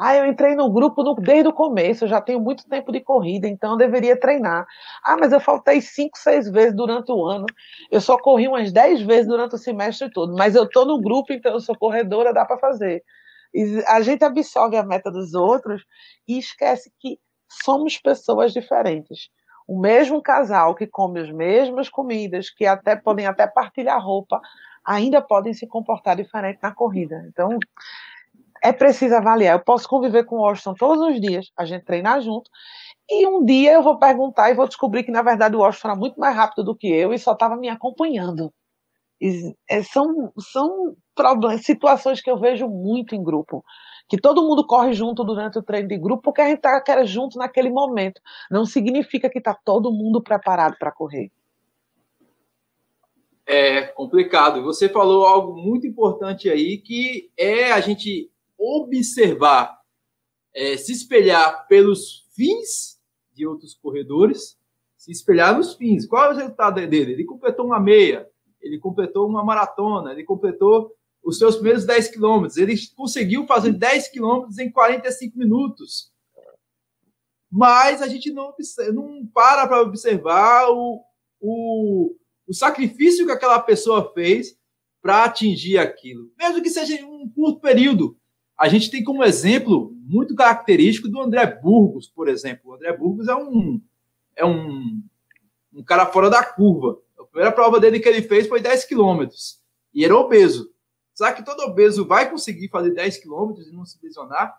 Ah, 0.00 0.14
eu 0.14 0.26
entrei 0.26 0.54
no 0.54 0.70
grupo 0.70 1.02
no, 1.02 1.16
desde 1.16 1.48
o 1.48 1.52
começo, 1.52 2.04
eu 2.04 2.08
já 2.08 2.20
tenho 2.20 2.38
muito 2.40 2.68
tempo 2.68 2.92
de 2.92 3.00
corrida, 3.00 3.48
então 3.48 3.72
eu 3.72 3.76
deveria 3.76 4.18
treinar. 4.18 4.64
Ah, 5.04 5.16
mas 5.18 5.32
eu 5.32 5.40
faltei 5.40 5.80
5, 5.80 6.16
6 6.16 6.48
vezes 6.48 6.76
durante 6.76 7.10
o 7.10 7.26
ano. 7.26 7.46
Eu 7.90 8.00
só 8.00 8.16
corri 8.16 8.46
umas 8.46 8.70
10 8.70 9.02
vezes 9.02 9.26
durante 9.26 9.56
o 9.56 9.58
semestre 9.58 10.08
todo, 10.12 10.36
mas 10.36 10.54
eu 10.54 10.68
tô 10.68 10.84
no 10.84 11.00
grupo, 11.00 11.32
então 11.32 11.52
eu 11.52 11.60
sou 11.60 11.76
corredora, 11.76 12.32
dá 12.32 12.44
para 12.44 12.58
fazer. 12.58 13.02
E 13.52 13.82
a 13.88 14.00
gente 14.00 14.24
absorve 14.24 14.76
a 14.76 14.84
meta 14.84 15.10
dos 15.10 15.34
outros 15.34 15.82
e 16.28 16.38
esquece 16.38 16.92
que 17.00 17.18
somos 17.48 17.98
pessoas 17.98 18.52
diferentes 18.52 19.30
o 19.68 19.78
mesmo 19.78 20.22
casal 20.22 20.74
que 20.74 20.86
come 20.86 21.20
as 21.20 21.30
mesmas 21.30 21.90
comidas, 21.90 22.48
que 22.48 22.64
até 22.64 22.96
podem 22.96 23.26
até 23.26 23.46
partilhar 23.46 24.02
roupa, 24.02 24.40
ainda 24.82 25.20
podem 25.20 25.52
se 25.52 25.66
comportar 25.66 26.16
diferente 26.16 26.58
na 26.62 26.74
corrida. 26.74 27.22
Então, 27.28 27.58
é 28.62 28.72
preciso 28.72 29.14
avaliar. 29.14 29.56
Eu 29.56 29.62
posso 29.62 29.86
conviver 29.86 30.24
com 30.24 30.36
o 30.36 30.40
Washington 30.40 30.72
todos 30.72 31.06
os 31.06 31.20
dias, 31.20 31.52
a 31.54 31.66
gente 31.66 31.84
treinar 31.84 32.22
junto, 32.22 32.50
e 33.10 33.26
um 33.26 33.44
dia 33.44 33.74
eu 33.74 33.82
vou 33.82 33.98
perguntar 33.98 34.50
e 34.50 34.54
vou 34.54 34.66
descobrir 34.66 35.04
que, 35.04 35.10
na 35.10 35.22
verdade, 35.22 35.54
o 35.54 35.60
Washington 35.60 35.88
era 35.88 35.96
muito 35.98 36.18
mais 36.18 36.34
rápido 36.34 36.64
do 36.64 36.74
que 36.74 36.88
eu 36.88 37.12
e 37.12 37.18
só 37.18 37.32
estava 37.32 37.54
me 37.54 37.68
acompanhando. 37.68 38.50
E, 39.20 39.54
é, 39.68 39.82
são 39.82 40.32
são 40.38 40.96
problemas, 41.14 41.62
situações 41.64 42.22
que 42.22 42.30
eu 42.30 42.38
vejo 42.38 42.66
muito 42.68 43.14
em 43.14 43.22
grupo 43.22 43.62
que 44.08 44.16
todo 44.16 44.42
mundo 44.42 44.66
corre 44.66 44.94
junto 44.94 45.22
durante 45.22 45.58
o 45.58 45.62
treino 45.62 45.88
de 45.88 45.98
grupo, 45.98 46.22
porque 46.22 46.40
a 46.40 46.48
gente 46.48 46.64
está 46.64 47.04
junto 47.04 47.38
naquele 47.38 47.68
momento. 47.68 48.20
Não 48.50 48.64
significa 48.64 49.28
que 49.28 49.38
está 49.38 49.52
todo 49.52 49.92
mundo 49.92 50.22
preparado 50.22 50.76
para 50.78 50.90
correr. 50.90 51.30
É 53.46 53.82
complicado. 53.82 54.62
Você 54.62 54.88
falou 54.88 55.26
algo 55.26 55.54
muito 55.54 55.86
importante 55.86 56.48
aí, 56.48 56.78
que 56.78 57.30
é 57.36 57.70
a 57.72 57.80
gente 57.80 58.30
observar, 58.58 59.78
é, 60.54 60.76
se 60.76 60.92
espelhar 60.92 61.66
pelos 61.66 62.26
fins 62.34 62.98
de 63.34 63.46
outros 63.46 63.74
corredores, 63.74 64.58
se 64.96 65.12
espelhar 65.12 65.56
nos 65.56 65.74
fins. 65.74 66.06
Qual 66.06 66.24
é 66.24 66.34
o 66.34 66.36
resultado 66.36 66.74
dele? 66.86 67.12
Ele 67.12 67.24
completou 67.24 67.66
uma 67.66 67.78
meia, 67.78 68.26
ele 68.60 68.78
completou 68.78 69.26
uma 69.26 69.44
maratona, 69.44 70.12
ele 70.12 70.24
completou 70.24 70.94
os 71.28 71.36
seus 71.36 71.56
primeiros 71.56 71.84
10 71.84 72.08
quilômetros. 72.08 72.56
Ele 72.56 72.74
conseguiu 72.96 73.46
fazer 73.46 73.72
10 73.72 74.08
quilômetros 74.08 74.58
em 74.58 74.70
45 74.70 75.38
minutos. 75.38 76.10
Mas 77.50 78.00
a 78.00 78.08
gente 78.08 78.32
não, 78.32 78.54
não 78.94 79.26
para 79.26 79.66
para 79.66 79.82
observar 79.82 80.70
o, 80.70 81.02
o, 81.38 82.16
o 82.46 82.54
sacrifício 82.54 83.26
que 83.26 83.32
aquela 83.32 83.60
pessoa 83.60 84.10
fez 84.14 84.56
para 85.02 85.24
atingir 85.24 85.76
aquilo, 85.76 86.30
mesmo 86.36 86.62
que 86.62 86.70
seja 86.70 86.94
em 86.94 87.04
um 87.04 87.28
curto 87.28 87.60
período. 87.60 88.16
A 88.58 88.66
gente 88.68 88.90
tem 88.90 89.04
como 89.04 89.22
exemplo 89.22 89.94
muito 90.04 90.34
característico 90.34 91.08
do 91.08 91.20
André 91.20 91.46
Burgos, 91.46 92.08
por 92.08 92.28
exemplo. 92.28 92.70
O 92.70 92.74
André 92.74 92.96
Burgos 92.96 93.28
é 93.28 93.34
um, 93.34 93.80
é 94.34 94.44
um, 94.46 95.02
um 95.74 95.84
cara 95.84 96.06
fora 96.06 96.30
da 96.30 96.42
curva. 96.42 96.98
A 97.18 97.24
primeira 97.24 97.52
prova 97.52 97.78
dele 97.78 98.00
que 98.00 98.08
ele 98.08 98.22
fez 98.22 98.46
foi 98.48 98.60
10 98.60 98.86
quilômetros 98.86 99.60
e 99.94 100.04
era 100.04 100.16
obeso. 100.16 100.72
Será 101.18 101.32
que 101.32 101.44
todo 101.44 101.64
obeso 101.64 102.06
vai 102.06 102.30
conseguir 102.30 102.68
fazer 102.68 102.94
10 102.94 103.16
quilômetros 103.16 103.66
e 103.66 103.72
não 103.72 103.84
se 103.84 103.98
lesionar? 104.00 104.56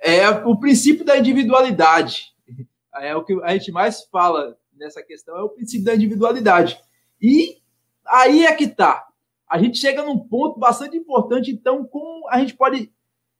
É 0.00 0.28
o 0.30 0.58
princípio 0.58 1.04
da 1.04 1.16
individualidade. 1.16 2.34
É 2.96 3.14
o 3.14 3.22
que 3.22 3.40
a 3.44 3.52
gente 3.52 3.70
mais 3.70 4.02
fala 4.06 4.58
nessa 4.72 5.00
questão, 5.00 5.36
é 5.36 5.42
o 5.42 5.50
princípio 5.50 5.84
da 5.84 5.94
individualidade. 5.94 6.82
E 7.20 7.62
aí 8.04 8.44
é 8.44 8.52
que 8.52 8.66
tá. 8.66 9.06
A 9.48 9.60
gente 9.60 9.78
chega 9.78 10.02
num 10.02 10.18
ponto 10.18 10.58
bastante 10.58 10.96
importante, 10.96 11.52
então, 11.52 11.84
como 11.84 12.28
a 12.28 12.40
gente 12.40 12.56
pode 12.56 12.92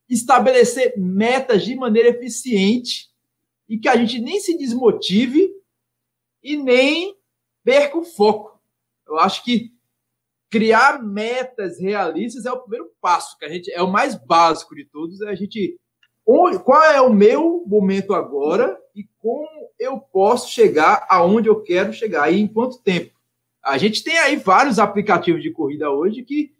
estabelecer 0.09 0.97
metas 0.97 1.65
de 1.65 1.75
maneira 1.75 2.11
eficiente 2.11 3.11
e 3.69 3.77
que 3.77 3.89
a 3.89 3.97
gente 3.97 4.21
nem 4.21 4.39
se 4.39 4.57
desmotive 4.57 5.53
e 6.41 6.57
nem 6.57 7.19
perca 7.65 7.99
o 7.99 8.05
foco. 8.05 8.63
Eu 9.05 9.19
acho 9.19 9.43
que 9.43 9.75
criar 10.53 11.03
metas 11.03 11.81
realistas 11.81 12.45
é 12.45 12.53
o 12.53 12.61
primeiro 12.61 12.91
passo, 13.01 13.39
que 13.39 13.45
a 13.47 13.49
gente 13.49 13.73
é 13.73 13.81
o 13.81 13.91
mais 13.91 14.15
básico 14.15 14.77
de 14.77 14.85
todos, 14.85 15.23
é 15.23 15.31
a 15.31 15.35
gente 15.35 15.81
qual 16.63 16.83
é 16.85 17.01
o 17.01 17.13
meu 17.13 17.65
momento 17.67 18.13
agora 18.13 18.79
e 18.95 19.05
como 19.19 19.49
eu 19.81 19.99
posso 19.99 20.51
chegar 20.51 21.07
aonde 21.09 21.49
eu 21.49 21.63
quero 21.63 21.93
chegar 21.93 22.31
e 22.31 22.39
em 22.39 22.47
quanto 22.47 22.83
tempo. 22.83 23.19
A 23.65 23.79
gente 23.79 24.05
tem 24.05 24.19
aí 24.19 24.37
vários 24.37 24.79
aplicativos 24.79 25.43
de 25.43 25.51
corrida 25.51 25.91
hoje 25.91 26.23
que 26.23 26.55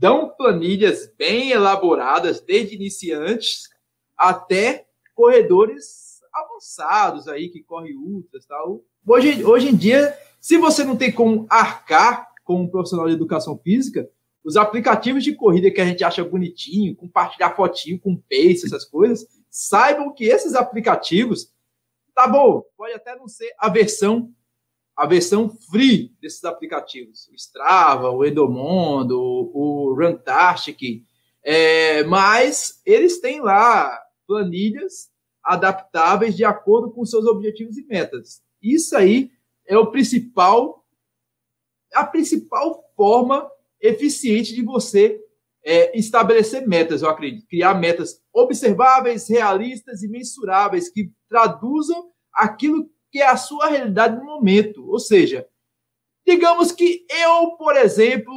dão 0.00 0.30
planilhas 0.30 1.12
bem 1.16 1.50
elaboradas, 1.50 2.40
desde 2.40 2.74
iniciantes 2.74 3.68
até 4.16 4.86
corredores 5.14 6.20
avançados 6.32 7.28
aí 7.28 7.50
que 7.50 7.62
correm 7.62 7.94
ultras 7.94 8.46
tal. 8.46 8.80
Hoje, 9.06 9.44
hoje 9.44 9.68
em 9.68 9.76
dia, 9.76 10.16
se 10.40 10.56
você 10.56 10.82
não 10.82 10.96
tem 10.96 11.12
como 11.12 11.46
arcar 11.50 12.33
com 12.44 12.62
um 12.62 12.68
profissional 12.68 13.06
de 13.06 13.14
educação 13.14 13.58
física, 13.58 14.08
os 14.44 14.56
aplicativos 14.56 15.24
de 15.24 15.34
corrida 15.34 15.70
que 15.70 15.80
a 15.80 15.86
gente 15.86 16.04
acha 16.04 16.22
bonitinho, 16.22 16.94
compartilhar 16.94 17.56
fotinho 17.56 17.98
com 17.98 18.14
pace, 18.14 18.66
essas 18.66 18.84
coisas, 18.84 19.26
saibam 19.50 20.12
que 20.12 20.24
esses 20.24 20.54
aplicativos, 20.54 21.50
tá 22.14 22.28
bom, 22.28 22.62
pode 22.76 22.92
até 22.92 23.16
não 23.16 23.26
ser 23.26 23.52
a 23.58 23.68
versão 23.68 24.32
a 24.96 25.06
versão 25.06 25.50
free 25.50 26.14
desses 26.20 26.44
aplicativos, 26.44 27.26
o 27.28 27.34
Strava, 27.34 28.10
o 28.10 28.24
Edomondo, 28.24 29.20
o 29.20 29.92
Runtastic, 29.92 31.04
é, 31.42 32.04
mas 32.04 32.80
eles 32.86 33.20
têm 33.20 33.40
lá 33.40 34.00
planilhas 34.24 35.10
adaptáveis 35.42 36.36
de 36.36 36.44
acordo 36.44 36.92
com 36.92 37.04
seus 37.04 37.26
objetivos 37.26 37.76
e 37.76 37.84
metas. 37.84 38.40
Isso 38.62 38.96
aí 38.96 39.30
é 39.66 39.76
o 39.76 39.90
principal, 39.90 40.83
a 41.94 42.04
principal 42.04 42.84
forma 42.96 43.50
eficiente 43.80 44.54
de 44.54 44.62
você 44.62 45.20
é, 45.64 45.98
estabelecer 45.98 46.66
metas, 46.66 47.02
eu 47.02 47.08
acredito. 47.08 47.46
Criar 47.46 47.74
metas 47.74 48.20
observáveis, 48.32 49.28
realistas 49.28 50.02
e 50.02 50.08
mensuráveis 50.08 50.90
que 50.90 51.10
traduzam 51.28 52.10
aquilo 52.32 52.88
que 53.10 53.20
é 53.20 53.26
a 53.26 53.36
sua 53.36 53.68
realidade 53.68 54.16
no 54.16 54.24
momento. 54.24 54.86
Ou 54.88 54.98
seja, 54.98 55.46
digamos 56.26 56.72
que 56.72 57.06
eu, 57.08 57.52
por 57.56 57.76
exemplo, 57.76 58.34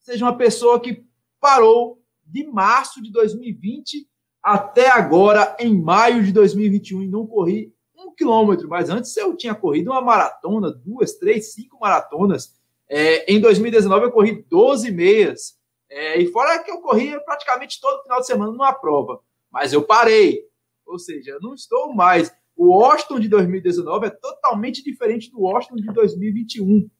seja 0.00 0.24
uma 0.24 0.36
pessoa 0.36 0.80
que 0.80 1.04
parou 1.40 2.02
de 2.24 2.44
março 2.44 3.02
de 3.02 3.10
2020 3.10 4.06
até 4.42 4.88
agora, 4.88 5.56
em 5.58 5.80
maio 5.80 6.22
de 6.22 6.32
2021, 6.32 7.02
e 7.02 7.08
não 7.08 7.26
corri 7.26 7.74
um 7.98 8.14
quilômetro. 8.14 8.68
Mas 8.68 8.88
antes 8.88 9.16
eu 9.16 9.36
tinha 9.36 9.54
corrido 9.54 9.90
uma 9.90 10.00
maratona, 10.00 10.70
duas, 10.70 11.14
três, 11.14 11.52
cinco 11.52 11.78
maratonas. 11.80 12.54
É, 12.88 13.30
em 13.32 13.40
2019 13.40 14.06
eu 14.06 14.12
corri 14.12 14.44
12 14.48 14.90
meias. 14.90 15.58
É, 15.90 16.20
e 16.20 16.26
fora 16.28 16.62
que 16.62 16.70
eu 16.70 16.80
corria 16.80 17.20
praticamente 17.20 17.80
todo 17.80 18.02
final 18.02 18.20
de 18.20 18.26
semana 18.26 18.52
numa 18.52 18.72
prova. 18.72 19.20
Mas 19.50 19.72
eu 19.72 19.82
parei. 19.82 20.42
Ou 20.86 20.98
seja, 20.98 21.32
eu 21.32 21.40
não 21.40 21.54
estou 21.54 21.94
mais. 21.94 22.32
O 22.56 22.78
Washington 22.78 23.20
de 23.20 23.28
2019 23.28 24.06
é 24.06 24.10
totalmente 24.10 24.82
diferente 24.82 25.30
do 25.30 25.40
Washington 25.40 25.76
de 25.76 25.92
2021. 25.92 26.90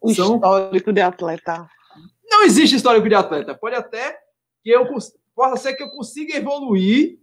O 0.00 0.14
São... 0.14 0.36
histórico 0.36 0.92
de 0.92 1.00
atleta. 1.00 1.68
Não 2.30 2.44
existe 2.44 2.76
histórico 2.76 3.08
de 3.08 3.14
atleta. 3.16 3.54
Pode 3.54 3.74
até 3.74 4.16
que 4.62 4.70
eu 4.70 4.86
possa 5.34 5.56
ser 5.56 5.74
que 5.74 5.82
eu 5.82 5.90
consiga 5.90 6.36
evoluir 6.36 7.18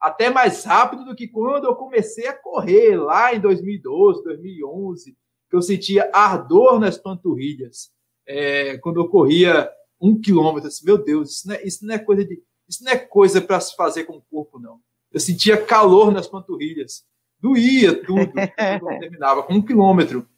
até 0.00 0.30
mais 0.30 0.64
rápido 0.64 1.04
do 1.04 1.14
que 1.14 1.28
quando 1.28 1.64
eu 1.64 1.74
comecei 1.74 2.26
a 2.26 2.36
correr 2.36 2.96
lá 2.96 3.34
em 3.34 3.40
2012, 3.40 4.22
2011 4.24 5.16
que 5.48 5.56
eu 5.56 5.62
sentia 5.62 6.10
ardor 6.12 6.78
nas 6.78 6.98
panturrilhas 6.98 7.92
é, 8.26 8.76
quando 8.78 9.00
eu 9.00 9.08
corria 9.08 9.70
um 10.00 10.20
quilômetro. 10.20 10.68
Assim, 10.68 10.84
meu 10.84 10.98
Deus, 10.98 11.30
isso 11.30 11.48
não 11.48 11.54
é, 11.54 11.66
isso 11.66 11.86
não 11.86 11.94
é 11.94 11.98
coisa 11.98 12.24
de, 12.24 12.42
isso 12.68 12.84
não 12.84 12.92
é 12.92 12.98
coisa 12.98 13.40
para 13.40 13.60
se 13.60 13.74
fazer 13.76 14.04
com 14.04 14.16
o 14.16 14.22
corpo, 14.22 14.58
não. 14.58 14.80
Eu 15.12 15.20
sentia 15.20 15.64
calor 15.64 16.12
nas 16.12 16.26
panturrilhas, 16.26 17.04
doía 17.38 17.94
tudo 18.04 18.32
quando 18.32 18.92
eu 18.92 18.98
terminava 19.00 19.42
com 19.42 19.54
um 19.54 19.62
quilômetro. 19.62 20.28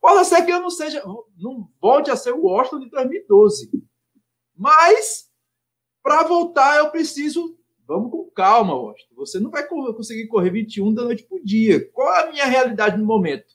Pode 0.00 0.26
ser 0.26 0.44
que 0.44 0.52
eu 0.52 0.60
não 0.60 0.70
seja, 0.70 1.02
não 1.36 1.68
volte 1.80 2.10
a 2.10 2.16
ser 2.16 2.32
o 2.32 2.42
Washington 2.42 2.80
de 2.80 2.90
2012, 2.90 3.70
mas 4.54 5.30
para 6.02 6.22
voltar 6.22 6.78
eu 6.78 6.90
preciso 6.90 7.58
Vamos 7.86 8.10
com 8.10 8.30
calma, 8.30 8.74
Washington. 8.74 9.14
Você 9.16 9.38
não 9.38 9.50
vai 9.50 9.66
conseguir 9.66 10.26
correr 10.26 10.50
21 10.50 10.94
da 10.94 11.04
noite 11.04 11.24
para 11.24 11.36
o 11.36 11.44
dia. 11.44 11.88
Qual 11.92 12.12
é 12.14 12.22
a 12.22 12.30
minha 12.30 12.46
realidade 12.46 12.96
no 12.96 13.04
momento? 13.04 13.54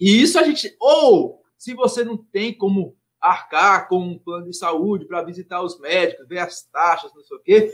E 0.00 0.20
isso 0.20 0.38
a 0.38 0.42
gente. 0.42 0.74
Ou, 0.80 1.42
se 1.56 1.74
você 1.74 2.04
não 2.04 2.16
tem 2.16 2.56
como 2.56 2.96
arcar 3.20 3.88
com 3.88 3.98
um 3.98 4.18
plano 4.18 4.46
de 4.46 4.56
saúde 4.56 5.06
para 5.06 5.22
visitar 5.22 5.62
os 5.62 5.78
médicos, 5.80 6.28
ver 6.28 6.40
as 6.40 6.62
taxas, 6.64 7.14
não 7.14 7.22
sei 7.22 7.36
o 7.36 7.40
quê, 7.40 7.72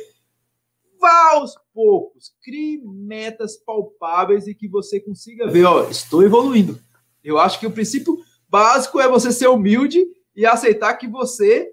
vá 1.00 1.32
aos 1.32 1.54
poucos, 1.74 2.32
crie 2.42 2.80
metas 2.84 3.56
palpáveis 3.56 4.46
e 4.46 4.54
que 4.54 4.68
você 4.68 5.00
consiga 5.00 5.48
ver, 5.48 5.64
ó, 5.64 5.88
estou 5.88 6.22
evoluindo. 6.22 6.78
Eu 7.24 7.38
acho 7.38 7.58
que 7.58 7.66
o 7.66 7.72
princípio 7.72 8.18
básico 8.48 9.00
é 9.00 9.08
você 9.08 9.32
ser 9.32 9.48
humilde 9.48 10.04
e 10.36 10.46
aceitar 10.46 10.94
que 10.94 11.08
você 11.08 11.72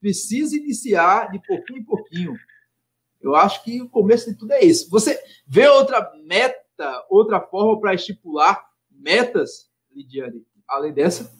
precisa 0.00 0.56
iniciar 0.56 1.30
de 1.32 1.40
pouquinho 1.44 1.80
em 1.80 1.84
pouquinho. 1.84 2.36
Eu 3.28 3.36
acho 3.36 3.62
que 3.64 3.82
o 3.82 3.88
começo 3.88 4.30
de 4.30 4.38
tudo 4.38 4.52
é 4.52 4.64
isso. 4.64 4.90
Você 4.90 5.20
vê 5.46 5.66
outra 5.68 6.12
meta, 6.24 7.06
outra 7.08 7.40
forma 7.40 7.80
para 7.80 7.94
estipular 7.94 8.64
metas 8.90 9.70
Lidiane, 9.90 10.44
além 10.68 10.92
dessa? 10.92 11.34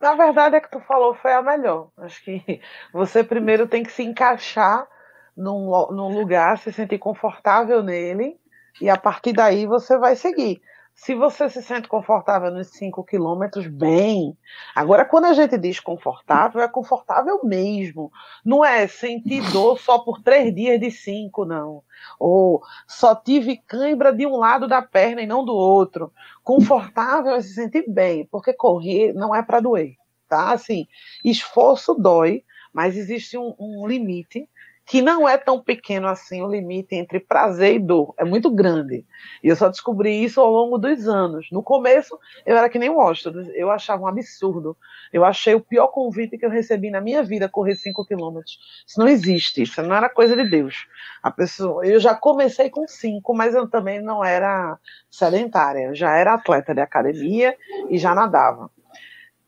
Na 0.00 0.14
verdade, 0.14 0.56
é 0.56 0.60
que 0.60 0.70
tu 0.70 0.80
falou 0.80 1.14
foi 1.14 1.32
a 1.32 1.42
melhor. 1.42 1.90
Acho 1.98 2.24
que 2.24 2.60
você 2.92 3.22
primeiro 3.22 3.68
tem 3.68 3.82
que 3.82 3.92
se 3.92 4.02
encaixar 4.02 4.88
num, 5.36 5.70
num 5.90 6.18
lugar, 6.18 6.58
se 6.58 6.72
sentir 6.72 6.98
confortável 6.98 7.82
nele, 7.82 8.40
e 8.80 8.88
a 8.88 8.96
partir 8.96 9.32
daí 9.32 9.66
você 9.66 9.98
vai 9.98 10.16
seguir. 10.16 10.62
Se 10.94 11.14
você 11.14 11.48
se 11.48 11.62
sente 11.62 11.88
confortável 11.88 12.50
nos 12.50 12.68
5 12.68 13.02
quilômetros, 13.04 13.66
bem. 13.66 14.36
Agora, 14.74 15.04
quando 15.04 15.24
a 15.24 15.32
gente 15.32 15.56
diz 15.56 15.80
confortável, 15.80 16.60
é 16.60 16.68
confortável 16.68 17.40
mesmo. 17.42 18.12
Não 18.44 18.62
é 18.62 18.86
sentir 18.86 19.40
dor 19.50 19.80
só 19.80 19.98
por 19.98 20.22
três 20.22 20.54
dias 20.54 20.78
de 20.78 20.90
cinco, 20.90 21.46
não. 21.46 21.82
Ou 22.18 22.62
só 22.86 23.14
tive 23.14 23.56
cãibra 23.56 24.12
de 24.12 24.26
um 24.26 24.36
lado 24.36 24.68
da 24.68 24.82
perna 24.82 25.22
e 25.22 25.26
não 25.26 25.44
do 25.44 25.54
outro. 25.54 26.12
Confortável 26.44 27.34
é 27.34 27.40
se 27.40 27.54
sentir 27.54 27.86
bem, 27.88 28.26
porque 28.26 28.52
correr 28.52 29.14
não 29.14 29.34
é 29.34 29.42
para 29.42 29.60
doer, 29.60 29.96
tá? 30.28 30.52
Assim, 30.52 30.86
esforço 31.24 31.94
dói, 31.94 32.44
mas 32.72 32.96
existe 32.96 33.38
um, 33.38 33.54
um 33.58 33.86
limite 33.86 34.46
que 34.90 35.00
não 35.00 35.28
é 35.28 35.38
tão 35.38 35.62
pequeno 35.62 36.08
assim 36.08 36.42
o 36.42 36.50
limite 36.50 36.96
entre 36.96 37.20
prazer 37.20 37.76
e 37.76 37.78
dor, 37.78 38.12
é 38.18 38.24
muito 38.24 38.50
grande. 38.50 39.06
E 39.40 39.46
eu 39.46 39.54
só 39.54 39.68
descobri 39.68 40.24
isso 40.24 40.40
ao 40.40 40.50
longo 40.50 40.78
dos 40.78 41.06
anos. 41.06 41.46
No 41.52 41.62
começo, 41.62 42.18
eu 42.44 42.56
era 42.56 42.68
que 42.68 42.76
nem 42.76 42.90
o 42.90 42.96
Washington, 42.96 43.52
eu 43.54 43.70
achava 43.70 44.02
um 44.02 44.08
absurdo. 44.08 44.76
Eu 45.12 45.24
achei 45.24 45.54
o 45.54 45.60
pior 45.60 45.86
convite 45.92 46.36
que 46.36 46.44
eu 46.44 46.50
recebi 46.50 46.90
na 46.90 47.00
minha 47.00 47.22
vida 47.22 47.48
correr 47.48 47.76
5 47.76 48.04
quilômetros. 48.04 48.58
Isso 48.84 48.98
não 48.98 49.06
existe, 49.06 49.62
isso 49.62 49.80
não 49.80 49.94
era 49.94 50.10
coisa 50.10 50.34
de 50.34 50.50
Deus. 50.50 50.88
A 51.22 51.30
pessoa, 51.30 51.86
eu 51.86 52.00
já 52.00 52.12
comecei 52.12 52.68
com 52.68 52.84
5, 52.88 53.32
mas 53.32 53.54
eu 53.54 53.70
também 53.70 54.02
não 54.02 54.24
era 54.24 54.76
sedentária, 55.08 55.86
eu 55.86 55.94
já 55.94 56.16
era 56.16 56.34
atleta 56.34 56.74
de 56.74 56.80
academia 56.80 57.56
e 57.88 57.96
já 57.96 58.12
nadava. 58.12 58.68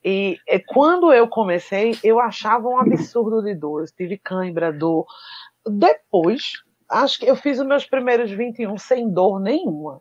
E, 0.04 0.38
e, 0.48 0.58
quando 0.58 1.12
eu 1.12 1.28
comecei, 1.28 1.96
eu 2.02 2.18
achava 2.18 2.68
um 2.68 2.78
absurdo 2.78 3.42
de 3.42 3.54
dor. 3.54 3.82
Eu 3.82 3.86
tive 3.86 4.18
cãibra, 4.18 4.72
dor. 4.72 5.06
Depois, 5.66 6.62
acho 6.88 7.20
que 7.20 7.26
eu 7.26 7.36
fiz 7.36 7.60
os 7.60 7.66
meus 7.66 7.86
primeiros 7.86 8.30
21 8.30 8.76
sem 8.78 9.08
dor 9.08 9.40
nenhuma. 9.40 10.00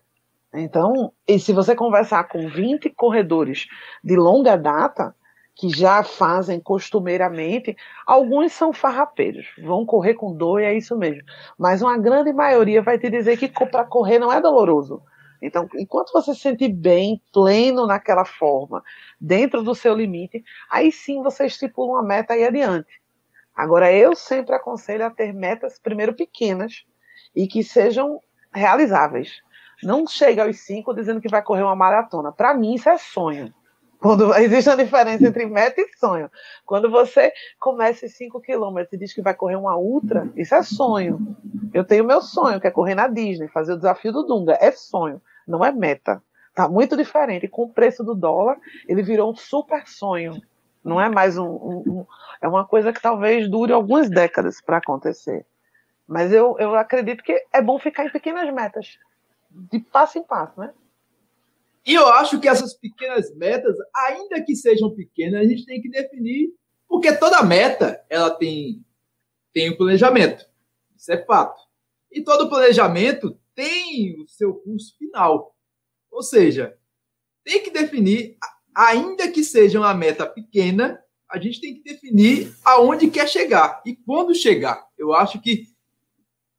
Então, 0.54 1.14
e 1.28 1.40
se 1.40 1.54
você 1.54 1.76
conversar 1.76 2.26
com 2.26 2.48
20 2.50 2.90
corredores 2.90 3.68
de 4.04 4.16
longa 4.18 4.58
data, 4.58 5.16
que 5.56 5.70
já 5.70 6.04
fazem 6.04 6.60
costumeiramente, 6.60 7.78
alguns 8.06 8.52
são 8.52 8.74
farrapeiros, 8.74 9.46
vão 9.64 9.86
correr 9.86 10.16
com 10.16 10.34
dor 10.34 10.62
e 10.62 10.66
é 10.66 10.76
isso 10.76 10.98
mesmo. 10.98 11.22
Mas 11.58 11.82
uma 11.82 11.98
grande 11.98 12.34
maioria 12.34 12.82
vai 12.82 12.98
te 12.98 13.10
dizer 13.10 13.38
que 13.38 13.48
para 13.48 13.86
correr 13.86 14.20
não 14.20 14.32
é 14.32 14.42
doloroso. 14.42 15.02
Então, 15.42 15.68
enquanto 15.76 16.12
você 16.12 16.34
se 16.36 16.42
sentir 16.42 16.70
bem, 16.70 17.22
pleno 17.34 17.88
naquela 17.88 18.24
forma, 18.24 18.84
dentro 19.20 19.64
do 19.64 19.74
seu 19.74 19.96
limite, 19.96 20.44
aí 20.70 20.92
sim 20.92 21.24
você 21.24 21.46
estipula 21.46 21.94
uma 21.94 22.04
meta 22.04 22.38
e 22.38 22.44
adiante. 22.44 23.02
Agora, 23.56 23.92
eu 23.92 24.16
sempre 24.16 24.56
aconselho 24.56 25.06
a 25.06 25.10
ter 25.10 25.34
metas, 25.34 25.80
primeiro, 25.80 26.14
pequenas 26.14 26.86
e 27.36 27.48
que 27.48 27.64
sejam 27.64 28.20
realizáveis. 28.54 29.42
Não 29.84 30.06
chega 30.06 30.44
aos 30.44 30.60
cinco 30.60 30.94
dizendo 30.94 31.20
que 31.20 31.30
vai 31.30 31.42
correr 31.42 31.64
uma 31.64 31.76
maratona. 31.76 32.32
Para 32.32 32.54
mim, 32.54 32.76
isso 32.76 32.88
é 32.88 32.98
sonho. 32.98 33.52
Quando 34.00 34.34
existe 34.38 34.70
uma 34.70 34.78
diferença 34.78 35.26
entre 35.26 35.46
meta 35.48 35.82
e 35.82 35.98
sonho. 35.98 36.30
Quando 36.66 36.90
você 36.90 37.34
começa 37.60 38.06
os 38.06 38.14
5 38.14 38.40
quilômetros 38.42 38.94
e 38.94 38.98
diz 38.98 39.14
que 39.14 39.22
vai 39.22 39.34
correr 39.34 39.56
uma 39.56 39.76
ultra, 39.76 40.30
isso 40.36 40.54
é 40.54 40.62
sonho. 40.62 41.36
Eu 41.74 41.84
tenho 41.84 42.06
meu 42.06 42.22
sonho, 42.22 42.60
que 42.60 42.68
é 42.68 42.72
correr 42.72 42.96
na 42.96 43.08
Disney, 43.08 43.48
fazer 43.48 43.74
o 43.74 43.78
desafio 43.78 44.12
do 44.12 44.24
Dunga. 44.24 44.58
É 44.62 44.72
sonho 44.72 45.22
não 45.48 45.64
é 45.64 45.72
meta. 45.72 46.22
Tá 46.54 46.68
muito 46.68 46.98
diferente. 46.98 47.48
Com 47.48 47.64
o 47.64 47.74
preço 47.74 48.04
do 48.04 48.14
dólar, 48.14 48.58
ele 48.88 49.02
virou 49.02 49.32
um 49.32 49.36
super 49.36 49.88
sonho. 49.88 50.42
Não 50.84 51.00
é 51.00 51.10
mais 51.10 51.38
um, 51.38 51.46
um, 51.46 51.84
um 51.88 52.06
é 52.42 52.48
uma 52.48 52.66
coisa 52.66 52.92
que 52.92 53.02
talvez 53.02 53.50
dure 53.50 53.72
algumas 53.72 54.10
décadas 54.10 54.60
para 54.62 54.78
acontecer. 54.78 55.46
Mas 56.08 56.34
eu, 56.34 56.58
eu 56.60 56.76
acredito 56.76 57.24
que 57.24 57.46
é 57.54 57.62
bom 57.62 57.80
ficar 57.80 58.06
em 58.06 58.12
pequenas 58.12 58.52
metas, 58.54 58.98
de 59.50 59.80
passo 59.80 60.18
em 60.18 60.24
passo, 60.24 60.60
né? 60.60 60.74
E 61.86 61.94
eu 61.94 62.08
acho 62.08 62.40
que 62.40 62.48
essas 62.48 62.74
pequenas 62.74 63.34
metas, 63.36 63.76
ainda 63.96 64.44
que 64.44 64.56
sejam 64.56 64.94
pequenas, 64.94 65.42
a 65.42 65.46
gente 65.46 65.66
tem 65.66 65.82
que 65.82 65.90
definir, 65.90 66.54
porque 66.88 67.14
toda 67.14 67.44
meta 67.44 68.04
ela 68.10 68.30
tem, 68.30 68.84
tem 69.54 69.72
um 69.72 69.78
planejamento. 69.78 70.46
Isso 70.96 71.12
é 71.12 71.24
fato. 71.26 71.60
E 72.12 72.22
todo 72.22 72.50
planejamento 72.50 73.40
tem 73.56 74.20
o 74.22 74.28
seu 74.28 74.54
curso 74.56 74.96
final. 74.98 75.56
Ou 76.12 76.22
seja, 76.22 76.78
tem 77.44 77.64
que 77.64 77.72
definir, 77.72 78.38
ainda 78.76 79.32
que 79.32 79.44
seja 79.44 79.80
uma 79.80 79.94
meta 79.94 80.26
pequena, 80.26 81.04
a 81.30 81.40
gente 81.40 81.62
tem 81.62 81.76
que 81.76 81.84
definir 81.84 82.54
aonde 82.64 83.10
quer 83.10 83.28
chegar 83.28 83.82
e 83.86 83.96
quando 83.96 84.36
chegar. 84.36 84.86
Eu 84.98 85.14
acho 85.14 85.42
que 85.42 85.66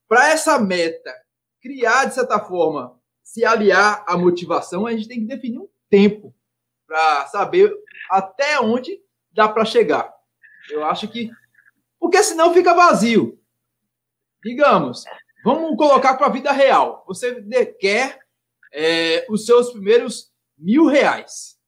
para 0.08 0.28
essa 0.30 0.58
meta 0.58 1.14
criar, 1.60 2.06
de 2.06 2.14
certa 2.14 2.40
forma, 2.40 2.98
se 3.22 3.44
aliar 3.44 4.04
à 4.06 4.16
motivação, 4.16 4.86
a 4.86 4.92
gente 4.92 5.08
tem 5.08 5.20
que 5.20 5.26
definir 5.26 5.58
um 5.58 5.68
tempo 5.88 6.34
para 6.86 7.26
saber 7.26 7.72
até 8.10 8.60
onde 8.60 8.98
dá 9.30 9.48
para 9.48 9.64
chegar. 9.64 10.12
Eu 10.70 10.84
acho 10.84 11.08
que. 11.08 11.30
Porque 11.98 12.22
senão 12.22 12.52
fica 12.52 12.74
vazio. 12.74 13.38
Digamos, 14.44 15.04
vamos 15.44 15.76
colocar 15.76 16.16
para 16.16 16.26
a 16.26 16.30
vida 16.30 16.52
real. 16.52 17.04
Você 17.06 17.42
quer 17.78 18.20
é, 18.72 19.26
os 19.28 19.44
seus 19.44 19.70
primeiros 19.70 20.32
mil 20.56 20.86
reais. 20.86 21.58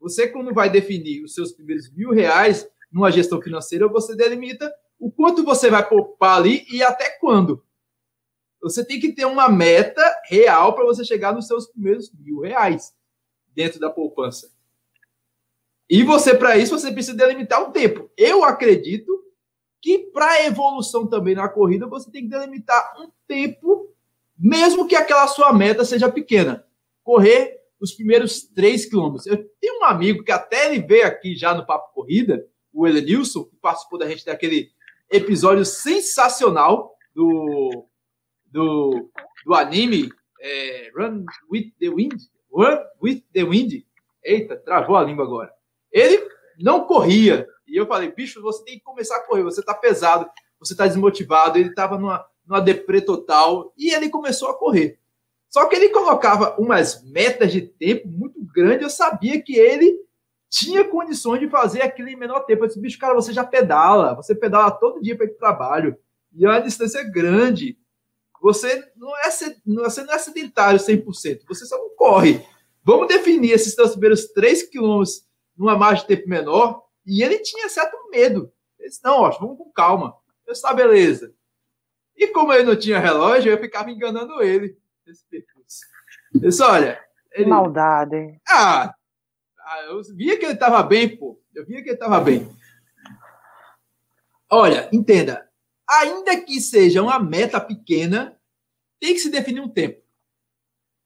Você, 0.00 0.28
quando 0.28 0.54
vai 0.54 0.70
definir 0.70 1.22
os 1.22 1.34
seus 1.34 1.52
primeiros 1.52 1.92
mil 1.92 2.10
reais 2.10 2.66
numa 2.90 3.10
gestão 3.10 3.40
financeira, 3.40 3.86
você 3.86 4.16
delimita 4.16 4.72
o 4.98 5.10
quanto 5.10 5.44
você 5.44 5.70
vai 5.70 5.86
poupar 5.86 6.38
ali 6.38 6.66
e 6.72 6.82
até 6.82 7.10
quando. 7.18 7.64
Você 8.62 8.84
tem 8.84 9.00
que 9.00 9.12
ter 9.12 9.24
uma 9.24 9.48
meta 9.48 10.02
real 10.26 10.74
para 10.74 10.84
você 10.84 11.04
chegar 11.04 11.34
nos 11.34 11.46
seus 11.46 11.66
primeiros 11.66 12.12
mil 12.12 12.40
reais 12.40 12.94
dentro 13.48 13.80
da 13.80 13.90
poupança. 13.90 14.52
E 15.88 16.02
você, 16.04 16.34
para 16.34 16.56
isso, 16.56 16.78
você 16.78 16.92
precisa 16.92 17.16
delimitar 17.16 17.62
um 17.66 17.72
tempo. 17.72 18.10
Eu 18.16 18.44
acredito 18.44 19.10
que 19.80 19.98
para 20.12 20.44
evolução 20.44 21.06
também 21.06 21.34
na 21.34 21.48
corrida, 21.48 21.86
você 21.86 22.10
tem 22.10 22.22
que 22.22 22.28
delimitar 22.28 22.94
um 23.00 23.10
tempo, 23.26 23.94
mesmo 24.38 24.86
que 24.86 24.94
aquela 24.94 25.26
sua 25.26 25.52
meta 25.52 25.84
seja 25.84 26.10
pequena. 26.10 26.64
Correr 27.02 27.60
os 27.80 27.92
primeiros 27.92 28.42
três 28.42 28.84
quilômetros. 28.84 29.26
Eu 29.26 29.48
tenho 29.60 29.80
um 29.80 29.84
amigo 29.84 30.22
que 30.22 30.32
até 30.32 30.66
ele 30.66 30.86
veio 30.86 31.06
aqui 31.06 31.34
já 31.34 31.54
no 31.54 31.64
Papo 31.64 31.94
Corrida, 31.94 32.46
o 32.72 32.86
Elenilson, 32.86 33.44
que 33.44 33.56
participou 33.56 33.98
da 33.98 34.08
gente 34.08 34.24
daquele 34.24 34.70
episódio 35.10 35.64
sensacional 35.64 36.94
do 37.14 37.86
do, 38.50 39.10
do 39.44 39.54
anime 39.54 40.10
é, 40.40 40.90
Run 40.94 41.24
with 41.50 41.72
the 41.78 41.88
Wind. 41.88 42.20
Run 42.52 42.78
with 43.02 43.22
the 43.32 43.44
Wind. 43.44 43.84
Eita, 44.24 44.56
travou 44.56 44.96
a 44.96 45.04
língua 45.04 45.24
agora. 45.24 45.52
Ele 45.92 46.28
não 46.58 46.84
corria. 46.84 47.46
E 47.70 47.76
eu 47.76 47.86
falei, 47.86 48.10
bicho, 48.10 48.42
você 48.42 48.64
tem 48.64 48.78
que 48.78 48.84
começar 48.84 49.16
a 49.16 49.26
correr. 49.26 49.44
Você 49.44 49.62
tá 49.62 49.72
pesado, 49.72 50.28
você 50.58 50.74
tá 50.74 50.86
desmotivado. 50.86 51.58
Ele 51.58 51.72
tava 51.72 51.96
numa, 51.96 52.26
numa 52.46 52.60
deprê 52.60 53.00
total. 53.00 53.72
E 53.78 53.94
ele 53.94 54.08
começou 54.08 54.48
a 54.48 54.58
correr. 54.58 54.98
Só 55.48 55.66
que 55.66 55.76
ele 55.76 55.88
colocava 55.90 56.56
umas 56.58 57.02
metas 57.04 57.52
de 57.52 57.62
tempo 57.62 58.08
muito 58.08 58.40
grandes. 58.54 58.82
Eu 58.82 58.90
sabia 58.90 59.40
que 59.40 59.56
ele 59.56 59.98
tinha 60.48 60.84
condições 60.84 61.40
de 61.40 61.48
fazer 61.48 61.82
aquilo 61.82 62.08
em 62.08 62.16
menor 62.16 62.40
tempo. 62.40 62.64
Eu 62.64 62.68
disse, 62.68 62.80
bicho, 62.80 62.98
cara, 62.98 63.14
você 63.14 63.32
já 63.32 63.44
pedala. 63.44 64.14
Você 64.16 64.34
pedala 64.34 64.70
todo 64.70 65.00
dia 65.00 65.16
para 65.16 65.26
ir 65.26 65.30
para 65.30 65.38
trabalho. 65.38 65.96
E 66.34 66.44
é 66.44 66.48
uma 66.48 66.60
distância 66.60 67.02
grande. 67.04 67.78
Você 68.40 68.90
não 68.96 69.16
é, 69.18 69.30
você 69.30 69.56
não 69.66 70.14
é 70.14 70.18
sedentário 70.18 70.80
100%, 70.80 71.42
você 71.46 71.66
só 71.66 71.76
não 71.76 71.90
corre. 71.94 72.42
Vamos 72.82 73.08
definir 73.08 73.52
esses 73.52 73.74
seus 73.74 73.90
primeiros 73.90 74.26
3 74.32 74.62
quilômetros 74.64 75.26
numa 75.56 75.76
margem 75.76 76.02
de 76.02 76.16
tempo 76.16 76.28
menor. 76.28 76.82
E 77.10 77.22
ele 77.22 77.38
tinha 77.40 77.68
certo 77.68 77.96
medo. 78.10 78.52
Ele 78.78 78.88
disse, 78.88 79.02
não, 79.02 79.20
ó, 79.20 79.30
vamos 79.30 79.58
com 79.58 79.70
calma. 79.72 80.16
Eu 80.46 80.52
disse, 80.52 80.62
tá, 80.62 80.72
beleza. 80.72 81.34
E 82.16 82.28
como 82.28 82.52
ele 82.52 82.64
não 82.64 82.76
tinha 82.76 82.98
relógio, 82.98 83.50
eu 83.50 83.58
ficava 83.58 83.90
enganando 83.90 84.42
ele. 84.42 84.78
Eu 85.06 86.40
disse, 86.40 86.62
olha... 86.62 87.02
Ele... 87.32 87.48
Maldade. 87.48 88.40
Ah, 88.48 88.94
ah, 89.60 89.82
eu 89.82 90.02
via 90.14 90.38
que 90.38 90.44
ele 90.44 90.54
estava 90.54 90.82
bem, 90.82 91.16
pô. 91.16 91.40
Eu 91.54 91.64
via 91.64 91.82
que 91.82 91.90
ele 91.90 91.94
estava 91.94 92.20
bem. 92.20 92.48
Olha, 94.50 94.88
entenda 94.92 95.50
ainda 95.90 96.40
que 96.40 96.60
seja 96.60 97.02
uma 97.02 97.18
meta 97.18 97.60
pequena, 97.60 98.38
tem 99.00 99.12
que 99.12 99.18
se 99.18 99.28
definir 99.28 99.60
um 99.60 99.68
tempo. 99.68 100.00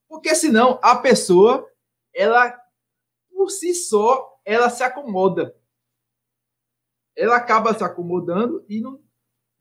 Porque 0.06 0.34
senão 0.34 0.78
a 0.82 0.96
pessoa, 0.96 1.66
ela 2.14 2.60
por 3.32 3.50
si 3.50 3.74
só, 3.74 4.38
ela 4.44 4.68
se 4.68 4.82
acomoda. 4.82 5.56
Ela 7.16 7.36
acaba 7.36 7.76
se 7.76 7.84
acomodando 7.84 8.64
e 8.68 8.80
não, 8.80 9.00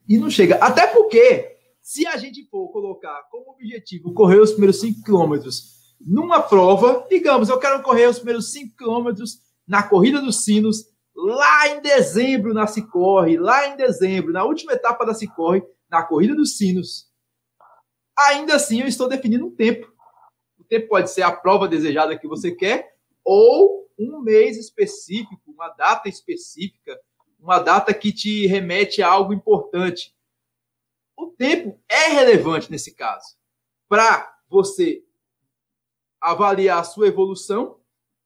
e 0.08 0.18
não 0.18 0.30
chega. 0.30 0.56
Até 0.56 0.88
porque, 0.88 1.58
se 1.82 2.06
a 2.08 2.18
gente 2.18 2.48
for 2.50 2.70
colocar 2.70 3.24
como 3.30 3.52
objetivo 3.52 4.14
correr 4.14 4.40
os 4.40 4.52
primeiros 4.52 4.80
5 4.80 5.04
quilômetros 5.04 5.74
numa 6.02 6.42
prova, 6.42 7.06
digamos, 7.10 7.50
eu 7.50 7.60
quero 7.60 7.82
correr 7.82 8.08
os 8.08 8.18
primeiros 8.18 8.52
5 8.52 8.76
quilômetros 8.76 9.40
na 9.68 9.84
Corrida 9.84 10.22
dos 10.22 10.44
Sinos 10.44 10.94
lá 11.16 11.68
em 11.70 11.82
dezembro 11.82 12.54
na 12.54 12.68
Cicorre, 12.68 13.38
lá 13.38 13.68
em 13.68 13.78
dezembro, 13.78 14.34
na 14.34 14.44
última 14.44 14.74
etapa 14.74 15.06
da 15.06 15.14
Cicorre, 15.14 15.64
na 15.90 16.04
Corrida 16.04 16.36
dos 16.36 16.58
Sinos. 16.58 17.08
Ainda 18.18 18.56
assim, 18.56 18.82
eu 18.82 18.88
estou 18.88 19.08
definindo 19.08 19.46
um 19.46 19.56
tempo. 19.56 19.92
O 20.58 20.64
tempo 20.64 20.88
pode 20.88 21.12
ser 21.12 21.22
a 21.22 21.32
prova 21.32 21.68
desejada 21.68 22.18
que 22.18 22.28
você 22.28 22.52
quer, 22.52 22.96
ou 23.24 23.88
um 23.98 24.22
mês 24.22 24.58
específico, 24.58 25.40
uma 25.48 25.70
data 25.70 26.10
específica, 26.10 27.00
uma 27.44 27.60
data 27.60 27.94
que 27.94 28.14
te 28.14 28.48
remete 28.48 29.04
a 29.04 29.10
algo 29.10 29.34
importante. 29.34 30.16
O 31.16 31.28
tempo 31.28 31.78
é 31.90 32.08
relevante 32.08 32.72
nesse 32.72 32.96
caso, 32.96 33.36
para 33.90 34.34
você 34.48 35.04
avaliar 36.22 36.80
a 36.80 36.84
sua 36.86 37.08
evolução, 37.08 37.80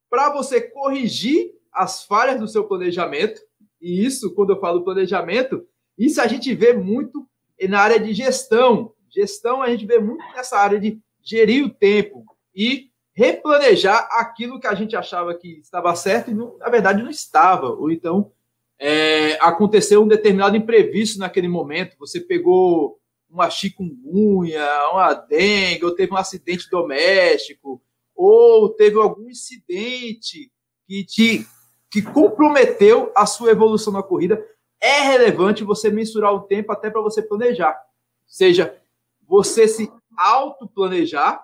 para 0.07 0.31
você 0.31 0.61
corrigir 0.61 1.51
as 1.73 2.03
falhas 2.03 2.39
do 2.39 2.47
seu 2.47 2.65
planejamento. 2.65 3.41
E 3.81 4.05
isso, 4.05 4.33
quando 4.35 4.51
eu 4.51 4.59
falo 4.59 4.83
planejamento, 4.83 5.67
isso 5.97 6.21
a 6.21 6.27
gente 6.27 6.53
vê 6.53 6.73
muito 6.73 7.27
na 7.67 7.79
área 7.79 7.99
de 7.99 8.13
gestão. 8.13 8.93
Gestão 9.09 9.63
a 9.63 9.69
gente 9.71 9.85
vê 9.85 9.97
muito 9.97 10.23
nessa 10.35 10.59
área 10.59 10.79
de 10.79 11.01
gerir 11.23 11.65
o 11.65 11.73
tempo 11.73 12.23
e 12.53 12.91
replanejar 13.13 14.07
aquilo 14.11 14.59
que 14.59 14.67
a 14.67 14.75
gente 14.75 14.95
achava 14.95 15.33
que 15.33 15.59
estava 15.59 15.95
certo 15.95 16.29
e, 16.29 16.35
não, 16.35 16.55
na 16.59 16.69
verdade, 16.69 17.01
não 17.01 17.09
estava. 17.09 17.69
Ou 17.69 17.89
então 17.89 18.31
é, 18.79 19.33
aconteceu 19.41 20.03
um 20.03 20.07
determinado 20.07 20.55
imprevisto 20.55 21.19
naquele 21.19 21.47
momento. 21.47 21.97
Você 21.99 22.19
pegou 22.19 22.99
uma 23.29 23.49
chikungunya, 23.49 24.65
uma 24.91 25.13
dengue, 25.13 25.85
ou 25.85 25.95
teve 25.95 26.13
um 26.13 26.17
acidente 26.17 26.69
doméstico, 26.69 27.81
ou 28.15 28.69
teve 28.69 28.97
algum 28.97 29.29
incidente 29.29 30.51
que 30.87 31.03
te 31.03 31.45
que 31.89 32.01
comprometeu 32.01 33.13
a 33.15 33.25
sua 33.25 33.51
evolução 33.51 33.93
na 33.93 34.03
corrida, 34.03 34.45
é 34.79 34.99
relevante 35.01 35.63
você 35.63 35.89
mensurar 35.89 36.33
o 36.33 36.41
tempo 36.41 36.71
até 36.71 36.89
para 36.89 37.01
você 37.01 37.21
planejar. 37.21 37.81
Seja 38.25 38.77
você 39.25 39.67
se 39.67 39.91
autoplanejar 40.17 41.41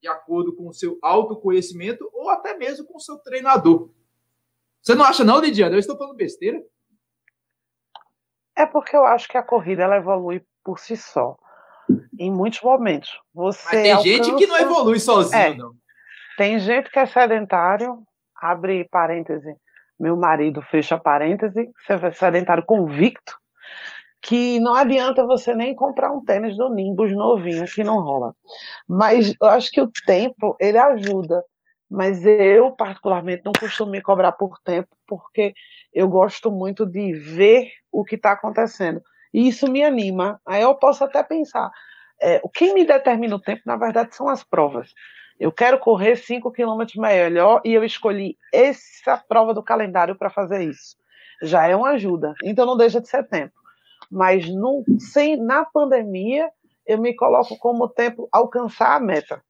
de 0.00 0.08
acordo 0.08 0.52
com 0.52 0.68
o 0.68 0.74
seu 0.74 0.98
autoconhecimento 1.00 2.08
ou 2.12 2.28
até 2.28 2.56
mesmo 2.56 2.86
com 2.86 2.98
o 2.98 3.00
seu 3.00 3.16
treinador. 3.18 3.88
Você 4.86 4.94
não 4.94 5.04
acha 5.04 5.24
não, 5.24 5.40
Lidiana? 5.40 5.74
Eu 5.74 5.80
estou 5.80 5.98
falando 5.98 6.14
besteira? 6.14 6.62
É 8.56 8.64
porque 8.64 8.96
eu 8.96 9.04
acho 9.04 9.26
que 9.26 9.36
a 9.36 9.42
corrida 9.42 9.82
ela 9.82 9.96
evolui 9.96 10.40
por 10.62 10.78
si 10.78 10.96
só. 10.96 11.36
Em 12.16 12.30
muitos 12.30 12.60
momentos. 12.62 13.10
Você 13.34 13.64
Mas 13.64 13.82
tem 13.82 13.92
alcança... 13.92 14.08
gente 14.08 14.36
que 14.36 14.46
não 14.46 14.56
evolui 14.56 15.00
sozinho, 15.00 15.42
é, 15.42 15.54
não. 15.54 15.72
Tem 16.38 16.60
gente 16.60 16.88
que 16.88 17.00
é 17.00 17.06
sedentário, 17.06 17.98
abre 18.40 18.88
parêntese, 18.88 19.56
meu 19.98 20.16
marido 20.16 20.62
fecha 20.62 20.96
parêntese, 20.96 21.68
você 21.84 22.12
sedentário 22.12 22.64
convicto, 22.64 23.36
que 24.22 24.60
não 24.60 24.74
adianta 24.74 25.26
você 25.26 25.52
nem 25.52 25.74
comprar 25.74 26.12
um 26.12 26.24
tênis 26.24 26.56
do 26.56 26.68
Nimbus 26.68 27.12
novinho, 27.12 27.64
que 27.66 27.82
não 27.82 28.00
rola. 28.00 28.34
Mas 28.88 29.34
eu 29.40 29.48
acho 29.48 29.70
que 29.70 29.80
o 29.80 29.90
tempo, 30.06 30.56
ele 30.60 30.78
ajuda. 30.78 31.42
Mas 31.88 32.24
eu, 32.24 32.72
particularmente, 32.72 33.42
não 33.44 33.52
costumo 33.52 33.92
me 33.92 34.02
cobrar 34.02 34.32
por 34.32 34.58
tempo, 34.60 34.88
porque 35.06 35.54
eu 35.92 36.08
gosto 36.08 36.50
muito 36.50 36.84
de 36.84 37.12
ver 37.12 37.70
o 37.92 38.04
que 38.04 38.16
está 38.16 38.32
acontecendo. 38.32 39.00
E 39.32 39.48
isso 39.48 39.70
me 39.70 39.84
anima. 39.84 40.40
Aí 40.44 40.62
eu 40.62 40.74
posso 40.74 41.04
até 41.04 41.22
pensar, 41.22 41.70
é, 42.20 42.40
o 42.42 42.48
que 42.48 42.72
me 42.74 42.84
determina 42.84 43.36
o 43.36 43.40
tempo, 43.40 43.62
na 43.64 43.76
verdade, 43.76 44.14
são 44.16 44.28
as 44.28 44.42
provas. 44.42 44.92
Eu 45.38 45.52
quero 45.52 45.78
correr 45.78 46.16
5 46.16 46.50
quilômetros 46.50 46.96
melhor 46.96 47.60
e 47.64 47.74
eu 47.74 47.84
escolhi 47.84 48.36
essa 48.52 49.18
prova 49.28 49.52
do 49.52 49.62
calendário 49.62 50.16
para 50.16 50.30
fazer 50.30 50.62
isso. 50.62 50.96
Já 51.42 51.68
é 51.68 51.76
uma 51.76 51.90
ajuda. 51.90 52.34
Então 52.42 52.64
não 52.64 52.76
deixa 52.76 53.00
de 53.00 53.08
ser 53.08 53.28
tempo. 53.28 53.52
Mas 54.10 54.48
no, 54.48 54.82
sem, 54.98 55.36
na 55.36 55.64
pandemia, 55.64 56.50
eu 56.86 56.98
me 56.98 57.14
coloco 57.14 57.58
como 57.58 57.88
tempo 57.88 58.28
alcançar 58.32 58.96
a 58.96 59.00
meta. 59.00 59.42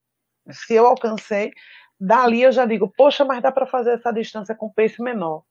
Se 0.51 0.75
eu 0.75 0.87
alcancei, 0.87 1.53
dali 1.99 2.43
eu 2.43 2.53
já 2.53 2.67
digo, 2.67 2.93
poxa, 2.97 3.25
mas 3.25 3.43
dá 3.43 3.51
para 3.53 3.67
fazer 3.67 3.93
essa 3.93 4.13
distância 4.13 4.55
com 4.55 4.73
pace 4.73 5.03
menor. 5.03 5.43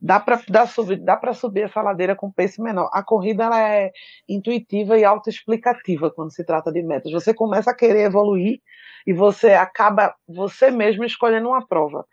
Dá 0.00 0.18
para 0.18 0.40
dá 0.48 0.66
subir, 0.66 0.96
dá 0.96 1.32
subir 1.32 1.62
essa 1.62 1.80
ladeira 1.80 2.16
com 2.16 2.30
pace 2.30 2.60
menor. 2.60 2.90
A 2.92 3.04
corrida 3.04 3.44
ela 3.44 3.60
é 3.60 3.92
intuitiva 4.28 4.98
e 4.98 5.04
autoexplicativa 5.04 6.10
quando 6.10 6.32
se 6.32 6.44
trata 6.44 6.72
de 6.72 6.82
metas. 6.82 7.12
Você 7.12 7.32
começa 7.32 7.70
a 7.70 7.76
querer 7.76 8.06
evoluir 8.06 8.60
e 9.06 9.12
você 9.12 9.52
acaba 9.52 10.14
você 10.26 10.70
mesmo 10.72 11.04
escolhendo 11.04 11.48
uma 11.48 11.64
prova. 11.64 12.04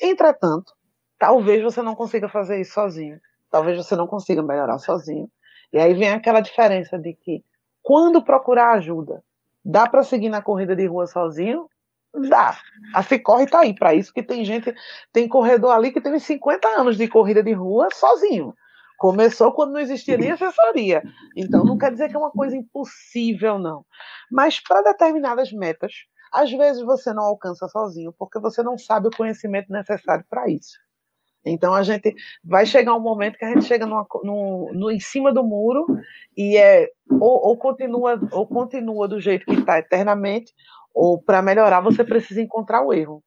Entretanto, 0.00 0.72
talvez 1.18 1.62
você 1.62 1.82
não 1.82 1.96
consiga 1.96 2.28
fazer 2.28 2.60
isso 2.60 2.74
sozinho. 2.74 3.20
Talvez 3.50 3.76
você 3.76 3.96
não 3.96 4.06
consiga 4.06 4.42
melhorar 4.42 4.78
sozinho. 4.78 5.28
E 5.72 5.78
aí 5.78 5.94
vem 5.94 6.10
aquela 6.10 6.40
diferença 6.40 6.96
de 6.98 7.12
que 7.14 7.44
quando 7.82 8.22
procurar 8.22 8.74
ajuda, 8.74 9.22
dá 9.64 9.88
para 9.88 10.04
seguir 10.04 10.28
na 10.28 10.40
corrida 10.40 10.76
de 10.76 10.86
rua 10.86 11.06
sozinho? 11.06 11.68
Dá. 12.14 12.58
A 12.94 13.02
Cicorre 13.02 13.44
está 13.44 13.60
aí 13.60 13.74
para 13.74 13.94
isso, 13.94 14.12
que 14.12 14.22
tem 14.22 14.44
gente, 14.44 14.74
tem 15.12 15.26
corredor 15.26 15.72
ali 15.72 15.90
que 15.90 16.00
teve 16.00 16.20
50 16.20 16.68
anos 16.68 16.96
de 16.96 17.08
corrida 17.08 17.42
de 17.42 17.52
rua 17.52 17.88
sozinho. 17.94 18.54
Começou 18.98 19.52
quando 19.52 19.72
não 19.72 19.80
existia 19.80 20.16
nem 20.16 20.30
assessoria. 20.32 21.02
Então 21.36 21.64
não 21.64 21.78
quer 21.78 21.90
dizer 21.90 22.08
que 22.08 22.16
é 22.16 22.18
uma 22.18 22.30
coisa 22.30 22.56
impossível, 22.56 23.58
não. 23.58 23.84
Mas 24.30 24.60
para 24.60 24.82
determinadas 24.82 25.50
metas, 25.52 25.92
às 26.32 26.50
vezes 26.50 26.82
você 26.82 27.12
não 27.12 27.24
alcança 27.24 27.66
sozinho, 27.68 28.14
porque 28.18 28.38
você 28.38 28.62
não 28.62 28.76
sabe 28.78 29.08
o 29.08 29.16
conhecimento 29.16 29.72
necessário 29.72 30.24
para 30.28 30.48
isso. 30.48 30.78
Então 31.44 31.74
a 31.74 31.82
gente 31.82 32.14
vai 32.44 32.64
chegar 32.64 32.94
um 32.94 33.00
momento 33.00 33.36
que 33.36 33.44
a 33.44 33.52
gente 33.52 33.64
chega 33.64 33.84
numa, 33.84 34.06
no, 34.22 34.70
no, 34.72 34.90
em 34.90 35.00
cima 35.00 35.32
do 35.32 35.42
muro 35.42 35.86
e 36.36 36.56
é 36.56 36.88
ou, 37.10 37.48
ou 37.48 37.56
continua 37.56 38.20
ou 38.30 38.46
continua 38.46 39.08
do 39.08 39.20
jeito 39.20 39.44
que 39.44 39.54
está 39.54 39.78
eternamente, 39.78 40.52
ou 40.94 41.20
para 41.20 41.42
melhorar 41.42 41.80
você 41.80 42.04
precisa 42.04 42.40
encontrar 42.40 42.82
o 42.82 42.92
erro. 42.92 43.22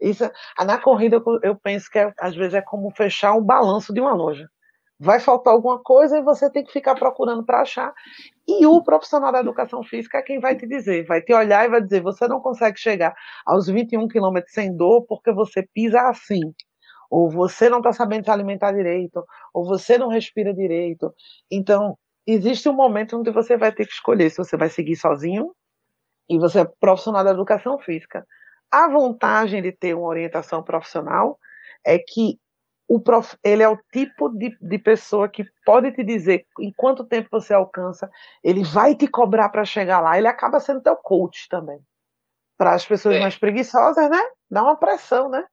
Isso, 0.00 0.30
na 0.64 0.78
corrida 0.78 1.16
eu, 1.16 1.40
eu 1.42 1.56
penso 1.56 1.90
que 1.90 1.98
é, 1.98 2.12
às 2.20 2.34
vezes 2.34 2.54
é 2.54 2.62
como 2.62 2.90
fechar 2.90 3.34
um 3.34 3.42
balanço 3.42 3.92
de 3.92 4.00
uma 4.00 4.14
loja. 4.14 4.48
Vai 5.00 5.20
faltar 5.20 5.52
alguma 5.52 5.80
coisa 5.82 6.18
e 6.18 6.22
você 6.22 6.50
tem 6.50 6.64
que 6.64 6.72
ficar 6.72 6.94
procurando 6.94 7.44
para 7.44 7.60
achar. 7.62 7.92
E 8.48 8.66
o 8.66 8.82
profissional 8.82 9.30
da 9.32 9.40
educação 9.40 9.82
física 9.82 10.18
é 10.18 10.22
quem 10.22 10.40
vai 10.40 10.56
te 10.56 10.66
dizer, 10.66 11.06
vai 11.06 11.22
te 11.22 11.32
olhar 11.32 11.64
e 11.64 11.70
vai 11.70 11.80
dizer: 11.80 12.02
você 12.02 12.26
não 12.28 12.40
consegue 12.40 12.78
chegar 12.78 13.14
aos 13.46 13.68
21 13.68 14.08
quilômetros 14.08 14.52
sem 14.52 14.76
dor 14.76 15.04
porque 15.06 15.32
você 15.32 15.62
pisa 15.72 16.00
assim 16.02 16.52
ou 17.10 17.30
você 17.30 17.68
não 17.68 17.78
está 17.78 17.92
sabendo 17.92 18.24
se 18.24 18.30
alimentar 18.30 18.72
direito, 18.72 19.24
ou 19.52 19.64
você 19.64 19.96
não 19.98 20.08
respira 20.08 20.52
direito. 20.52 21.12
Então, 21.50 21.96
existe 22.26 22.68
um 22.68 22.74
momento 22.74 23.18
onde 23.18 23.30
você 23.30 23.56
vai 23.56 23.72
ter 23.72 23.86
que 23.86 23.92
escolher 23.92 24.30
se 24.30 24.36
você 24.36 24.56
vai 24.56 24.68
seguir 24.68 24.96
sozinho 24.96 25.52
e 26.28 26.38
você 26.38 26.60
é 26.60 26.70
profissional 26.80 27.24
da 27.24 27.30
educação 27.30 27.78
física. 27.78 28.26
A 28.70 28.88
vantagem 28.88 29.62
de 29.62 29.72
ter 29.72 29.94
uma 29.94 30.08
orientação 30.08 30.62
profissional 30.62 31.38
é 31.84 31.98
que 31.98 32.38
o 32.86 32.98
prof, 32.98 33.36
ele 33.44 33.62
é 33.62 33.68
o 33.68 33.78
tipo 33.92 34.30
de, 34.30 34.56
de 34.60 34.78
pessoa 34.78 35.28
que 35.28 35.44
pode 35.64 35.92
te 35.92 36.02
dizer 36.02 36.46
em 36.58 36.72
quanto 36.72 37.04
tempo 37.04 37.28
você 37.30 37.52
alcança, 37.52 38.10
ele 38.42 38.64
vai 38.64 38.94
te 38.94 39.06
cobrar 39.06 39.50
para 39.50 39.64
chegar 39.64 40.00
lá, 40.00 40.16
ele 40.16 40.26
acaba 40.26 40.58
sendo 40.58 40.82
teu 40.82 40.96
coach 40.96 41.48
também. 41.48 41.80
Para 42.56 42.74
as 42.74 42.84
pessoas 42.84 43.16
é. 43.16 43.20
mais 43.20 43.36
preguiçosas, 43.36 44.10
né? 44.10 44.20
Dá 44.50 44.62
uma 44.62 44.76
pressão, 44.76 45.28
né? 45.28 45.44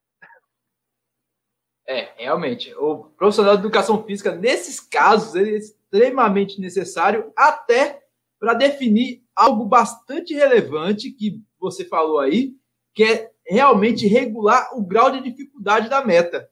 É, 1.87 2.13
realmente. 2.17 2.73
O 2.75 3.03
profissional 3.17 3.55
de 3.55 3.61
educação 3.61 4.03
física, 4.03 4.33
nesses 4.33 4.79
casos, 4.79 5.35
ele 5.35 5.55
é 5.55 5.57
extremamente 5.57 6.59
necessário, 6.59 7.31
até 7.37 8.01
para 8.45 8.53
definir 8.53 9.23
algo 9.35 9.65
bastante 9.65 10.35
relevante 10.35 11.09
que 11.09 11.41
você 11.59 11.83
falou 11.83 12.19
aí, 12.19 12.53
que 12.93 13.03
é 13.03 13.31
realmente 13.43 14.05
regular 14.05 14.69
o 14.77 14.85
grau 14.85 15.09
de 15.09 15.19
dificuldade 15.19 15.89
da 15.89 16.05
meta. 16.05 16.47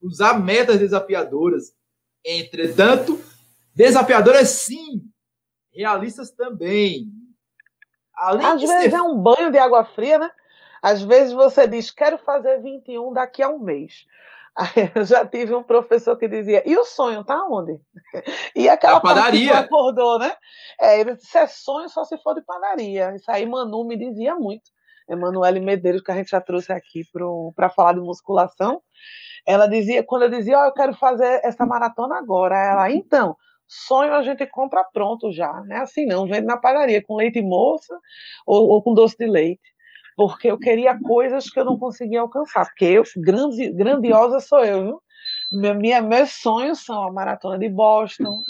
Usar 0.00 0.42
metas 0.42 0.78
desafiadoras. 0.78 1.74
Entretanto, 2.24 3.22
desafiadoras 3.74 4.48
sim, 4.48 5.02
realistas 5.70 6.30
também. 6.30 7.12
Além 8.14 8.46
Às 8.46 8.62
vezes 8.62 8.90
ser... 8.90 8.94
é 8.94 9.02
um 9.02 9.18
banho 9.18 9.52
de 9.52 9.58
água 9.58 9.84
fria, 9.84 10.18
né? 10.18 10.30
Às 10.80 11.02
vezes 11.02 11.34
você 11.34 11.68
diz, 11.68 11.90
quero 11.90 12.16
fazer 12.16 12.62
21 12.62 13.12
daqui 13.12 13.42
a 13.42 13.50
um 13.50 13.58
mês. 13.58 14.06
Eu 14.96 15.04
já 15.04 15.26
tive 15.26 15.54
um 15.54 15.62
professor 15.62 16.16
que 16.16 16.28
dizia, 16.28 16.62
e 16.64 16.76
o 16.76 16.84
sonho 16.84 17.24
tá 17.24 17.44
onde? 17.50 17.78
E 18.54 18.68
aquela 18.68 19.00
padaria. 19.00 19.50
que 19.50 19.56
acordou, 19.56 20.18
né? 20.18 20.32
É, 20.80 21.00
ele 21.00 21.16
disse, 21.16 21.36
é 21.36 21.46
sonho 21.46 21.88
só 21.88 22.04
se 22.04 22.16
for 22.18 22.34
de 22.34 22.42
padaria. 22.42 23.14
Isso 23.16 23.30
aí 23.30 23.44
Manu 23.46 23.84
me 23.84 23.96
dizia 23.96 24.36
muito. 24.36 24.62
Emanuele 25.08 25.60
Medeiros, 25.60 26.02
que 26.02 26.10
a 26.10 26.16
gente 26.16 26.30
já 26.30 26.40
trouxe 26.40 26.72
aqui 26.72 27.02
para 27.54 27.68
falar 27.68 27.94
de 27.94 28.00
musculação. 28.00 28.80
Ela 29.46 29.66
dizia, 29.66 30.02
quando 30.02 30.22
eu 30.22 30.30
dizia, 30.30 30.58
oh, 30.58 30.64
eu 30.64 30.72
quero 30.72 30.94
fazer 30.94 31.40
essa 31.44 31.66
maratona 31.66 32.16
agora, 32.16 32.56
ela, 32.56 32.90
então, 32.90 33.36
sonho 33.68 34.14
a 34.14 34.22
gente 34.22 34.46
compra 34.46 34.84
pronto 34.84 35.30
já, 35.30 35.52
não 35.66 35.76
é 35.76 35.80
assim 35.80 36.06
não, 36.06 36.26
vende 36.26 36.46
na 36.46 36.56
padaria 36.56 37.02
com 37.02 37.16
leite 37.16 37.42
moça 37.42 37.98
ou, 38.46 38.68
ou 38.68 38.82
com 38.82 38.94
doce 38.94 39.16
de 39.18 39.26
leite 39.26 39.73
porque 40.16 40.50
eu 40.50 40.58
queria 40.58 40.98
coisas 40.98 41.48
que 41.50 41.58
eu 41.58 41.64
não 41.64 41.78
conseguia 41.78 42.20
alcançar, 42.20 42.66
porque 42.66 42.84
eu, 42.84 43.02
grande, 43.16 43.70
grandiosa 43.72 44.40
sou 44.40 44.64
eu, 44.64 44.84
viu? 44.84 45.02
Minha, 45.74 46.00
meus 46.02 46.32
sonhos 46.32 46.84
são 46.84 47.02
a 47.02 47.12
maratona 47.12 47.58
de 47.58 47.68
Boston, 47.68 48.42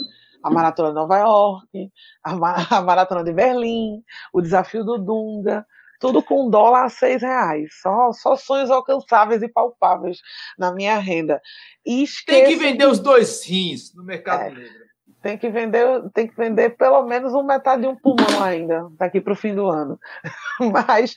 a 0.42 0.50
maratona 0.50 0.88
de 0.90 0.94
Nova 0.94 1.18
York, 1.18 1.92
a, 2.22 2.76
a 2.78 2.82
maratona 2.82 3.24
de 3.24 3.32
Berlim, 3.32 4.02
o 4.32 4.40
desafio 4.40 4.84
do 4.84 4.98
Dunga, 4.98 5.66
tudo 6.00 6.22
com 6.22 6.50
dólar 6.50 6.84
a 6.84 6.88
seis 6.88 7.22
reais. 7.22 7.70
Só, 7.80 8.12
só 8.12 8.36
sonhos 8.36 8.70
alcançáveis 8.70 9.42
e 9.42 9.48
palpáveis 9.48 10.20
na 10.58 10.72
minha 10.72 10.98
renda. 10.98 11.40
E 11.84 12.04
Tem 12.26 12.46
que 12.46 12.56
vender 12.56 12.86
os 12.86 12.98
dois 12.98 13.44
rins 13.46 13.94
no 13.94 14.04
mercado 14.04 14.42
é, 14.42 14.50
negro. 14.50 14.83
Tem 15.24 15.38
que 15.38 15.48
vender, 15.48 15.86
tem 16.12 16.28
que 16.28 16.36
vender 16.36 16.76
pelo 16.76 17.02
menos 17.04 17.32
um 17.32 17.42
metade 17.42 17.80
de 17.80 17.88
um 17.88 17.96
pulmão 17.96 18.42
ainda, 18.42 18.90
daqui 18.98 19.22
para 19.22 19.32
o 19.32 19.36
fim 19.36 19.54
do 19.54 19.66
ano. 19.66 19.98
Mas 20.70 21.16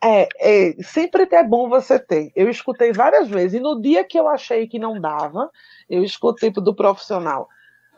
é, 0.00 0.28
é, 0.38 0.74
sempre 0.84 1.26
é 1.28 1.42
bom 1.42 1.68
você 1.68 1.98
ter. 1.98 2.30
Eu 2.36 2.48
escutei 2.48 2.92
várias 2.92 3.28
vezes, 3.28 3.58
e 3.58 3.60
no 3.60 3.82
dia 3.82 4.04
que 4.04 4.16
eu 4.16 4.28
achei 4.28 4.68
que 4.68 4.78
não 4.78 5.00
dava, 5.00 5.50
eu 5.88 6.04
escutei 6.04 6.52
do 6.52 6.76
profissional. 6.76 7.48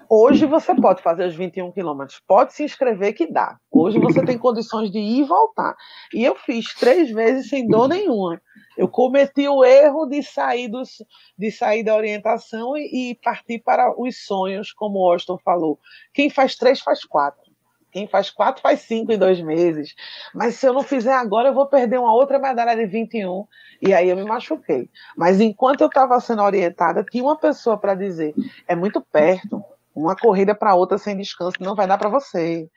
Hoje 0.08 0.46
você 0.46 0.74
pode 0.74 1.02
fazer 1.02 1.26
os 1.26 1.34
21 1.34 1.70
quilômetros, 1.70 2.18
pode 2.26 2.54
se 2.54 2.64
inscrever 2.64 3.12
que 3.12 3.30
dá. 3.30 3.58
Hoje 3.70 3.98
você 3.98 4.24
tem 4.24 4.38
condições 4.38 4.90
de 4.90 4.98
ir 4.98 5.20
e 5.20 5.24
voltar. 5.24 5.76
E 6.14 6.24
eu 6.24 6.34
fiz 6.34 6.72
três 6.74 7.10
vezes 7.10 7.50
sem 7.50 7.68
dor 7.68 7.88
nenhuma. 7.88 8.40
Eu 8.76 8.88
cometi 8.88 9.48
o 9.48 9.64
erro 9.64 10.06
de 10.06 10.22
sair, 10.22 10.68
dos, 10.68 11.02
de 11.38 11.50
sair 11.50 11.82
da 11.82 11.94
orientação 11.94 12.76
e, 12.76 13.10
e 13.10 13.14
partir 13.16 13.58
para 13.58 13.92
os 14.00 14.24
sonhos, 14.24 14.72
como 14.72 14.98
o 14.98 15.12
Austin 15.12 15.36
falou. 15.44 15.78
Quem 16.12 16.30
faz 16.30 16.56
três, 16.56 16.80
faz 16.80 17.04
quatro. 17.04 17.52
Quem 17.92 18.08
faz 18.08 18.30
quatro, 18.30 18.62
faz 18.62 18.80
cinco 18.80 19.12
em 19.12 19.18
dois 19.18 19.40
meses. 19.42 19.94
Mas 20.34 20.54
se 20.54 20.66
eu 20.66 20.72
não 20.72 20.82
fizer 20.82 21.12
agora, 21.12 21.50
eu 21.50 21.54
vou 21.54 21.66
perder 21.66 21.98
uma 21.98 22.14
outra 22.14 22.38
medalha 22.38 22.74
de 22.74 22.86
21. 22.86 23.46
E 23.82 23.92
aí 23.92 24.08
eu 24.08 24.16
me 24.16 24.24
machuquei. 24.24 24.88
Mas 25.14 25.40
enquanto 25.40 25.82
eu 25.82 25.88
estava 25.88 26.18
sendo 26.18 26.42
orientada, 26.42 27.04
tinha 27.04 27.22
uma 27.22 27.36
pessoa 27.36 27.76
para 27.76 27.94
dizer: 27.94 28.34
é 28.66 28.74
muito 28.74 29.00
perto, 29.02 29.62
uma 29.94 30.16
corrida 30.16 30.54
para 30.54 30.74
outra 30.74 30.96
sem 30.96 31.16
descanso 31.16 31.58
não 31.60 31.74
vai 31.74 31.86
dar 31.86 31.98
para 31.98 32.08
você. 32.08 32.68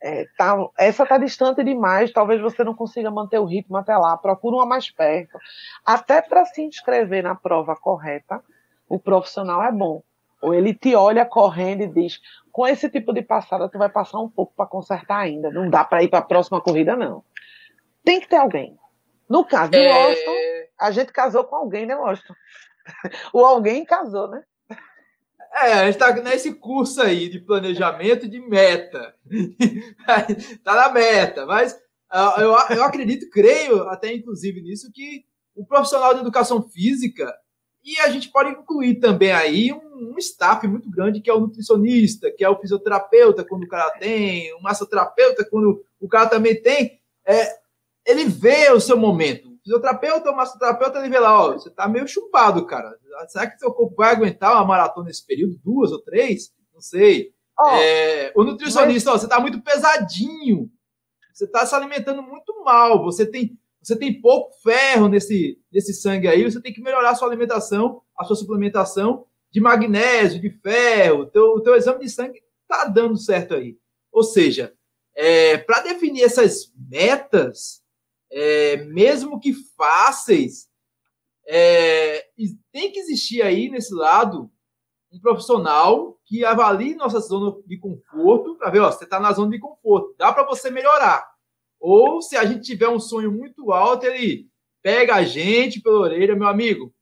É, 0.00 0.26
tá, 0.36 0.56
essa 0.78 1.02
está 1.02 1.18
distante 1.18 1.64
demais, 1.64 2.12
talvez 2.12 2.40
você 2.40 2.62
não 2.62 2.74
consiga 2.74 3.10
manter 3.10 3.38
o 3.38 3.44
ritmo 3.44 3.76
até 3.76 3.96
lá. 3.96 4.16
Procura 4.16 4.56
uma 4.56 4.66
mais 4.66 4.90
perto. 4.90 5.38
Até 5.84 6.22
para 6.22 6.44
se 6.44 6.62
inscrever 6.62 7.22
na 7.22 7.34
prova 7.34 7.74
correta, 7.74 8.42
o 8.88 8.98
profissional 8.98 9.62
é 9.62 9.72
bom. 9.72 10.02
Ou 10.40 10.54
ele 10.54 10.72
te 10.72 10.94
olha 10.94 11.24
correndo 11.26 11.82
e 11.82 11.88
diz: 11.88 12.20
com 12.52 12.66
esse 12.66 12.88
tipo 12.88 13.12
de 13.12 13.22
passada, 13.22 13.68
tu 13.68 13.76
vai 13.76 13.88
passar 13.88 14.20
um 14.20 14.28
pouco 14.28 14.52
para 14.56 14.66
consertar 14.66 15.18
ainda. 15.18 15.50
Não 15.50 15.68
dá 15.68 15.84
para 15.84 16.02
ir 16.02 16.08
para 16.08 16.20
a 16.20 16.22
próxima 16.22 16.60
corrida, 16.60 16.96
não. 16.96 17.24
Tem 18.04 18.20
que 18.20 18.28
ter 18.28 18.36
alguém. 18.36 18.78
No 19.28 19.44
caso 19.44 19.72
de 19.72 19.78
é... 19.78 20.68
a 20.78 20.90
gente 20.90 21.12
casou 21.12 21.44
com 21.44 21.56
alguém, 21.56 21.86
né, 21.86 21.96
Washington? 21.96 22.34
o 23.34 23.44
alguém 23.44 23.84
casou, 23.84 24.28
né? 24.28 24.42
É, 25.52 25.72
a 25.72 25.84
gente 25.86 25.94
está 25.94 26.12
nesse 26.22 26.54
curso 26.54 27.00
aí 27.00 27.28
de 27.28 27.40
planejamento 27.40 28.28
de 28.28 28.40
meta. 28.40 29.14
Está 29.28 30.74
na 30.76 30.88
meta, 30.90 31.46
mas 31.46 31.72
uh, 32.12 32.40
eu, 32.40 32.50
eu 32.76 32.84
acredito, 32.84 33.30
creio 33.30 33.88
até 33.88 34.12
inclusive 34.12 34.60
nisso, 34.60 34.90
que 34.92 35.24
o 35.54 35.64
profissional 35.64 36.14
de 36.14 36.20
educação 36.20 36.62
física, 36.62 37.34
e 37.82 37.98
a 38.00 38.08
gente 38.10 38.30
pode 38.30 38.50
incluir 38.50 39.00
também 39.00 39.32
aí 39.32 39.72
um, 39.72 40.14
um 40.14 40.18
staff 40.18 40.66
muito 40.68 40.90
grande, 40.90 41.20
que 41.20 41.30
é 41.30 41.34
o 41.34 41.40
nutricionista, 41.40 42.30
que 42.30 42.44
é 42.44 42.48
o 42.48 42.58
fisioterapeuta, 42.58 43.44
quando 43.44 43.64
o 43.64 43.68
cara 43.68 43.90
tem, 43.98 44.52
o 44.54 44.62
massoterapeuta, 44.62 45.44
quando 45.50 45.82
o 46.00 46.08
cara 46.08 46.28
também 46.28 46.60
tem, 46.60 47.00
é, 47.26 47.56
ele 48.06 48.24
vê 48.26 48.70
o 48.70 48.80
seu 48.80 48.96
momento. 48.96 49.57
O 49.68 49.70
fisioterapeuta, 49.70 50.30
o 50.30 50.36
massoterapeuta, 50.36 50.98
ele 50.98 51.10
vê 51.10 51.18
lá, 51.18 51.44
ó, 51.44 51.52
você 51.52 51.68
tá 51.68 51.86
meio 51.86 52.08
chupado, 52.08 52.64
cara. 52.64 52.96
Será 53.28 53.50
que 53.50 53.58
seu 53.58 53.70
corpo 53.70 53.94
vai 53.96 54.14
aguentar 54.14 54.54
uma 54.54 54.64
maratona 54.64 55.08
nesse 55.08 55.26
período? 55.26 55.60
Duas 55.62 55.92
ou 55.92 56.00
três? 56.00 56.54
Não 56.72 56.80
sei. 56.80 57.34
Oh, 57.60 57.68
é, 57.68 58.32
o 58.34 58.44
nutricionista, 58.44 59.10
mas... 59.10 59.18
ó, 59.18 59.20
você 59.20 59.28
tá 59.28 59.38
muito 59.38 59.60
pesadinho. 59.60 60.70
Você 61.34 61.46
tá 61.46 61.66
se 61.66 61.74
alimentando 61.74 62.22
muito 62.22 62.64
mal. 62.64 63.04
Você 63.04 63.26
tem, 63.26 63.58
você 63.82 63.94
tem 63.94 64.20
pouco 64.20 64.54
ferro 64.62 65.06
nesse, 65.06 65.60
nesse 65.70 65.92
sangue 65.92 66.28
aí. 66.28 66.44
Você 66.44 66.62
tem 66.62 66.72
que 66.72 66.80
melhorar 66.80 67.10
a 67.10 67.14
sua 67.14 67.28
alimentação, 67.28 68.00
a 68.16 68.24
sua 68.24 68.36
suplementação 68.36 69.26
de 69.50 69.60
magnésio, 69.60 70.40
de 70.40 70.50
ferro. 70.62 71.22
O 71.22 71.26
teu, 71.26 71.44
o 71.52 71.60
teu 71.60 71.76
exame 71.76 72.00
de 72.00 72.08
sangue 72.08 72.40
tá 72.66 72.86
dando 72.86 73.18
certo 73.18 73.54
aí. 73.54 73.76
Ou 74.10 74.22
seja, 74.22 74.72
é, 75.14 75.58
para 75.58 75.82
definir 75.82 76.22
essas 76.22 76.72
metas, 76.88 77.82
é, 78.30 78.76
mesmo 78.84 79.40
que 79.40 79.52
fáceis, 79.76 80.68
é, 81.46 82.26
tem 82.72 82.92
que 82.92 82.98
existir 82.98 83.42
aí 83.42 83.70
nesse 83.70 83.94
lado 83.94 84.50
um 85.10 85.18
profissional 85.18 86.18
que 86.26 86.44
avalie 86.44 86.94
nossa 86.94 87.18
zona 87.20 87.56
de 87.66 87.78
conforto 87.78 88.56
para 88.56 88.70
ver, 88.70 88.80
ó, 88.80 88.90
você 88.90 89.04
está 89.04 89.18
na 89.18 89.32
zona 89.32 89.50
de 89.50 89.58
conforto, 89.58 90.14
dá 90.18 90.30
para 90.32 90.44
você 90.44 90.70
melhorar. 90.70 91.26
Ou 91.80 92.20
se 92.20 92.36
a 92.36 92.44
gente 92.44 92.66
tiver 92.66 92.88
um 92.88 93.00
sonho 93.00 93.32
muito 93.32 93.72
alto, 93.72 94.04
ele 94.04 94.46
pega 94.82 95.14
a 95.14 95.22
gente 95.22 95.80
pela 95.80 96.00
orelha, 96.00 96.36
meu 96.36 96.48
amigo. 96.48 96.92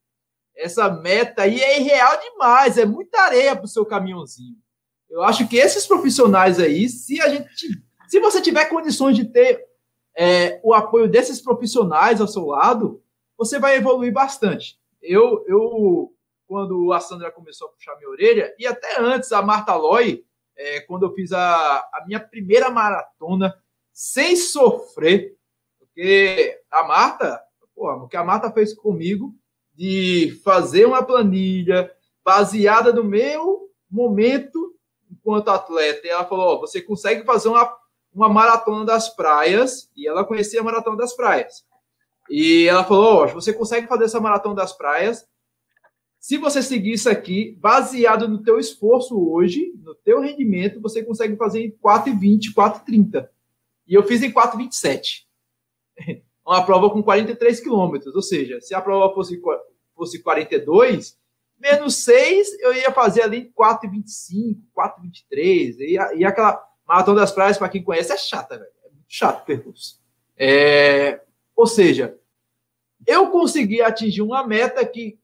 Essa 0.54 0.88
meta 0.88 1.42
aí 1.42 1.60
é 1.60 1.80
irreal 1.80 2.18
demais, 2.20 2.78
é 2.78 2.86
muita 2.86 3.20
areia 3.20 3.56
para 3.56 3.64
o 3.64 3.68
seu 3.68 3.84
caminhãozinho. 3.84 4.56
Eu 5.10 5.22
acho 5.22 5.48
que 5.48 5.56
esses 5.56 5.86
profissionais 5.86 6.58
aí, 6.58 6.88
se 6.88 7.20
a 7.20 7.28
gente, 7.28 7.48
se 8.08 8.20
você 8.20 8.40
tiver 8.40 8.66
condições 8.66 9.16
de 9.16 9.24
ter 9.24 9.60
é, 10.16 10.58
o 10.62 10.72
apoio 10.72 11.08
desses 11.08 11.40
profissionais 11.40 12.20
ao 12.20 12.26
seu 12.26 12.46
lado, 12.46 13.02
você 13.36 13.58
vai 13.58 13.76
evoluir 13.76 14.12
bastante. 14.12 14.78
Eu, 15.02 15.44
eu 15.46 16.12
quando 16.46 16.92
a 16.92 17.00
Sandra 17.00 17.30
começou 17.30 17.68
a 17.68 17.70
puxar 17.72 17.96
minha 17.96 18.08
orelha, 18.08 18.54
e 18.58 18.66
até 18.66 19.00
antes, 19.00 19.32
a 19.32 19.42
Marta 19.42 19.74
Loy, 19.74 20.24
é, 20.56 20.80
quando 20.80 21.04
eu 21.04 21.12
fiz 21.12 21.32
a, 21.32 21.78
a 21.92 22.04
minha 22.06 22.20
primeira 22.20 22.70
maratona, 22.70 23.54
sem 23.92 24.36
sofrer, 24.36 25.36
porque 25.78 26.60
a 26.70 26.84
Marta, 26.84 27.42
porra, 27.74 27.96
o 27.96 28.08
que 28.08 28.16
a 28.16 28.24
Marta 28.24 28.50
fez 28.50 28.72
comigo, 28.72 29.34
de 29.74 30.40
fazer 30.42 30.86
uma 30.86 31.02
planilha 31.02 31.92
baseada 32.24 32.92
no 32.92 33.04
meu 33.04 33.68
momento 33.90 34.74
enquanto 35.10 35.50
atleta. 35.50 36.06
E 36.06 36.10
ela 36.10 36.24
falou: 36.24 36.56
oh, 36.56 36.60
você 36.60 36.80
consegue 36.80 37.24
fazer 37.24 37.48
uma 37.48 37.76
uma 38.16 38.28
maratona 38.28 38.84
das 38.84 39.14
praias, 39.14 39.90
e 39.96 40.08
ela 40.08 40.24
conhecia 40.24 40.60
a 40.60 40.64
maratona 40.64 40.96
das 40.96 41.14
praias. 41.14 41.64
E 42.28 42.66
ela 42.66 42.82
falou: 42.82 43.24
oh, 43.24 43.28
você 43.28 43.52
consegue 43.52 43.86
fazer 43.86 44.04
essa 44.04 44.20
maratona 44.20 44.56
das 44.56 44.72
praias 44.72 45.26
se 46.26 46.38
você 46.38 46.60
seguir 46.60 46.94
isso 46.94 47.08
aqui, 47.08 47.56
baseado 47.60 48.26
no 48.26 48.42
teu 48.42 48.58
esforço 48.58 49.16
hoje, 49.30 49.72
no 49.80 49.94
teu 49.94 50.20
rendimento, 50.20 50.80
você 50.80 51.00
consegue 51.00 51.36
fazer 51.36 51.64
em 51.64 51.70
4,20, 51.70 52.52
4,30. 52.52 53.28
E 53.86 53.94
eu 53.94 54.02
fiz 54.02 54.20
em 54.24 54.32
4,27. 54.32 55.22
Uma 56.44 56.66
prova 56.66 56.90
com 56.90 57.00
43 57.00 57.60
quilômetros. 57.60 58.12
Ou 58.12 58.22
seja, 58.22 58.60
se 58.60 58.74
a 58.74 58.80
prova 58.80 59.14
fosse, 59.14 59.40
fosse 59.94 60.20
42, 60.20 61.16
menos 61.60 62.02
6, 62.02 62.58
eu 62.58 62.74
ia 62.74 62.90
fazer 62.90 63.22
ali 63.22 63.38
em 63.42 63.52
4,25, 63.52 64.58
4,23. 64.76 65.76
E, 65.78 66.18
e 66.18 66.24
aquela 66.24 66.60
Maratona 66.86 67.20
das 67.20 67.32
Praias, 67.32 67.58
para 67.58 67.68
quem 67.68 67.82
conhece, 67.82 68.12
é 68.12 68.16
chata, 68.16 68.56
velho. 68.56 68.70
É 68.84 68.88
muito 68.90 69.06
chato 69.08 69.42
o 69.42 69.46
percurso. 69.46 70.00
É... 70.36 71.20
Ou 71.54 71.66
seja, 71.66 72.18
eu 73.06 73.30
consegui 73.30 73.80
atingir 73.80 74.22
uma 74.22 74.46
meta 74.46 74.84
que, 74.86 75.18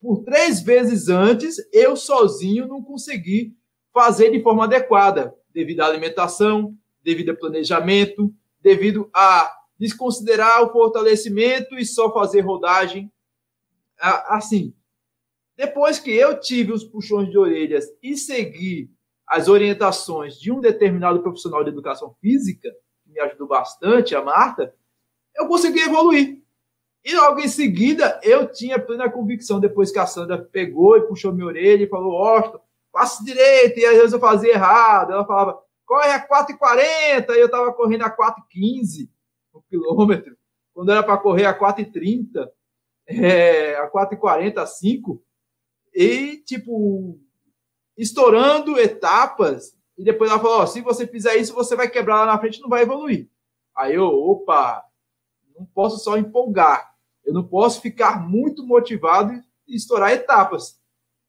por 0.00 0.22
três 0.24 0.60
vezes 0.60 1.08
antes, 1.08 1.56
eu 1.72 1.96
sozinho 1.96 2.66
não 2.66 2.82
consegui 2.82 3.56
fazer 3.92 4.30
de 4.30 4.42
forma 4.42 4.64
adequada, 4.64 5.34
devido 5.52 5.80
à 5.80 5.86
alimentação, 5.86 6.76
devido 7.02 7.30
ao 7.30 7.36
planejamento, 7.36 8.32
devido 8.60 9.08
a 9.14 9.50
desconsiderar 9.78 10.62
o 10.62 10.72
fortalecimento 10.72 11.76
e 11.78 11.84
só 11.84 12.12
fazer 12.12 12.40
rodagem. 12.40 13.10
Assim, 13.98 14.74
depois 15.56 15.98
que 15.98 16.10
eu 16.10 16.38
tive 16.38 16.72
os 16.72 16.84
puxões 16.84 17.30
de 17.30 17.38
orelhas 17.38 17.86
e 18.02 18.16
segui 18.16 18.90
as 19.30 19.46
orientações 19.46 20.40
de 20.40 20.50
um 20.50 20.60
determinado 20.60 21.22
profissional 21.22 21.62
de 21.62 21.70
educação 21.70 22.16
física, 22.20 22.68
que 23.04 23.12
me 23.12 23.20
ajudou 23.20 23.46
bastante, 23.46 24.16
a 24.16 24.20
Marta, 24.20 24.74
eu 25.36 25.46
consegui 25.46 25.78
evoluir. 25.82 26.42
E 27.04 27.14
logo 27.14 27.38
em 27.38 27.46
seguida, 27.46 28.20
eu 28.24 28.50
tinha 28.50 28.76
plena 28.76 29.08
convicção, 29.08 29.60
depois 29.60 29.92
que 29.92 30.00
a 30.00 30.06
Sandra 30.06 30.36
pegou 30.36 30.96
e 30.96 31.06
puxou 31.06 31.32
minha 31.32 31.46
orelha 31.46 31.84
e 31.84 31.88
falou, 31.88 32.16
Austin, 32.16 32.58
passe 32.90 33.24
direito, 33.24 33.78
e 33.78 33.86
às 33.86 33.96
vezes 33.96 34.12
eu 34.12 34.18
fazia 34.18 34.52
errado. 34.52 35.12
Ela 35.12 35.24
falava, 35.24 35.62
corre 35.86 36.10
a 36.10 36.28
4,40, 36.28 37.30
e 37.30 37.38
eu 37.38 37.46
estava 37.46 37.72
correndo 37.72 38.02
a 38.02 38.10
4,15 38.10 39.08
no 39.54 39.62
quilômetro. 39.62 40.36
Quando 40.74 40.90
era 40.90 41.04
para 41.04 41.16
correr 41.16 41.46
a 41.46 41.56
4,30, 41.56 42.48
é, 43.06 43.76
a 43.76 43.88
4,40, 43.88 44.58
a 44.58 44.66
5. 44.66 45.22
E, 45.94 46.38
tipo, 46.38 47.16
estourando 48.00 48.80
etapas, 48.80 49.76
e 49.96 50.02
depois 50.02 50.30
ela 50.30 50.40
falou: 50.40 50.62
oh, 50.62 50.66
se 50.66 50.80
você 50.80 51.06
fizer 51.06 51.36
isso, 51.36 51.54
você 51.54 51.76
vai 51.76 51.88
quebrar 51.88 52.20
lá 52.20 52.26
na 52.26 52.38
frente 52.38 52.60
não 52.60 52.68
vai 52.68 52.82
evoluir. 52.82 53.28
Aí 53.76 53.94
eu, 53.94 54.06
opa, 54.06 54.82
não 55.54 55.66
posso 55.66 55.98
só 56.02 56.16
empolgar, 56.16 56.94
eu 57.24 57.34
não 57.34 57.46
posso 57.46 57.80
ficar 57.80 58.26
muito 58.26 58.66
motivado 58.66 59.32
e 59.68 59.76
estourar 59.76 60.12
etapas, 60.12 60.80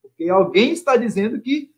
porque 0.02 0.30
alguém 0.30 0.72
está 0.72 0.96
dizendo 0.96 1.42
que, 1.42 1.72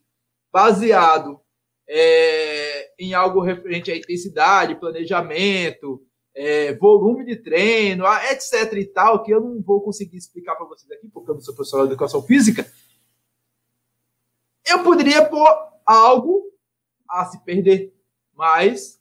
baseado 0.51 1.41
é, 1.89 2.91
em 2.99 3.13
algo 3.13 3.41
referente 3.41 3.91
à 3.91 3.97
intensidade, 3.97 4.79
planejamento, 4.79 6.01
é, 6.35 6.73
volume 6.75 7.25
de 7.25 7.35
treino, 7.35 8.05
etc 8.31 8.73
e 8.73 8.85
tal, 8.85 9.23
que 9.23 9.31
eu 9.31 9.41
não 9.41 9.61
vou 9.61 9.81
conseguir 9.81 10.17
explicar 10.17 10.55
para 10.55 10.65
vocês 10.67 10.89
aqui, 10.91 11.07
porque 11.09 11.31
eu 11.31 11.35
não 11.35 11.41
sou 11.41 11.55
professor 11.55 11.81
de 11.81 11.93
educação 11.93 12.21
física, 12.21 12.65
eu 14.67 14.83
poderia 14.83 15.25
pôr 15.25 15.47
algo 15.85 16.43
a 17.09 17.25
se 17.25 17.43
perder, 17.43 17.93
mas 18.35 18.99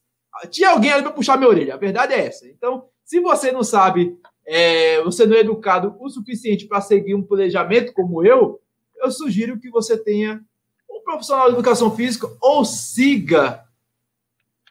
tinha 0.51 0.71
alguém 0.71 0.93
ali 0.93 1.03
para 1.03 1.13
puxar 1.13 1.37
minha 1.37 1.49
orelha. 1.49 1.75
A 1.75 1.79
verdade 1.79 2.13
é 2.13 2.27
essa. 2.27 2.49
Então, 2.49 2.89
se 3.05 3.21
você 3.21 3.53
não 3.53 3.63
sabe, 3.63 4.19
é, 4.45 5.03
você 5.03 5.27
não 5.27 5.37
é 5.37 5.41
educado 5.41 5.97
o 6.01 6.09
suficiente 6.09 6.67
para 6.67 6.81
seguir 6.81 7.15
um 7.15 7.23
planejamento 7.23 7.93
como 7.93 8.25
eu, 8.25 8.61
eu 8.97 9.11
sugiro 9.11 9.59
que 9.59 9.71
você 9.71 9.97
tenha 9.97 10.43
um 10.91 11.01
profissional 11.03 11.49
de 11.49 11.55
educação 11.55 11.95
física 11.95 12.29
ou 12.41 12.65
siga 12.65 13.65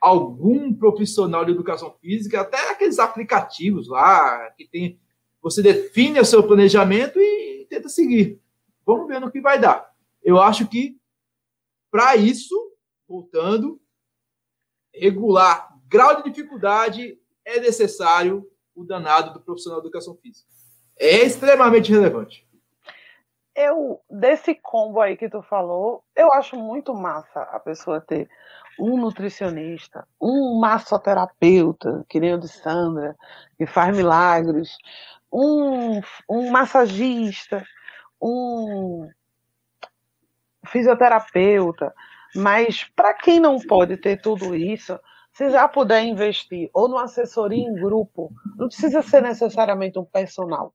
algum 0.01 0.73
profissional 0.73 1.45
de 1.45 1.51
educação 1.51 1.93
física, 2.01 2.41
até 2.41 2.71
aqueles 2.71 2.97
aplicativos 2.97 3.87
lá 3.87 4.49
que 4.57 4.67
tem. 4.67 4.99
Você 5.43 5.61
define 5.61 6.19
o 6.19 6.25
seu 6.25 6.43
planejamento 6.43 7.19
e 7.19 7.67
tenta 7.69 7.89
seguir. 7.89 8.39
Vamos 8.85 9.07
ver 9.07 9.19
no 9.19 9.31
que 9.31 9.41
vai 9.41 9.59
dar. 9.59 9.90
Eu 10.24 10.39
acho 10.39 10.67
que, 10.67 10.97
para 11.89 12.15
isso, 12.15 12.55
voltando, 13.07 13.82
regular 14.93 15.72
grau 15.88 16.22
de 16.22 16.30
dificuldade 16.30 17.19
é 17.43 17.59
necessário 17.59 18.49
o 18.74 18.86
danado 18.86 19.34
do 19.34 19.41
profissional 19.41 19.82
de 19.82 19.88
educação 19.88 20.15
física. 20.15 20.49
É 20.97 21.26
extremamente 21.26 21.91
relevante. 21.91 22.47
Eu, 23.53 23.99
desse 24.09 24.55
combo 24.55 25.01
aí 25.01 25.17
que 25.17 25.30
tu 25.30 25.41
falou, 25.41 26.03
eu 26.15 26.32
acho 26.34 26.55
muito 26.55 26.93
massa 26.93 27.41
a 27.41 27.59
pessoa 27.59 27.99
ter 27.99 28.30
um 28.80 28.97
nutricionista, 28.97 30.07
um 30.19 30.57
massoterapeuta, 30.57 32.05
que 32.07 32.19
nem 32.19 32.34
o 32.34 32.39
de 32.39 32.47
Sandra, 32.47 33.15
que 33.57 33.65
faz 33.65 33.95
milagres, 33.95 34.78
um, 35.32 35.99
um 36.30 36.49
massagista, 36.49 37.65
um 38.22 39.09
fisioterapeuta, 40.68 41.93
mas 42.36 42.84
para 42.95 43.14
quem 43.14 43.39
não 43.39 43.59
pode 43.59 43.97
ter 43.97 44.22
tudo 44.22 44.55
isso, 44.55 44.97
se 45.34 45.49
já 45.49 45.68
puder 45.68 46.03
investir 46.03 46.70
ou 46.74 46.88
numa 46.88 47.03
assessoria 47.03 47.64
em 47.64 47.74
grupo, 47.74 48.32
não 48.57 48.68
precisa 48.68 49.01
ser 49.01 49.22
necessariamente 49.22 49.97
um 49.97 50.05
personal. 50.05 50.74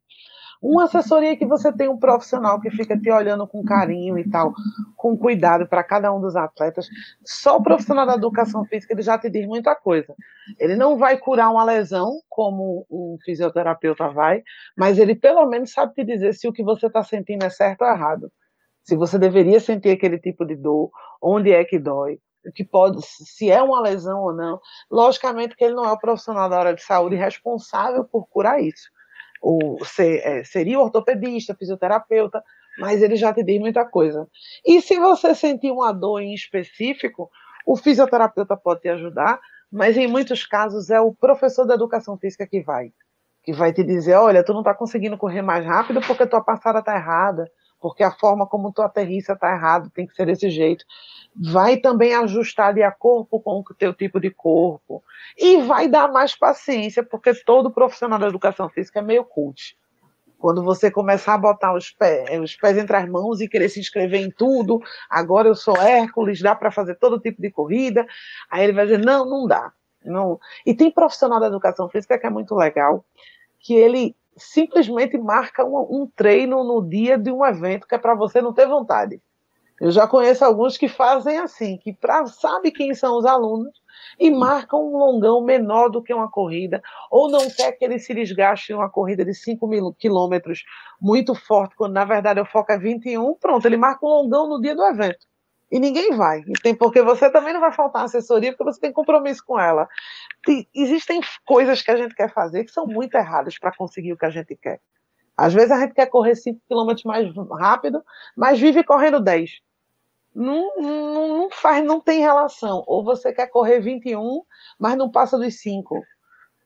Uma 0.61 0.85
assessoria 0.85 1.37
que 1.37 1.45
você 1.45 1.71
tem 1.71 1.87
um 1.87 1.99
profissional 1.99 2.59
que 2.59 2.71
fica 2.71 2.99
te 2.99 3.11
olhando 3.11 3.47
com 3.47 3.63
carinho 3.63 4.19
e 4.19 4.29
tal, 4.29 4.55
com 4.97 5.17
cuidado 5.17 5.67
para 5.69 5.85
cada 5.85 6.11
um 6.13 6.19
dos 6.19 6.35
atletas. 6.35 6.89
Só 7.23 7.59
o 7.59 7.63
profissional 7.63 8.07
da 8.07 8.15
educação 8.15 8.65
física 8.65 8.95
ele 8.95 9.03
já 9.03 9.19
te 9.19 9.29
diz 9.29 9.47
muita 9.47 9.75
coisa. 9.75 10.15
Ele 10.59 10.75
não 10.75 10.97
vai 10.97 11.19
curar 11.19 11.51
uma 11.51 11.63
lesão 11.63 12.21
como 12.29 12.87
um 12.91 13.19
fisioterapeuta 13.23 14.09
vai, 14.09 14.43
mas 14.75 14.99
ele 14.99 15.15
pelo 15.15 15.47
menos 15.47 15.73
sabe 15.73 15.93
te 15.93 16.05
dizer 16.05 16.33
se 16.33 16.49
o 16.49 16.53
que 16.53 16.65
você 16.65 16.87
está 16.87 17.03
sentindo 17.03 17.45
é 17.45 17.51
certo 17.51 17.83
ou 17.83 17.89
errado 17.89 18.33
se 18.87 18.95
você 18.95 19.19
deveria 19.19 19.59
sentir 19.59 19.91
aquele 19.91 20.19
tipo 20.19 20.45
de 20.45 20.55
dor, 20.55 20.91
onde 21.21 21.51
é 21.53 21.65
que 21.65 21.77
dói, 21.77 22.21
que 22.55 22.65
pode, 22.65 23.03
se 23.03 23.51
é 23.51 23.61
uma 23.61 23.81
lesão 23.81 24.21
ou 24.21 24.33
não. 24.33 24.61
Logicamente 24.89 25.57
que 25.57 25.65
ele 25.65 25.75
não 25.75 25.85
é 25.85 25.91
o 25.91 25.99
profissional 25.99 26.49
da 26.49 26.59
área 26.59 26.75
de 26.75 26.83
saúde 26.83 27.17
responsável 27.17 28.05
por 28.05 28.29
curar 28.29 28.63
isso. 28.63 28.89
O, 29.43 29.85
ser, 29.85 30.21
é, 30.25 30.45
seria 30.45 30.79
ortopedista, 30.79 31.55
fisioterapeuta, 31.55 32.43
mas 32.79 33.03
ele 33.03 33.17
já 33.17 33.35
te 33.35 33.43
diz 33.43 33.59
muita 33.59 33.85
coisa. 33.85 34.29
E 34.65 34.81
se 34.81 34.99
você 35.01 35.35
sentir 35.35 35.73
uma 35.73 35.93
dor 35.93 36.21
em 36.21 36.33
específico, 36.33 37.29
o 37.67 37.77
fisioterapeuta 37.77 38.57
pode 38.57 38.83
te 38.83 38.89
ajudar, 38.89 39.41
mas 39.71 39.97
em 39.97 40.07
muitos 40.07 40.47
casos 40.47 40.91
é 40.91 41.01
o 41.01 41.13
professor 41.13 41.65
da 41.65 41.75
educação 41.75 42.17
física 42.17 42.47
que 42.47 42.63
vai. 42.63 42.93
Que 43.43 43.53
vai 43.53 43.73
te 43.73 43.83
dizer, 43.83 44.15
olha, 44.15 44.45
tu 44.45 44.53
não 44.53 44.61
está 44.61 44.73
conseguindo 44.73 45.19
correr 45.19 45.43
mais 45.43 45.67
rápido 45.67 46.01
porque 46.07 46.27
tua 46.27 46.41
passada 46.41 46.79
está 46.79 46.95
errada, 46.95 47.51
porque 47.81 48.03
a 48.03 48.11
forma 48.11 48.47
como 48.47 48.73
tu 48.73 48.83
aterrissa 48.83 49.35
está 49.35 49.53
errado, 49.53 49.91
tem 49.91 50.07
que 50.07 50.15
ser 50.15 50.27
desse 50.27 50.51
jeito. 50.51 50.85
Vai 51.35 51.77
também 51.77 52.15
ajustar 52.15 52.75
de 52.75 52.83
acordo 52.83 53.27
com 53.41 53.61
o 53.61 53.75
teu 53.75 53.93
tipo 53.93 54.19
de 54.19 54.31
corpo. 54.31 55.03
E 55.37 55.63
vai 55.63 55.89
dar 55.89 56.11
mais 56.11 56.37
paciência, 56.37 57.03
porque 57.03 57.35
todo 57.45 57.71
profissional 57.71 58.19
da 58.19 58.29
educação 58.29 58.69
física 58.69 59.01
é 59.01 59.03
meio 59.03 59.25
cult. 59.25 59.77
Quando 60.39 60.63
você 60.63 60.91
começar 60.91 61.35
a 61.35 61.39
botar 61.39 61.75
os 61.75 61.91
pés, 61.91 62.41
os 62.41 62.57
pés 62.57 62.77
entre 62.77 62.97
as 62.97 63.09
mãos 63.09 63.41
e 63.41 63.49
querer 63.49 63.69
se 63.69 63.81
inscrever 63.81 64.21
em 64.21 64.31
tudo, 64.31 64.81
agora 65.09 65.49
eu 65.49 65.55
sou 65.55 65.77
Hércules, 65.77 66.41
dá 66.41 66.55
para 66.55 66.71
fazer 66.71 66.95
todo 66.97 67.21
tipo 67.21 67.41
de 67.41 67.51
corrida. 67.51 68.07
Aí 68.51 68.65
ele 68.65 68.73
vai 68.73 68.85
dizer: 68.87 68.99
não, 68.99 69.25
não 69.29 69.47
dá. 69.47 69.73
Não. 70.05 70.39
E 70.65 70.75
tem 70.75 70.91
profissional 70.91 71.41
da 71.41 71.47
educação 71.47 71.89
física 71.89 72.19
que 72.19 72.27
é 72.27 72.31
muito 72.31 72.55
legal, 72.55 73.05
que 73.59 73.75
ele 73.75 74.15
simplesmente 74.37 75.17
marca 75.17 75.65
um, 75.65 76.03
um 76.03 76.11
treino 76.15 76.63
no 76.63 76.87
dia 76.87 77.17
de 77.17 77.31
um 77.31 77.45
evento 77.45 77.87
que 77.87 77.95
é 77.95 77.99
para 77.99 78.15
você 78.15 78.41
não 78.41 78.53
ter 78.53 78.67
vontade. 78.67 79.21
Eu 79.81 79.91
já 79.91 80.07
conheço 80.07 80.45
alguns 80.45 80.79
que 80.79 80.89
fazem 80.89 81.39
assim, 81.39 81.77
que 81.77 81.93
pra, 81.93 82.27
sabe 82.27 82.71
quem 82.71 82.95
são 82.95 83.19
os 83.19 83.27
alunos 83.27 83.73
e 84.19 84.31
marcam 84.31 84.81
um 84.81 84.97
longão 84.97 85.43
menor 85.43 85.91
do 85.91 86.03
que 86.03 86.15
uma 86.15 86.31
corrida, 86.31 86.83
ou 87.11 87.31
não 87.31 87.49
quer 87.51 87.73
que 87.73 87.85
ele 87.85 87.99
se 87.99 88.15
desgaste 88.15 88.73
em 88.73 88.75
uma 88.75 88.89
corrida 88.89 89.25
de 89.25 89.35
5 89.35 89.67
mil 89.67 89.93
quilômetros 89.93 90.63
muito 91.01 91.35
forte, 91.35 91.77
quando 91.77 91.93
na 91.93 92.05
verdade 92.05 92.41
o 92.41 92.47
foco 92.47 92.73
é 92.73 92.79
21, 92.79 93.35
pronto, 93.35 93.67
ele 93.67 93.77
marca 93.77 94.05
um 94.07 94.09
longão 94.09 94.49
no 94.49 94.61
dia 94.61 94.75
do 94.75 94.85
evento. 94.85 95.27
E 95.71 95.81
ninguém 95.81 96.17
vai. 96.17 96.41
E 96.47 96.53
tem 96.63 96.75
porque 96.75 97.03
você 97.03 97.31
também 97.31 97.53
não 97.53 97.61
vai 97.61 97.73
faltar 97.73 98.05
assessoria, 98.05 98.53
porque 98.53 98.65
você 98.65 98.81
tem 98.81 98.93
compromisso 98.93 99.45
com 99.45 99.59
ela. 99.59 99.89
Existem 100.75 101.21
coisas 101.45 101.83
que 101.83 101.91
a 101.91 101.97
gente 101.97 102.15
quer 102.15 102.33
fazer 102.33 102.65
que 102.65 102.71
são 102.71 102.87
muito 102.87 103.15
erradas 103.17 103.59
para 103.59 103.75
conseguir 103.75 104.13
o 104.13 104.17
que 104.17 104.27
a 104.27 104.31
gente 104.31 104.55
quer. 104.57 104.81
Às 105.37 105.53
vezes 105.53 105.71
a 105.71 105.81
gente 105.81 105.95
quer 105.95 106.07
correr 106.07 106.35
5 106.35 106.61
km 106.69 106.95
mais 107.05 107.29
rápido, 107.59 108.03
mas 108.37 108.59
vive 108.59 108.83
correndo 108.85 109.21
10 109.21 109.61
não, 110.37 110.77
não, 110.77 111.29
não, 111.39 111.51
faz, 111.51 111.83
não 111.83 111.99
tem 111.99 112.21
relação. 112.21 112.85
Ou 112.87 113.03
você 113.03 113.33
quer 113.33 113.47
correr 113.47 113.81
21, 113.81 114.43
mas 114.79 114.97
não 114.97 115.11
passa 115.11 115.39
dos 115.39 115.59
5. 115.61 116.03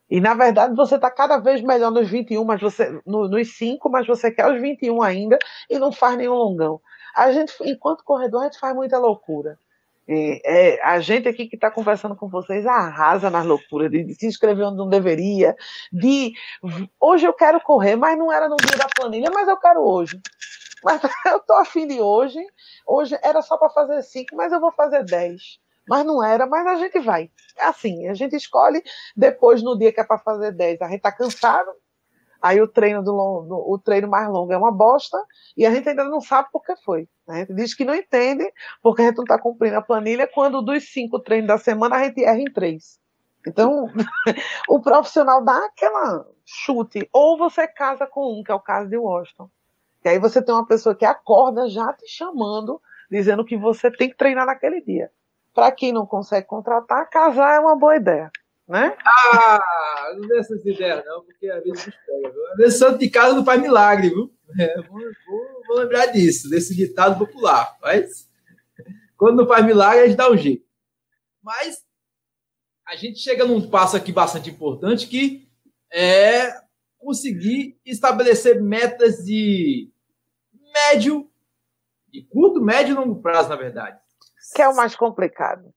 E 0.09 0.19
na 0.19 0.33
verdade 0.33 0.75
você 0.75 0.95
está 0.95 1.09
cada 1.09 1.37
vez 1.37 1.61
melhor 1.61 1.89
nos 1.89 2.09
21, 2.09 2.43
mas 2.43 2.59
você 2.59 3.01
no, 3.05 3.29
nos 3.29 3.55
5, 3.55 3.89
mas 3.89 4.05
você 4.05 4.29
quer 4.29 4.51
os 4.53 4.61
21 4.61 5.01
ainda 5.01 5.39
e 5.69 5.79
não 5.79 5.89
faz 5.89 6.17
nenhum 6.17 6.33
longão. 6.33 6.81
A 7.15 7.31
gente, 7.31 7.53
enquanto 7.61 8.03
corredor, 8.03 8.41
a 8.41 8.43
gente 8.45 8.59
faz 8.59 8.75
muita 8.75 8.97
loucura. 8.97 9.57
É, 10.07 10.75
é, 10.75 10.83
a 10.83 10.99
gente 10.99 11.27
aqui 11.27 11.47
que 11.47 11.55
está 11.55 11.69
conversando 11.69 12.15
com 12.15 12.27
vocês 12.27 12.65
arrasa 12.65 13.29
nas 13.29 13.45
loucuras, 13.45 13.89
de, 13.89 14.03
de, 14.03 14.15
se 14.15 14.25
inscrever 14.27 14.65
onde 14.65 14.77
não 14.77 14.89
deveria, 14.89 15.55
de 15.91 16.33
hoje 16.99 17.25
eu 17.25 17.33
quero 17.33 17.61
correr, 17.61 17.95
mas 17.95 18.17
não 18.17 18.31
era 18.31 18.49
no 18.49 18.57
dia 18.57 18.77
da 18.77 18.89
planilha, 18.93 19.29
mas 19.31 19.47
eu 19.47 19.57
quero 19.57 19.81
hoje. 19.81 20.19
Mas 20.83 21.01
eu 21.27 21.39
tô 21.39 21.53
afim 21.53 21.87
de 21.87 22.01
hoje. 22.01 22.39
Hoje 22.85 23.17
era 23.23 23.41
só 23.41 23.57
para 23.57 23.69
fazer 23.69 24.01
cinco, 24.01 24.35
mas 24.35 24.51
eu 24.51 24.59
vou 24.59 24.71
fazer 24.71 25.03
dez. 25.05 25.59
Mas 25.87 26.05
não 26.05 26.23
era, 26.23 26.45
mas 26.45 26.65
a 26.67 26.75
gente 26.75 26.99
vai. 26.99 27.29
É 27.57 27.65
assim, 27.65 28.07
a 28.07 28.13
gente 28.13 28.35
escolhe 28.35 28.83
depois 29.15 29.61
no 29.61 29.77
dia 29.77 29.91
que 29.91 29.99
é 29.99 30.03
para 30.03 30.19
fazer 30.19 30.51
dez. 30.51 30.81
A 30.81 30.89
gente 30.89 31.01
tá 31.01 31.11
cansado, 31.11 31.69
aí 32.41 32.61
o 32.61 32.67
treino 32.67 33.03
do 33.03 33.11
longo, 33.11 33.73
o 33.73 33.77
treino 33.77 34.07
mais 34.07 34.27
longo 34.27 34.51
é 34.51 34.57
uma 34.57 34.71
bosta 34.71 35.17
e 35.55 35.65
a 35.65 35.71
gente 35.71 35.87
ainda 35.87 36.03
não 36.03 36.19
sabe 36.19 36.49
por 36.51 36.63
que 36.63 36.75
foi. 36.77 37.07
A 37.27 37.35
gente 37.35 37.53
diz 37.53 37.73
que 37.73 37.85
não 37.85 37.95
entende 37.95 38.51
porque 38.81 39.01
a 39.01 39.05
gente 39.05 39.17
não 39.17 39.23
está 39.23 39.39
cumprindo 39.39 39.77
a 39.77 39.81
planilha. 39.81 40.27
Quando 40.27 40.61
dos 40.61 40.91
cinco 40.91 41.19
treinos 41.19 41.47
da 41.47 41.57
semana 41.57 41.97
a 41.97 42.03
gente 42.03 42.23
erra 42.23 42.39
em 42.39 42.51
três. 42.51 42.99
Então, 43.47 43.87
o 44.69 44.79
profissional 44.79 45.43
dá 45.43 45.65
aquela 45.65 46.25
chute. 46.45 47.07
Ou 47.13 47.37
você 47.37 47.67
casa 47.67 48.05
com 48.07 48.39
um, 48.39 48.43
que 48.43 48.51
é 48.51 48.55
o 48.55 48.59
caso 48.59 48.89
de 48.89 48.97
Washington. 48.97 49.49
E 50.03 50.09
aí 50.09 50.19
você 50.19 50.41
tem 50.41 50.53
uma 50.53 50.65
pessoa 50.65 50.95
que 50.95 51.05
acorda 51.05 51.69
já 51.69 51.93
te 51.93 52.07
chamando, 52.07 52.81
dizendo 53.09 53.45
que 53.45 53.55
você 53.55 53.91
tem 53.91 54.09
que 54.09 54.17
treinar 54.17 54.45
naquele 54.45 54.81
dia. 54.81 55.11
Para 55.53 55.71
quem 55.71 55.91
não 55.91 56.05
consegue 56.05 56.47
contratar, 56.47 57.09
casar 57.09 57.55
é 57.55 57.59
uma 57.59 57.75
boa 57.75 57.95
ideia. 57.95 58.31
Né? 58.71 58.95
Ah, 59.05 60.13
não 60.15 60.25
dê 60.29 60.37
essas 60.39 60.65
ideias, 60.65 61.03
não, 61.05 61.25
porque 61.25 61.45
às 61.49 61.61
vezes 61.61 61.83
pega. 61.83 62.33
Às 62.51 62.57
vezes 62.57 62.79
santo 62.79 62.99
de 62.99 63.09
casa 63.09 63.35
não 63.35 63.43
faz 63.43 63.61
milagre, 63.61 64.07
viu? 64.07 64.33
É, 64.57 64.81
vou, 64.83 65.01
vou, 65.27 65.63
vou, 65.67 65.77
lembrar 65.79 66.05
disso, 66.05 66.49
desse 66.49 66.73
ditado 66.73 67.19
popular. 67.19 67.77
Mas 67.81 68.29
quando 69.17 69.39
não 69.39 69.47
faz 69.47 69.65
milagre, 69.65 70.03
a 70.03 70.07
gente 70.07 70.15
dá 70.15 70.31
um 70.31 70.37
jeito. 70.37 70.65
Mas 71.43 71.83
a 72.87 72.95
gente 72.95 73.19
chega 73.19 73.43
num 73.43 73.69
passo 73.69 73.97
aqui 73.97 74.13
bastante 74.13 74.49
importante 74.49 75.05
que 75.05 75.45
é 75.91 76.53
conseguir 76.97 77.77
estabelecer 77.85 78.61
metas 78.61 79.17
de 79.17 79.91
médio, 80.73 81.29
de 82.07 82.23
curto, 82.23 82.61
médio 82.61 82.93
e 82.93 82.95
longo 82.95 83.21
prazo, 83.21 83.49
na 83.49 83.57
verdade. 83.57 83.99
Que 84.55 84.61
é 84.61 84.69
o 84.69 84.75
mais 84.77 84.95
complicado. 84.95 85.73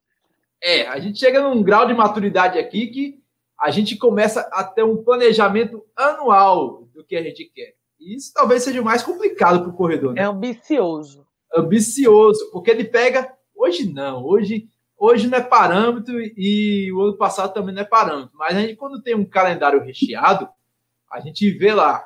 É, 0.63 0.87
a 0.87 0.99
gente 0.99 1.19
chega 1.19 1.43
num 1.43 1.63
grau 1.63 1.87
de 1.87 1.95
maturidade 1.95 2.59
aqui 2.59 2.87
que 2.89 3.25
a 3.61 3.71
gente 3.71 3.97
começa 3.97 4.41
a 4.53 4.65
ter 4.65 4.83
um 4.83 5.03
planejamento 5.03 5.85
anual 5.97 6.89
do 6.95 7.05
que 7.05 7.17
a 7.17 7.23
gente 7.23 7.45
quer. 7.55 7.75
E 7.99 8.15
isso 8.15 8.33
talvez 8.35 8.63
seja 8.63 8.81
o 8.81 8.85
mais 8.85 9.03
complicado 9.03 9.61
para 9.61 9.71
o 9.71 9.77
corredor. 9.77 10.15
Né? 10.15 10.23
É 10.23 10.25
ambicioso. 10.25 11.27
Ambicioso, 11.55 12.51
porque 12.51 12.71
ele 12.71 12.85
pega. 12.85 13.33
Hoje 13.55 13.91
não, 13.91 14.25
hoje, 14.25 14.69
hoje 14.99 15.29
não 15.29 15.39
é 15.39 15.43
parâmetro 15.43 16.15
e 16.21 16.93
o 16.93 17.01
ano 17.01 17.17
passado 17.17 17.55
também 17.55 17.75
não 17.75 17.83
é 17.83 17.87
parâmetro. 17.87 18.33
Mas 18.35 18.57
a 18.57 18.61
gente, 18.61 18.77
quando 18.77 19.03
tem 19.03 19.15
um 19.15 19.25
calendário 19.25 19.83
recheado, 19.83 20.49
a 21.11 21.21
gente 21.21 21.49
vê 21.53 21.73
lá, 21.73 22.05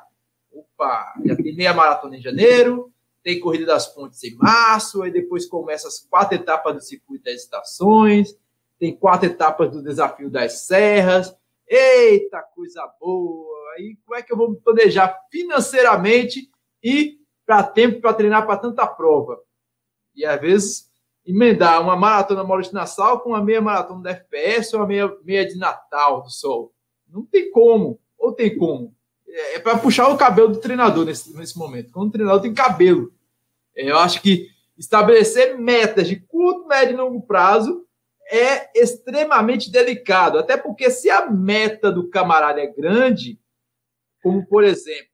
opa, 0.51 1.13
já 1.25 1.35
tem 1.35 1.55
meia 1.55 1.73
maratona 1.73 2.15
em 2.15 2.21
janeiro, 2.21 2.93
tem 3.29 3.39
Corrida 3.39 3.67
das 3.67 3.85
Pontes 3.85 4.23
em 4.23 4.33
março, 4.33 5.03
aí 5.03 5.11
depois 5.11 5.45
começa 5.45 5.87
as 5.87 5.99
quatro 5.99 6.33
etapas 6.33 6.73
do 6.73 6.81
Circuito 6.81 7.25
das 7.25 7.43
Estações, 7.43 8.35
tem 8.79 8.95
quatro 8.95 9.27
etapas 9.27 9.69
do 9.69 9.83
Desafio 9.83 10.31
das 10.31 10.65
Serras. 10.65 11.35
Eita, 11.67 12.41
coisa 12.55 12.91
boa! 12.99 13.55
Aí 13.77 13.95
como 14.03 14.17
é 14.17 14.23
que 14.23 14.33
eu 14.33 14.37
vou 14.37 14.49
me 14.49 14.55
planejar 14.55 15.15
financeiramente 15.31 16.49
e 16.83 17.19
para 17.45 17.61
tempo 17.61 18.01
para 18.01 18.15
treinar 18.15 18.47
para 18.47 18.57
tanta 18.57 18.87
prova? 18.87 19.39
E 20.15 20.25
às 20.25 20.41
vezes 20.41 20.91
emendar 21.23 21.79
uma 21.83 21.95
maratona 21.95 22.43
Maurício 22.43 22.73
Nassau 22.73 23.19
com 23.19 23.29
uma 23.29 23.43
meia 23.43 23.61
maratona 23.61 24.01
da 24.01 24.09
FPS 24.09 24.75
ou 24.75 24.81
uma 24.81 24.87
meia, 24.87 25.15
meia 25.23 25.45
de 25.45 25.55
Natal 25.55 26.23
do 26.23 26.31
Sol. 26.31 26.73
Não 27.07 27.23
tem 27.23 27.51
como. 27.51 27.99
Ou 28.17 28.33
tem 28.33 28.57
como? 28.57 28.95
É, 29.27 29.57
é 29.57 29.59
para 29.59 29.77
puxar 29.77 30.07
o 30.07 30.17
cabelo 30.17 30.47
do 30.47 30.59
treinador 30.59 31.05
nesse, 31.05 31.31
nesse 31.37 31.55
momento. 31.59 31.91
Quando 31.91 32.09
o 32.09 32.11
treinador 32.11 32.41
tem 32.41 32.55
cabelo. 32.55 33.13
Eu 33.87 33.97
acho 33.97 34.21
que 34.21 34.49
estabelecer 34.77 35.57
metas 35.57 36.07
de 36.07 36.17
curto, 36.17 36.67
médio 36.67 36.93
e 36.93 36.97
longo 36.97 37.21
prazo 37.21 37.85
é 38.29 38.69
extremamente 38.79 39.71
delicado. 39.71 40.37
Até 40.37 40.57
porque 40.57 40.89
se 40.89 41.09
a 41.09 41.29
meta 41.29 41.91
do 41.91 42.09
camarada 42.09 42.61
é 42.61 42.67
grande, 42.67 43.39
como 44.21 44.45
por 44.45 44.63
exemplo, 44.63 45.09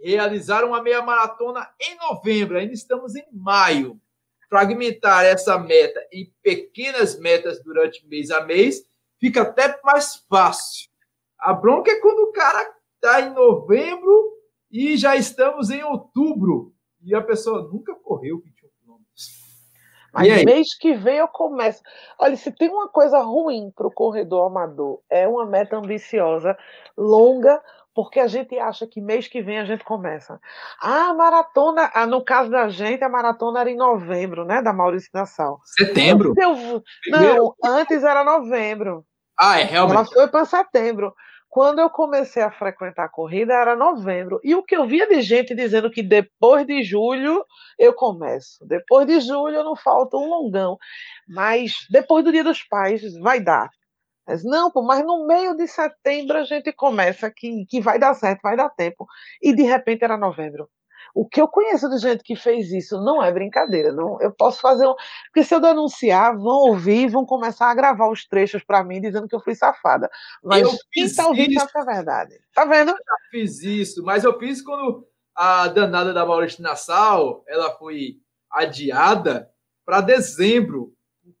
realizar 0.00 0.64
uma 0.64 0.82
meia 0.82 1.02
maratona 1.02 1.68
em 1.80 1.96
novembro, 1.96 2.58
ainda 2.58 2.72
estamos 2.72 3.14
em 3.14 3.24
maio. 3.32 4.00
Fragmentar 4.48 5.24
essa 5.24 5.58
meta 5.58 6.06
em 6.12 6.32
pequenas 6.42 7.18
metas 7.18 7.62
durante 7.62 8.06
mês 8.06 8.30
a 8.30 8.44
mês 8.44 8.84
fica 9.18 9.42
até 9.42 9.80
mais 9.82 10.24
fácil. 10.28 10.90
A 11.38 11.52
bronca 11.52 11.90
é 11.90 12.00
quando 12.00 12.20
o 12.20 12.32
cara 12.32 12.74
está 12.94 13.20
em 13.22 13.34
novembro 13.34 14.38
e 14.70 14.96
já 14.96 15.16
estamos 15.16 15.70
em 15.70 15.82
outubro. 15.82 16.72
E 17.04 17.14
a 17.14 17.22
pessoa 17.22 17.62
nunca 17.62 17.94
correu 17.94 18.38
21 18.38 18.68
quilômetros. 18.80 19.42
Mas 20.12 20.44
mês 20.44 20.76
que 20.76 20.94
vem 20.94 21.16
eu 21.16 21.28
começo. 21.28 21.82
Olha, 22.18 22.36
se 22.36 22.52
tem 22.52 22.68
uma 22.68 22.88
coisa 22.88 23.20
ruim 23.20 23.72
para 23.74 23.86
o 23.86 23.92
corredor 23.92 24.46
amador, 24.46 25.00
é 25.08 25.26
uma 25.26 25.46
meta 25.46 25.76
ambiciosa, 25.76 26.56
longa, 26.96 27.60
porque 27.94 28.20
a 28.20 28.26
gente 28.26 28.58
acha 28.58 28.86
que 28.86 29.00
mês 29.00 29.26
que 29.26 29.42
vem 29.42 29.58
a 29.58 29.64
gente 29.64 29.84
começa. 29.84 30.38
A 30.80 31.12
maratona, 31.14 31.90
no 32.06 32.22
caso 32.24 32.50
da 32.50 32.68
gente, 32.68 33.02
a 33.02 33.08
maratona 33.08 33.60
era 33.60 33.70
em 33.70 33.76
novembro, 33.76 34.44
né? 34.44 34.62
Da 34.62 34.72
Maurício 34.72 35.10
Nassau. 35.14 35.60
Setembro? 35.64 36.34
Eu, 36.36 36.82
não, 37.08 37.54
antes 37.64 38.04
era 38.04 38.22
novembro. 38.22 39.04
Ah, 39.38 39.60
é 39.60 39.64
realmente. 39.64 39.96
Ela 39.96 40.04
foi 40.06 40.28
para 40.28 40.44
setembro. 40.44 41.14
Quando 41.52 41.80
eu 41.80 41.90
comecei 41.90 42.42
a 42.42 42.50
frequentar 42.50 43.04
a 43.04 43.08
corrida 43.10 43.52
era 43.52 43.76
novembro. 43.76 44.40
E 44.42 44.54
o 44.54 44.62
que 44.62 44.74
eu 44.74 44.86
via 44.86 45.06
de 45.06 45.20
gente 45.20 45.54
dizendo 45.54 45.90
que 45.90 46.02
depois 46.02 46.66
de 46.66 46.82
julho 46.82 47.44
eu 47.78 47.92
começo. 47.92 48.64
Depois 48.66 49.06
de 49.06 49.20
julho 49.20 49.62
não 49.62 49.76
falta 49.76 50.16
um 50.16 50.30
longão. 50.30 50.78
Mas 51.28 51.74
depois 51.90 52.24
do 52.24 52.32
Dia 52.32 52.42
dos 52.42 52.62
Pais 52.62 53.02
vai 53.18 53.38
dar. 53.38 53.68
Mas 54.26 54.42
não, 54.42 54.70
pô, 54.70 54.80
mas 54.82 55.04
no 55.04 55.26
meio 55.26 55.54
de 55.54 55.66
setembro 55.68 56.38
a 56.38 56.44
gente 56.44 56.72
começa 56.72 57.30
que, 57.30 57.66
que 57.66 57.82
vai 57.82 57.98
dar 57.98 58.14
certo, 58.14 58.40
vai 58.40 58.56
dar 58.56 58.70
tempo. 58.70 59.06
E 59.42 59.54
de 59.54 59.62
repente 59.62 60.04
era 60.04 60.16
novembro. 60.16 60.70
O 61.14 61.26
que 61.28 61.40
eu 61.40 61.46
conheço 61.46 61.88
de 61.90 61.98
gente 61.98 62.22
que 62.22 62.34
fez 62.34 62.72
isso 62.72 63.00
não 63.00 63.22
é 63.22 63.30
brincadeira. 63.30 63.92
Não, 63.92 64.20
eu 64.20 64.32
posso 64.32 64.60
fazer 64.60 64.86
um. 64.86 64.94
Porque 65.26 65.44
se 65.44 65.54
eu 65.54 65.60
denunciar, 65.60 66.36
vão 66.36 66.70
ouvir, 66.70 67.08
vão 67.08 67.26
começar 67.26 67.70
a 67.70 67.74
gravar 67.74 68.10
os 68.10 68.26
trechos 68.26 68.64
para 68.64 68.82
mim 68.82 69.00
dizendo 69.00 69.28
que 69.28 69.34
eu 69.34 69.40
fui 69.40 69.54
safada. 69.54 70.10
Mas 70.42 70.62
eu 70.62 70.70
quem 70.90 71.04
está 71.04 71.26
ouvindo 71.26 71.54
sabe 71.54 71.72
que 71.72 71.78
é 71.78 71.84
verdade. 71.84 72.40
Tá 72.54 72.64
vendo? 72.64 72.90
Eu 72.90 72.96
já 72.96 73.16
fiz 73.30 73.62
isso, 73.62 74.02
mas 74.02 74.24
eu 74.24 74.38
fiz 74.38 74.62
quando 74.62 75.06
a 75.34 75.68
danada 75.68 76.12
da 76.12 76.26
Maurício 76.26 76.62
Nassau 76.62 77.44
ela 77.46 77.70
foi 77.72 78.16
adiada 78.50 79.50
para 79.84 80.00
dezembro, 80.00 80.94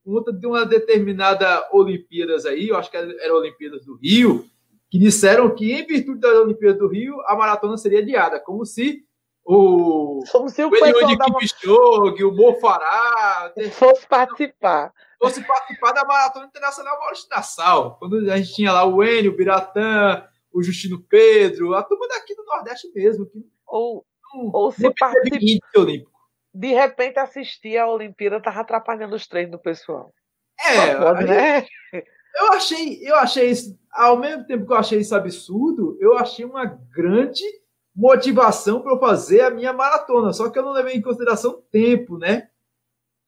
por 0.04 0.14
conta 0.14 0.32
de 0.32 0.46
uma 0.46 0.66
determinada 0.66 1.68
Olimpíadas 1.72 2.44
aí, 2.44 2.68
eu 2.68 2.76
acho 2.76 2.90
que 2.90 2.96
era 2.96 3.34
Olimpíadas 3.34 3.84
do 3.84 3.96
Rio, 3.96 4.44
que 4.90 4.98
disseram 4.98 5.54
que, 5.54 5.72
em 5.72 5.86
virtude 5.86 6.20
da 6.20 6.40
Olimpíada 6.40 6.78
do 6.78 6.88
Rio, 6.88 7.20
a 7.22 7.36
maratona 7.36 7.76
seria 7.76 8.00
adiada, 8.00 8.40
como 8.40 8.64
se 8.66 9.04
o, 9.44 10.20
Como 10.30 10.48
se 10.50 10.62
o, 10.62 10.68
o 10.68 10.70
pessoal 10.70 11.16
da... 11.16 11.24
Kipchoge, 11.38 12.24
o 12.24 12.32
Mofará 12.32 13.52
fosse 13.72 14.06
participar. 14.06 14.92
Fosse 15.20 15.42
participar 15.44 15.92
da 15.92 16.04
Maratona 16.04 16.46
Internacional 16.46 16.98
Maurício 16.98 17.28
Nassau. 17.30 17.96
Quando 17.98 18.30
a 18.30 18.36
gente 18.36 18.54
tinha 18.54 18.72
lá 18.72 18.84
o 18.84 19.02
Enio, 19.02 19.32
o 19.32 19.36
Biratã, 19.36 20.24
o 20.52 20.62
Justino 20.62 21.00
Pedro, 21.00 21.74
a 21.74 21.82
turma 21.82 22.08
daqui 22.08 22.34
do 22.34 22.44
Nordeste 22.44 22.90
mesmo. 22.94 23.26
Que 23.26 23.44
ou, 23.66 24.04
não, 24.34 24.50
ou 24.52 24.72
se 24.72 24.92
participar. 24.94 26.10
De 26.54 26.68
repente 26.68 27.18
assistir 27.18 27.78
a 27.78 27.88
Olimpíada 27.88 28.36
estava 28.36 28.60
atrapalhando 28.60 29.16
os 29.16 29.26
treinos 29.26 29.52
do 29.52 29.58
pessoal. 29.58 30.12
É, 30.60 30.94
pode, 30.94 31.24
né? 31.24 31.66
eu 32.36 32.52
achei, 32.52 33.00
eu 33.02 33.16
achei 33.16 33.50
isso, 33.50 33.78
ao 33.90 34.18
mesmo 34.18 34.46
tempo 34.46 34.66
que 34.66 34.72
eu 34.72 34.76
achei 34.76 35.00
isso 35.00 35.14
absurdo, 35.14 35.96
eu 36.00 36.16
achei 36.18 36.44
uma 36.44 36.66
grande 36.66 37.42
motivação 37.94 38.80
para 38.80 38.92
eu 38.92 38.98
fazer 38.98 39.42
a 39.42 39.50
minha 39.50 39.72
maratona. 39.72 40.32
Só 40.32 40.50
que 40.50 40.58
eu 40.58 40.62
não 40.62 40.72
levei 40.72 40.94
em 40.94 41.02
consideração 41.02 41.62
tempo, 41.70 42.18
né? 42.18 42.48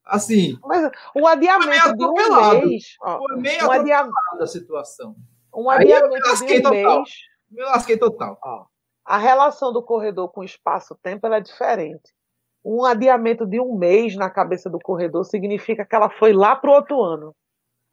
Assim. 0.03 0.57
Mas 0.63 0.91
o 1.15 1.27
adiamento 1.27 1.95
de 1.95 2.05
um 2.05 2.13
mês. 2.13 2.95
Ó, 3.01 3.17
foi 3.17 3.37
meio 3.37 3.67
um 3.67 3.71
adiamento 3.71 4.37
da 4.37 4.47
situação. 4.47 5.15
Um 5.53 5.69
adiamento 5.69 6.09
de 6.45 6.53
um 6.53 6.61
total. 6.61 6.97
mês. 6.97 7.09
Me 7.49 7.63
lasquei 7.63 7.97
total. 7.97 8.37
Ó, 8.43 8.65
a 9.05 9.17
relação 9.17 9.71
do 9.71 9.83
corredor 9.83 10.29
com 10.29 10.41
o 10.41 10.45
espaço-tempo 10.45 11.27
é 11.27 11.39
diferente. 11.39 12.13
Um 12.63 12.83
adiamento 12.83 13.45
de 13.45 13.59
um 13.59 13.75
mês 13.75 14.15
na 14.15 14.29
cabeça 14.29 14.69
do 14.69 14.79
corredor 14.79 15.23
significa 15.25 15.85
que 15.85 15.95
ela 15.95 16.09
foi 16.09 16.33
lá 16.33 16.55
para 16.55 16.71
o 16.71 16.73
outro 16.73 17.01
ano. 17.01 17.35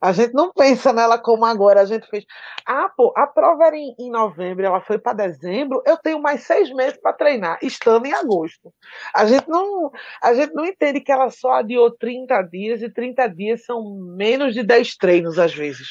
A 0.02 0.10
gente 0.10 0.34
não 0.34 0.52
pensa 0.52 0.92
nela 0.92 1.16
como 1.16 1.44
agora. 1.44 1.80
A 1.80 1.84
gente 1.84 2.08
fez. 2.08 2.24
Ah, 2.66 2.88
pô, 2.88 3.12
a 3.16 3.24
prova 3.24 3.66
era 3.66 3.76
em, 3.76 3.94
em 4.00 4.10
novembro, 4.10 4.66
ela 4.66 4.80
foi 4.80 4.98
para 4.98 5.28
dezembro. 5.28 5.80
Eu 5.86 5.96
tenho 5.96 6.20
mais 6.20 6.42
seis 6.42 6.74
meses 6.74 6.98
para 7.00 7.12
treinar, 7.12 7.58
estando 7.62 8.04
em 8.04 8.12
agosto. 8.12 8.74
A 9.14 9.24
gente 9.26 9.48
não, 9.48 9.92
a 10.20 10.34
gente 10.34 10.52
não 10.54 10.66
entende 10.66 11.00
que 11.00 11.12
ela 11.12 11.30
só 11.30 11.52
adiou 11.52 11.88
30 11.96 12.42
dias 12.42 12.82
e 12.82 12.90
30 12.90 13.28
dias 13.28 13.64
são 13.64 13.96
menos 14.16 14.54
de 14.54 14.64
10 14.64 14.96
treinos 14.96 15.38
às 15.38 15.54
vezes. 15.54 15.86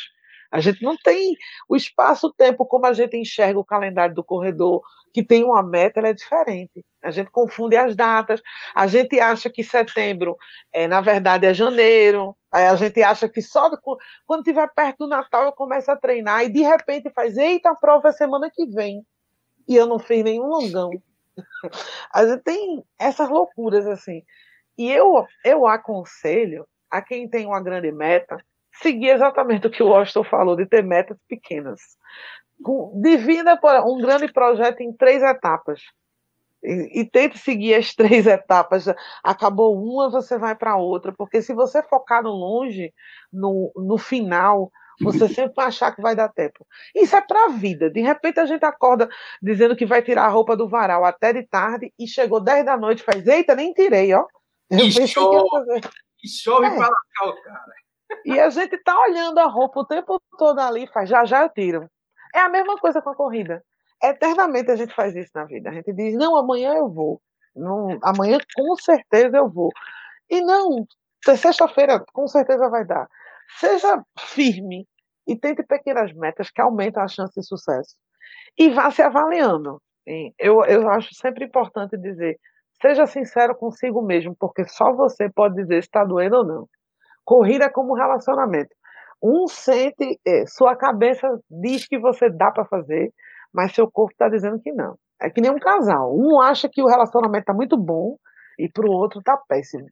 A 0.51 0.59
gente 0.59 0.83
não 0.83 0.97
tem 0.97 1.33
o 1.69 1.77
espaço-tempo 1.77 2.65
como 2.65 2.85
a 2.85 2.91
gente 2.91 3.15
enxerga 3.15 3.57
o 3.57 3.63
calendário 3.63 4.13
do 4.13 4.23
corredor, 4.23 4.81
que 5.13 5.23
tem 5.23 5.45
uma 5.45 5.63
meta, 5.63 6.01
ela 6.01 6.09
é 6.09 6.13
diferente. 6.13 6.83
A 7.03 7.11
gente 7.11 7.31
confunde 7.31 7.75
as 7.75 7.95
datas, 7.95 8.41
a 8.75 8.87
gente 8.87 9.19
acha 9.19 9.49
que 9.49 9.63
setembro, 9.63 10.37
é, 10.71 10.87
na 10.87 11.01
verdade, 11.01 11.45
é 11.45 11.53
janeiro, 11.53 12.35
aí 12.51 12.67
a 12.67 12.75
gente 12.75 13.01
acha 13.01 13.27
que 13.27 13.41
só 13.41 13.69
quando 14.25 14.41
estiver 14.41 14.69
perto 14.73 14.99
do 14.99 15.07
Natal 15.07 15.45
eu 15.45 15.51
começo 15.51 15.89
a 15.89 15.97
treinar, 15.97 16.43
e 16.43 16.49
de 16.49 16.61
repente 16.61 17.09
faz, 17.11 17.37
eita, 17.37 17.71
a 17.71 17.75
prova 17.75 18.09
é 18.09 18.11
semana 18.11 18.49
que 18.53 18.65
vem, 18.65 19.05
e 19.67 19.75
eu 19.75 19.85
não 19.85 19.99
fiz 19.99 20.23
nenhum 20.23 20.45
longão. 20.45 20.91
A 22.13 22.25
gente 22.25 22.43
tem 22.43 22.83
essas 22.99 23.29
loucuras 23.29 23.87
assim. 23.87 24.21
E 24.77 24.91
eu, 24.91 25.25
eu 25.45 25.65
aconselho 25.65 26.67
a 26.89 27.01
quem 27.01 27.29
tem 27.29 27.45
uma 27.45 27.61
grande 27.61 27.91
meta 27.91 28.43
seguir 28.81 29.09
exatamente 29.09 29.67
o 29.67 29.69
que 29.69 29.83
o 29.83 29.89
Washington 29.89 30.23
falou, 30.23 30.55
de 30.55 30.65
ter 30.65 30.83
metas 30.83 31.17
pequenas. 31.27 31.79
Divida 33.01 33.59
um 33.85 34.01
grande 34.01 34.31
projeto 34.31 34.81
em 34.81 34.93
três 34.93 35.21
etapas. 35.21 35.81
E, 36.63 37.01
e, 37.01 37.05
tente 37.05 37.37
seguir 37.39 37.73
as 37.73 37.93
três 37.95 38.27
etapas. 38.27 38.85
Acabou 39.23 39.75
uma, 39.75 40.09
você 40.09 40.37
vai 40.37 40.55
para 40.55 40.77
outra, 40.77 41.11
porque 41.11 41.41
se 41.41 41.53
você 41.53 41.81
focar 41.81 42.23
no 42.23 42.31
longe, 42.31 42.93
no, 43.31 43.71
no 43.75 43.97
final, 43.97 44.71
você 45.01 45.27
sempre 45.29 45.53
vai 45.55 45.67
achar 45.67 45.95
que 45.95 46.01
vai 46.01 46.15
dar 46.15 46.29
tempo. 46.29 46.65
Isso 46.95 47.15
é 47.15 47.21
para 47.21 47.45
a 47.45 47.49
vida. 47.49 47.89
De 47.89 48.01
repente 48.01 48.39
a 48.39 48.45
gente 48.45 48.63
acorda 48.63 49.09
dizendo 49.41 49.75
que 49.75 49.85
vai 49.85 50.01
tirar 50.01 50.25
a 50.25 50.29
roupa 50.29 50.55
do 50.55 50.69
varal 50.69 51.03
até 51.03 51.33
de 51.33 51.43
tarde 51.47 51.91
e 51.97 52.07
chegou 52.07 52.39
10 52.39 52.65
da 52.65 52.77
noite 52.77 52.99
e 52.99 53.03
faz, 53.03 53.25
eita, 53.25 53.55
nem 53.55 53.73
tirei, 53.73 54.13
ó. 54.13 54.25
Eu 54.69 54.79
e 54.79 55.07
chove, 55.07 55.81
e 56.23 56.29
chove 56.29 56.65
é. 56.65 56.75
para 56.75 56.87
cá, 56.87 57.33
cara. 57.43 57.81
E 58.25 58.39
a 58.39 58.49
gente 58.49 58.77
tá 58.83 58.99
olhando 59.01 59.39
a 59.39 59.47
roupa 59.47 59.79
o 59.79 59.85
tempo 59.85 60.21
todo 60.37 60.59
ali, 60.59 60.87
faz 60.87 61.09
já 61.09 61.25
já 61.25 61.43
eu 61.43 61.49
tiro. 61.49 61.89
É 62.33 62.39
a 62.39 62.49
mesma 62.49 62.77
coisa 62.77 63.01
com 63.01 63.09
a 63.09 63.15
corrida. 63.15 63.63
Eternamente 64.03 64.71
a 64.71 64.75
gente 64.75 64.93
faz 64.93 65.15
isso 65.15 65.31
na 65.35 65.45
vida. 65.45 65.69
A 65.69 65.73
gente 65.73 65.93
diz, 65.93 66.15
não, 66.15 66.35
amanhã 66.35 66.73
eu 66.75 66.89
vou. 66.89 67.21
Não, 67.55 67.99
amanhã 68.03 68.37
com 68.55 68.75
certeza 68.75 69.37
eu 69.37 69.49
vou. 69.49 69.69
E 70.29 70.41
não, 70.41 70.85
sexta-feira 71.23 72.03
com 72.13 72.27
certeza 72.27 72.69
vai 72.69 72.85
dar. 72.85 73.07
Seja 73.59 74.03
firme 74.17 74.87
e 75.27 75.37
tente 75.37 75.63
pequenas 75.63 76.13
metas 76.13 76.49
que 76.49 76.61
aumentam 76.61 77.03
a 77.03 77.07
chance 77.07 77.33
de 77.39 77.45
sucesso. 77.45 77.95
E 78.57 78.69
vá 78.69 78.89
se 78.91 79.01
avaliando. 79.01 79.81
Eu, 80.39 80.63
eu 80.65 80.89
acho 80.89 81.13
sempre 81.13 81.45
importante 81.45 81.97
dizer, 81.97 82.39
seja 82.81 83.05
sincero 83.05 83.55
consigo 83.55 84.01
mesmo, 84.01 84.35
porque 84.39 84.67
só 84.67 84.93
você 84.93 85.29
pode 85.29 85.55
dizer 85.55 85.83
se 85.83 85.87
está 85.87 86.03
doendo 86.03 86.37
ou 86.37 86.45
não. 86.45 86.69
Corrida 87.23 87.69
como 87.69 87.93
relacionamento. 87.93 88.73
Um 89.21 89.47
sente, 89.47 90.19
é, 90.25 90.45
sua 90.47 90.75
cabeça 90.75 91.27
diz 91.49 91.87
que 91.87 91.99
você 91.99 92.29
dá 92.29 92.49
para 92.51 92.65
fazer, 92.65 93.13
mas 93.53 93.73
seu 93.73 93.89
corpo 93.89 94.13
está 94.13 94.29
dizendo 94.29 94.59
que 94.59 94.71
não. 94.71 94.97
É 95.21 95.29
que 95.29 95.41
nem 95.41 95.51
um 95.51 95.59
casal. 95.59 96.15
Um 96.17 96.41
acha 96.41 96.67
que 96.69 96.81
o 96.81 96.87
relacionamento 96.87 97.43
está 97.43 97.53
muito 97.53 97.77
bom 97.77 98.17
e 98.57 98.69
para 98.69 98.87
o 98.87 98.91
outro 98.91 99.19
está 99.19 99.37
péssimo. 99.37 99.87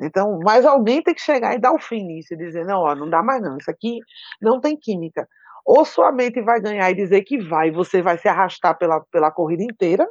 Então, 0.00 0.38
mas 0.42 0.66
alguém 0.66 1.02
tem 1.02 1.14
que 1.14 1.22
chegar 1.22 1.54
e 1.54 1.58
dar 1.58 1.72
o 1.72 1.78
fim 1.78 2.04
nisso 2.04 2.34
e 2.34 2.36
dizer: 2.36 2.64
não, 2.66 2.80
ó, 2.80 2.94
não 2.94 3.08
dá 3.08 3.22
mais 3.22 3.40
não, 3.42 3.56
isso 3.56 3.70
aqui 3.70 3.98
não 4.40 4.60
tem 4.60 4.76
química. 4.76 5.26
Ou 5.64 5.84
sua 5.84 6.12
mente 6.12 6.40
vai 6.42 6.60
ganhar 6.60 6.90
e 6.90 6.94
dizer 6.94 7.22
que 7.22 7.38
vai, 7.38 7.70
você 7.70 8.02
vai 8.02 8.18
se 8.18 8.28
arrastar 8.28 8.78
pela, 8.78 9.00
pela 9.10 9.32
corrida 9.32 9.64
inteira, 9.64 10.08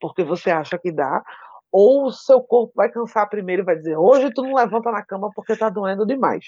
porque 0.00 0.24
você 0.24 0.50
acha 0.50 0.76
que 0.78 0.92
dá, 0.92 1.22
ou 1.70 2.06
o 2.06 2.12
seu 2.12 2.42
corpo 2.42 2.72
vai 2.76 2.90
cansar 2.90 3.28
primeiro 3.30 3.62
e 3.62 3.64
vai 3.64 3.76
dizer: 3.76 3.96
hoje 3.96 4.32
tu 4.34 4.42
não 4.42 4.54
levanta 4.54 4.90
na 4.90 5.04
cama 5.04 5.30
porque 5.34 5.52
está 5.52 5.70
doendo 5.70 6.04
demais. 6.04 6.46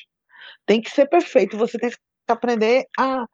Tem 0.66 0.80
que 0.82 0.90
ser 0.90 1.06
perfeito, 1.06 1.56
você 1.56 1.78
tem 1.78 1.90
que 1.90 1.96
aprender 2.28 2.86
a, 2.98 3.24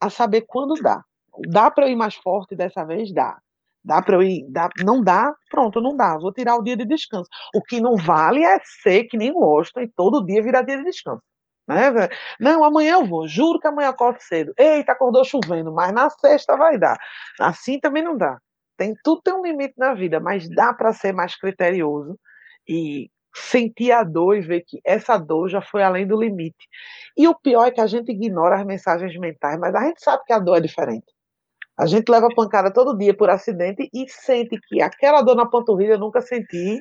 a 0.00 0.10
saber 0.10 0.42
quando 0.42 0.74
dá. 0.80 1.02
Dá 1.48 1.70
para 1.70 1.86
eu 1.86 1.92
ir 1.92 1.96
mais 1.96 2.14
forte 2.14 2.54
dessa 2.54 2.84
vez? 2.84 3.12
Dá. 3.12 3.38
Dá 3.84 4.02
para 4.02 4.16
eu 4.16 4.22
ir? 4.22 4.46
Dá, 4.50 4.68
não 4.84 5.02
dá? 5.02 5.34
Pronto, 5.50 5.80
não 5.80 5.96
dá. 5.96 6.18
Vou 6.18 6.32
tirar 6.32 6.56
o 6.56 6.62
dia 6.62 6.76
de 6.76 6.84
descanso. 6.84 7.28
O 7.54 7.62
que 7.62 7.80
não 7.80 7.96
vale 7.96 8.44
é 8.44 8.58
ser 8.82 9.04
que 9.04 9.16
nem 9.16 9.32
gosta 9.32 9.82
e 9.82 9.88
todo 9.88 10.24
dia 10.24 10.42
virar 10.42 10.62
dia 10.62 10.78
de 10.78 10.84
descanso. 10.84 11.22
Né? 11.66 12.08
Não, 12.38 12.64
amanhã 12.64 12.94
eu 12.94 13.06
vou. 13.06 13.26
Juro 13.28 13.60
que 13.60 13.66
amanhã 13.68 13.88
eu 13.88 13.92
acordo 13.92 14.20
cedo. 14.20 14.52
Eita, 14.58 14.92
acordou 14.92 15.24
chovendo, 15.24 15.72
mas 15.72 15.92
na 15.92 16.10
sexta 16.10 16.56
vai 16.56 16.78
dar. 16.78 16.98
Assim 17.38 17.78
também 17.78 18.02
não 18.02 18.16
dá. 18.16 18.38
Tem, 18.76 18.94
tudo 19.04 19.22
tem 19.22 19.34
um 19.34 19.42
limite 19.42 19.74
na 19.78 19.94
vida, 19.94 20.20
mas 20.20 20.48
dá 20.48 20.74
para 20.74 20.92
ser 20.92 21.12
mais 21.12 21.36
criterioso 21.36 22.18
e 22.68 23.10
sentir 23.34 23.92
a 23.92 24.02
dor 24.02 24.36
e 24.36 24.40
ver 24.40 24.62
que 24.66 24.80
essa 24.84 25.16
dor 25.16 25.48
já 25.48 25.60
foi 25.60 25.82
além 25.82 26.06
do 26.06 26.18
limite. 26.18 26.66
E 27.16 27.28
o 27.28 27.34
pior 27.34 27.66
é 27.66 27.70
que 27.70 27.80
a 27.80 27.86
gente 27.86 28.10
ignora 28.10 28.56
as 28.58 28.66
mensagens 28.66 29.16
mentais, 29.18 29.58
mas 29.58 29.74
a 29.74 29.82
gente 29.82 30.02
sabe 30.02 30.24
que 30.24 30.32
a 30.32 30.38
dor 30.38 30.56
é 30.56 30.60
diferente. 30.60 31.06
A 31.80 31.86
gente 31.86 32.10
leva 32.10 32.28
pancada 32.28 32.70
todo 32.70 32.94
dia 32.94 33.16
por 33.16 33.30
acidente 33.30 33.88
e 33.90 34.06
sente 34.06 34.60
que 34.68 34.82
aquela 34.82 35.22
dor 35.22 35.34
na 35.34 35.46
panturrilha 35.46 35.94
eu 35.94 35.98
nunca 35.98 36.20
senti 36.20 36.78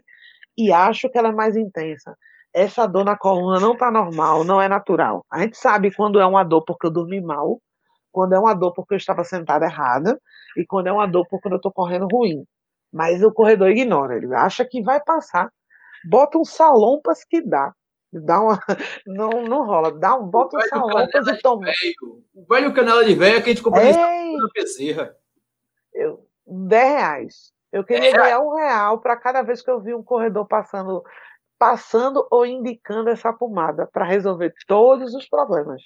e 0.57 0.73
acho 0.73 1.09
que 1.09 1.17
ela 1.17 1.29
é 1.29 1.31
mais 1.31 1.55
intensa. 1.55 2.17
Essa 2.53 2.85
dor 2.85 3.05
na 3.05 3.17
coluna 3.17 3.61
não 3.61 3.71
está 3.71 3.89
normal, 3.89 4.43
não 4.43 4.61
é 4.61 4.67
natural. 4.67 5.25
A 5.31 5.39
gente 5.39 5.55
sabe 5.57 5.89
quando 5.95 6.19
é 6.19 6.25
uma 6.25 6.43
dor 6.43 6.65
porque 6.65 6.85
eu 6.85 6.91
dormi 6.91 7.21
mal, 7.21 7.61
quando 8.11 8.33
é 8.33 8.39
uma 8.39 8.53
dor 8.53 8.73
porque 8.73 8.93
eu 8.95 8.97
estava 8.97 9.23
sentada 9.23 9.65
errada 9.65 10.19
e 10.57 10.65
quando 10.65 10.87
é 10.87 10.91
uma 10.91 11.07
dor 11.07 11.25
porque 11.29 11.47
eu 11.47 11.55
estou 11.55 11.71
correndo 11.71 12.05
ruim. 12.11 12.43
Mas 12.91 13.23
o 13.23 13.31
corredor 13.31 13.69
ignora, 13.69 14.17
ele 14.17 14.35
acha 14.35 14.65
que 14.65 14.81
vai 14.81 14.99
passar. 15.01 15.49
Bota 16.09 16.37
um 16.37 16.43
salompas 16.43 17.23
que 17.23 17.41
dá. 17.41 17.71
Dá 18.11 18.41
uma, 18.41 18.59
não, 19.05 19.43
não 19.43 19.65
rola. 19.65 19.91
Dá 19.91 20.15
um, 20.15 20.27
bota 20.27 20.57
um 20.57 20.61
salopas 20.61 21.27
e 21.27 21.37
toma. 21.41 21.67
O 22.33 22.45
velho 22.47 22.73
canela 22.73 23.05
de 23.05 23.13
velho 23.13 23.43
que 23.43 23.49
a 23.49 23.53
gente 23.53 23.63
comprou 23.63 23.83
na 23.83 24.47
Bezerra. 24.53 25.15
Eu, 25.93 26.25
10 26.47 26.91
reais. 26.91 27.53
Eu 27.71 27.83
queria 27.83 28.09
é. 28.09 28.13
ganhar 28.13 28.39
um 28.39 28.55
real 28.55 28.99
para 28.99 29.15
cada 29.15 29.43
vez 29.43 29.61
que 29.61 29.69
eu 29.69 29.79
vi 29.79 29.93
um 29.93 30.03
corredor 30.03 30.47
passando, 30.47 31.03
passando 31.57 32.27
ou 32.31 32.45
indicando 32.45 33.09
essa 33.09 33.31
pomada 33.31 33.87
para 33.87 34.05
resolver 34.05 34.53
todos 34.67 35.13
os 35.13 35.27
problemas. 35.29 35.81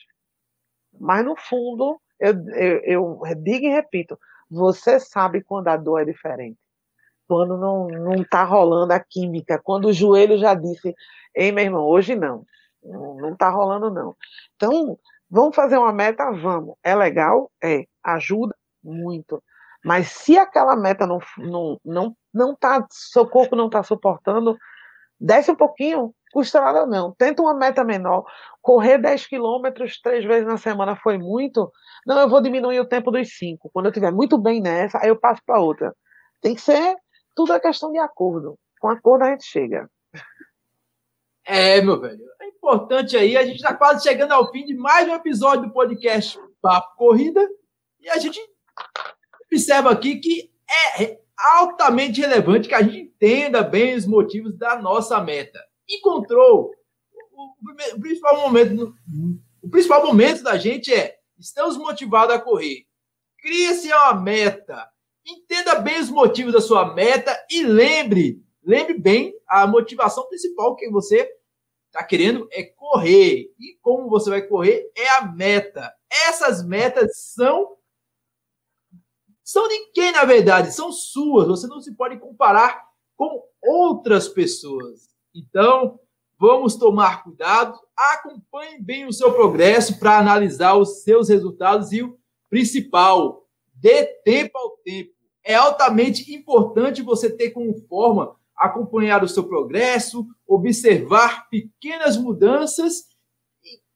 Mas 0.97 1.26
no 1.26 1.36
fundo, 1.36 1.99
eu, 2.19 2.34
eu, 2.53 3.21
eu 3.26 3.36
digo 3.36 3.65
e 3.65 3.69
repito, 3.69 4.17
você 4.49 4.99
sabe 4.99 5.43
quando 5.43 5.67
a 5.67 5.76
dor 5.76 6.01
é 6.01 6.05
diferente. 6.05 6.57
Quando 7.28 7.57
não, 7.57 7.88
não 7.88 8.24
tá 8.24 8.43
rolando 8.43 8.93
a 8.93 8.99
química, 8.99 9.59
quando 9.63 9.86
o 9.86 9.93
joelho 9.93 10.38
já 10.38 10.53
disse, 10.53 10.93
ei, 11.36 11.51
meu 11.51 11.63
irmão, 11.63 11.86
hoje 11.86 12.15
não. 12.15 12.45
Não, 12.84 13.36
tá 13.36 13.49
rolando, 13.49 13.89
não. 13.89 14.15
Então, 14.55 14.97
vamos 15.30 15.55
fazer 15.55 15.78
uma 15.78 15.93
meta? 15.93 16.32
Vamos. 16.32 16.76
É 16.84 16.93
legal? 16.95 17.49
É. 17.63 17.86
Ajuda 18.03 18.53
muito. 18.84 19.41
Mas 19.84 20.07
se 20.07 20.38
aquela 20.38 20.76
meta 20.76 21.05
não 21.05 21.19
não 21.38 21.80
não, 21.84 22.15
não 22.34 22.55
tá, 22.55 22.86
seu 22.89 23.28
corpo 23.28 23.55
não 23.55 23.67
está 23.67 23.84
suportando, 23.84 24.57
desce 25.19 25.51
um 25.51 25.55
pouquinho, 25.55 26.13
custa 26.32 26.61
nada 26.61 26.86
não. 26.86 27.13
Tenta 27.13 27.41
uma 27.41 27.53
meta 27.53 27.84
menor. 27.84 28.26
Correr 28.61 28.97
10 28.97 29.28
quilômetros 29.28 29.99
três 30.01 30.24
vezes 30.26 30.47
na 30.47 30.57
semana 30.57 30.95
foi 30.95 31.17
muito. 31.17 31.71
Não, 32.05 32.19
eu 32.19 32.30
vou 32.30 32.41
diminuir 32.41 32.80
o 32.80 32.88
tempo 32.88 33.11
dos 33.11 33.38
cinco. 33.38 33.69
Quando 33.74 33.88
eu 33.88 33.91
estiver 33.91 34.11
muito 34.11 34.38
bem 34.38 34.61
nessa, 34.61 34.99
aí 34.99 35.09
eu 35.09 35.19
passo 35.19 35.41
para 35.45 35.59
outra. 35.59 35.93
Tem 36.41 36.55
que 36.55 36.61
ser 36.61 36.95
tudo 37.36 37.54
é 37.54 37.60
questão 37.60 37.92
de 37.92 38.00
acordo. 38.00 38.58
Com 38.80 38.90
acordo 38.90 39.24
a 39.24 39.32
gente 39.32 39.46
chega. 39.46 39.90
É, 41.46 41.82
meu 41.82 42.00
velho. 42.00 42.24
É 42.42 42.48
importante 42.48 43.18
aí. 43.18 43.36
A 43.36 43.46
gente 43.46 43.58
está 43.58 43.74
quase 43.74 44.04
chegando 44.04 44.32
ao 44.32 44.52
fim 44.52 44.66
de 44.66 44.74
mais 44.74 45.08
um 45.08 45.16
episódio 45.16 45.68
do 45.68 45.74
podcast 45.74 46.40
Papo 46.62 46.96
Corrida. 46.96 47.46
E 48.00 48.10
a 48.10 48.18
gente 48.18 48.40
observa 49.46 49.92
aqui 49.92 50.20
que 50.20 50.52
é 51.00 51.20
altamente 51.38 52.22
relevante 52.22 52.70
que 52.70 52.76
a 52.76 52.82
gente 52.82 52.98
entenda 52.98 53.62
bem 53.62 53.96
os 53.96 54.06
motivos 54.06 54.58
da 54.58 54.82
nossa 54.82 55.20
meta. 55.22 55.60
Encontrou 55.90 56.72
o, 57.34 58.00
principal 58.00 58.40
momento, 58.40 58.96
o 59.62 59.70
principal 59.70 60.06
momento 60.06 60.44
da 60.44 60.58
gente 60.58 60.94
é 60.94 61.18
estamos 61.38 61.78
motivados 61.78 62.36
a 62.36 62.40
correr. 62.40 62.86
Cria-se 63.40 63.92
uma 63.92 64.14
meta. 64.14 64.90
Entenda 65.26 65.76
bem 65.76 65.99
os 65.99 66.09
motivos 66.09 66.53
da 66.53 66.61
sua 66.61 66.93
meta 66.93 67.38
e 67.49 67.63
lembre, 67.63 68.43
lembre 68.63 68.97
bem 68.97 69.34
a 69.47 69.65
motivação 69.65 70.28
principal 70.28 70.76
que 70.76 70.89
você 70.89 71.30
está 71.88 72.03
querendo 72.03 72.47
é 72.51 72.63
correr. 72.63 73.53
E 73.59 73.78
como 73.82 74.09
você 74.09 74.30
vai 74.30 74.41
correr 74.41 74.91
é 74.95 75.09
a 75.17 75.26
meta. 75.26 75.93
Essas 76.28 76.65
metas 76.65 77.17
são 77.17 77.78
são 79.43 79.67
de 79.67 79.91
quem, 79.93 80.11
na 80.11 80.24
verdade? 80.24 80.74
São 80.74 80.91
suas. 80.91 81.47
Você 81.47 81.67
não 81.67 81.82
se 81.82 81.93
pode 81.95 82.17
comparar 82.17 82.82
com 83.15 83.43
outras 83.61 84.28
pessoas. 84.28 85.09
Então, 85.36 85.99
vamos 86.39 86.76
tomar 86.76 87.24
cuidado. 87.24 87.78
Acompanhe 87.95 88.82
bem 88.82 89.05
o 89.05 89.13
seu 89.13 89.34
progresso 89.34 89.99
para 89.99 90.17
analisar 90.17 90.76
os 90.76 91.03
seus 91.03 91.30
resultados 91.30 91.91
e 91.91 92.01
o 92.01 92.17
principal, 92.49 93.47
dê 93.74 94.05
tempo 94.24 94.57
ao 94.57 94.78
tempo. 94.78 95.12
É 95.44 95.56
altamente 95.56 96.34
importante 96.34 97.02
você 97.02 97.30
ter 97.30 97.52
como 97.52 97.74
forma 97.88 98.36
acompanhar 98.56 99.24
o 99.24 99.28
seu 99.28 99.44
progresso, 99.44 100.26
observar 100.48 101.50
pequenas 101.50 102.16
mudanças, 102.16 103.08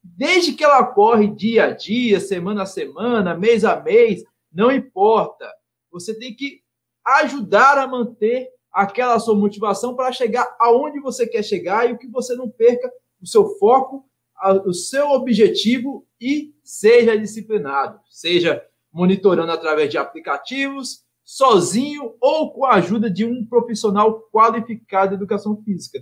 desde 0.03 0.53
que 0.53 0.63
ela 0.63 0.79
ocorre 0.79 1.27
dia 1.27 1.65
a 1.65 1.71
dia, 1.71 2.19
semana 2.19 2.63
a 2.63 2.65
semana, 2.65 3.35
mês 3.35 3.63
a 3.63 3.79
mês, 3.79 4.23
não 4.51 4.71
importa. 4.71 5.49
Você 5.91 6.17
tem 6.17 6.35
que 6.35 6.61
ajudar 7.05 7.77
a 7.77 7.87
manter 7.87 8.49
aquela 8.71 9.19
sua 9.19 9.35
motivação 9.35 9.95
para 9.95 10.11
chegar 10.11 10.55
aonde 10.59 10.99
você 10.99 11.25
quer 11.25 11.43
chegar 11.43 11.89
e 11.89 11.93
o 11.93 11.97
que 11.97 12.07
você 12.07 12.35
não 12.35 12.49
perca 12.49 12.91
o 13.21 13.25
seu 13.25 13.57
foco, 13.57 14.05
o 14.65 14.73
seu 14.73 15.09
objetivo 15.11 16.05
e 16.21 16.53
seja 16.63 17.17
disciplinado, 17.17 17.99
seja 18.09 18.63
monitorando 18.91 19.51
através 19.51 19.89
de 19.89 19.97
aplicativos, 19.97 21.03
sozinho 21.27 22.15
ou 22.21 22.53
com 22.53 22.63
a 22.63 22.75
ajuda 22.75 23.11
de 23.11 23.25
um 23.25 23.45
profissional 23.45 24.21
qualificado 24.31 25.09
de 25.09 25.15
educação 25.15 25.61
física. 25.61 25.99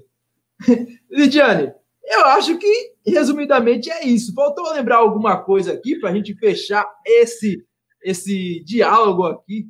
Lidiane, 1.09 1.73
eu 2.03 2.25
acho 2.27 2.59
que, 2.59 2.93
resumidamente, 3.03 3.89
é 3.89 4.05
isso. 4.05 4.35
Faltou 4.35 4.71
lembrar 4.71 4.97
alguma 4.97 5.43
coisa 5.43 5.73
aqui 5.73 5.99
para 5.99 6.11
a 6.11 6.13
gente 6.13 6.35
fechar 6.35 6.87
esse 7.03 7.65
esse 8.03 8.63
diálogo 8.63 9.23
aqui. 9.25 9.67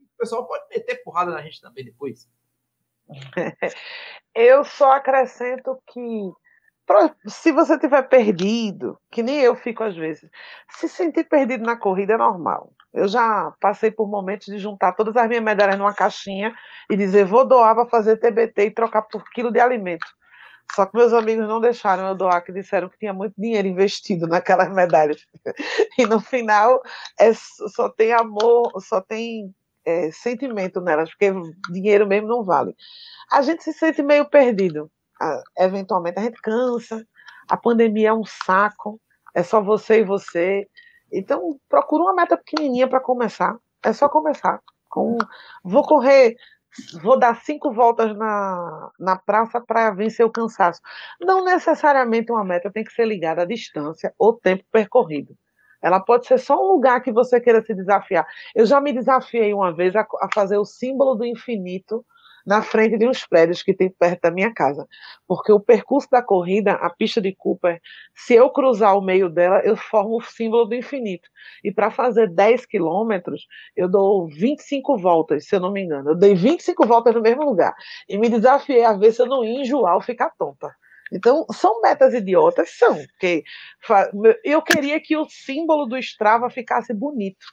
O 0.00 0.18
pessoal 0.18 0.44
pode 0.48 0.64
meter 0.68 1.00
porrada 1.04 1.30
na 1.30 1.42
gente 1.42 1.60
também 1.60 1.84
depois. 1.84 2.28
Eu 4.34 4.64
só 4.64 4.90
acrescento 4.90 5.80
que 5.86 6.32
se 7.26 7.52
você 7.52 7.78
tiver 7.78 8.02
perdido, 8.08 8.98
que 9.10 9.22
nem 9.22 9.40
eu 9.40 9.54
fico 9.54 9.84
às 9.84 9.96
vezes, 9.96 10.28
se 10.70 10.88
sentir 10.88 11.24
perdido 11.24 11.64
na 11.64 11.76
corrida 11.76 12.14
é 12.14 12.16
normal. 12.16 12.72
Eu 12.92 13.06
já 13.06 13.52
passei 13.60 13.90
por 13.90 14.08
momentos 14.08 14.46
de 14.46 14.58
juntar 14.58 14.92
todas 14.92 15.16
as 15.16 15.28
minhas 15.28 15.44
medalhas 15.44 15.78
numa 15.78 15.94
caixinha 15.94 16.54
e 16.90 16.96
dizer 16.96 17.24
vou 17.26 17.46
doar 17.46 17.74
para 17.74 17.86
fazer 17.86 18.16
TBT 18.16 18.66
e 18.66 18.70
trocar 18.70 19.02
por 19.02 19.22
quilo 19.30 19.52
de 19.52 19.60
alimento. 19.60 20.06
Só 20.74 20.86
que 20.86 20.96
meus 20.96 21.12
amigos 21.12 21.48
não 21.48 21.60
deixaram 21.60 22.06
eu 22.08 22.14
doar, 22.14 22.42
que 22.44 22.52
disseram 22.52 22.88
que 22.88 22.98
tinha 22.98 23.12
muito 23.12 23.34
dinheiro 23.38 23.68
investido 23.68 24.26
naquelas 24.28 24.72
medalhas. 24.72 25.26
E 25.98 26.06
no 26.06 26.20
final 26.20 26.82
é, 27.18 27.32
só 27.34 27.88
tem 27.88 28.12
amor, 28.12 28.72
só 28.80 29.00
tem 29.00 29.54
é, 29.84 30.10
sentimento 30.12 30.80
nelas, 30.80 31.10
porque 31.10 31.32
dinheiro 31.70 32.06
mesmo 32.06 32.28
não 32.28 32.44
vale. 32.44 32.74
A 33.32 33.42
gente 33.42 33.62
se 33.64 33.72
sente 33.72 34.02
meio 34.02 34.28
perdido. 34.28 34.90
Eventualmente 35.58 36.18
a 36.18 36.22
gente 36.22 36.40
cansa, 36.40 37.06
a 37.48 37.56
pandemia 37.56 38.10
é 38.10 38.12
um 38.12 38.24
saco, 38.24 39.00
é 39.34 39.42
só 39.42 39.60
você 39.60 40.00
e 40.00 40.04
você. 40.04 40.68
Então 41.12 41.58
procura 41.68 42.02
uma 42.02 42.14
meta 42.14 42.36
pequenininha 42.36 42.88
para 42.88 43.00
começar. 43.00 43.56
É 43.82 43.92
só 43.92 44.08
começar. 44.08 44.60
Com, 44.88 45.18
vou 45.62 45.82
correr 45.82 46.36
vou 47.02 47.18
dar 47.18 47.36
cinco 47.42 47.72
voltas 47.72 48.16
na, 48.16 48.90
na 48.98 49.16
praça 49.16 49.60
para 49.60 49.90
vencer 49.90 50.24
o 50.24 50.30
cansaço. 50.30 50.80
Não 51.20 51.44
necessariamente 51.44 52.30
uma 52.30 52.44
meta 52.44 52.70
tem 52.70 52.84
que 52.84 52.92
ser 52.92 53.06
ligada 53.06 53.42
à 53.42 53.44
distância 53.44 54.12
ou 54.18 54.32
tempo 54.34 54.64
percorrido. 54.70 55.36
Ela 55.80 56.00
pode 56.00 56.26
ser 56.26 56.38
só 56.38 56.56
um 56.56 56.72
lugar 56.72 57.00
que 57.00 57.12
você 57.12 57.40
queira 57.40 57.62
se 57.62 57.72
desafiar. 57.74 58.26
Eu 58.54 58.66
já 58.66 58.80
me 58.80 58.92
desafiei 58.92 59.54
uma 59.54 59.72
vez 59.72 59.94
a, 59.94 60.06
a 60.20 60.28
fazer 60.34 60.58
o 60.58 60.64
símbolo 60.64 61.14
do 61.14 61.24
infinito 61.24 62.04
na 62.48 62.62
frente 62.62 62.96
de 62.96 63.06
uns 63.06 63.26
prédios 63.26 63.62
que 63.62 63.74
tem 63.74 63.90
perto 63.90 64.22
da 64.22 64.30
minha 64.30 64.50
casa. 64.54 64.88
Porque 65.26 65.52
o 65.52 65.60
percurso 65.60 66.08
da 66.10 66.22
corrida, 66.22 66.72
a 66.72 66.88
pista 66.88 67.20
de 67.20 67.34
Cooper, 67.34 67.78
se 68.14 68.34
eu 68.34 68.48
cruzar 68.48 68.96
o 68.96 69.02
meio 69.02 69.28
dela, 69.28 69.60
eu 69.60 69.76
formo 69.76 70.16
o 70.16 70.22
símbolo 70.22 70.64
do 70.64 70.74
infinito. 70.74 71.28
E 71.62 71.70
para 71.70 71.90
fazer 71.90 72.26
10 72.26 72.64
quilômetros, 72.64 73.46
eu 73.76 73.86
dou 73.86 74.26
25 74.28 74.96
voltas, 74.96 75.46
se 75.46 75.54
eu 75.54 75.60
não 75.60 75.70
me 75.70 75.82
engano. 75.82 76.12
Eu 76.12 76.14
dei 76.14 76.34
25 76.34 76.86
voltas 76.86 77.14
no 77.14 77.20
mesmo 77.20 77.44
lugar. 77.44 77.74
E 78.08 78.16
me 78.16 78.30
desafiei 78.30 78.82
a 78.82 78.94
ver 78.94 79.12
se 79.12 79.20
eu 79.20 79.26
não 79.26 79.44
ia 79.44 79.60
enjoar 79.60 79.96
ou 79.96 80.00
ficar 80.00 80.30
tonta. 80.38 80.74
Então, 81.12 81.44
são 81.52 81.82
metas 81.82 82.14
idiotas? 82.14 82.70
São. 82.78 82.96
Porque 82.96 83.42
eu 84.42 84.62
queria 84.62 84.98
que 85.00 85.16
o 85.16 85.26
símbolo 85.28 85.86
do 85.86 85.98
Strava 85.98 86.48
ficasse 86.48 86.94
bonito. 86.94 87.44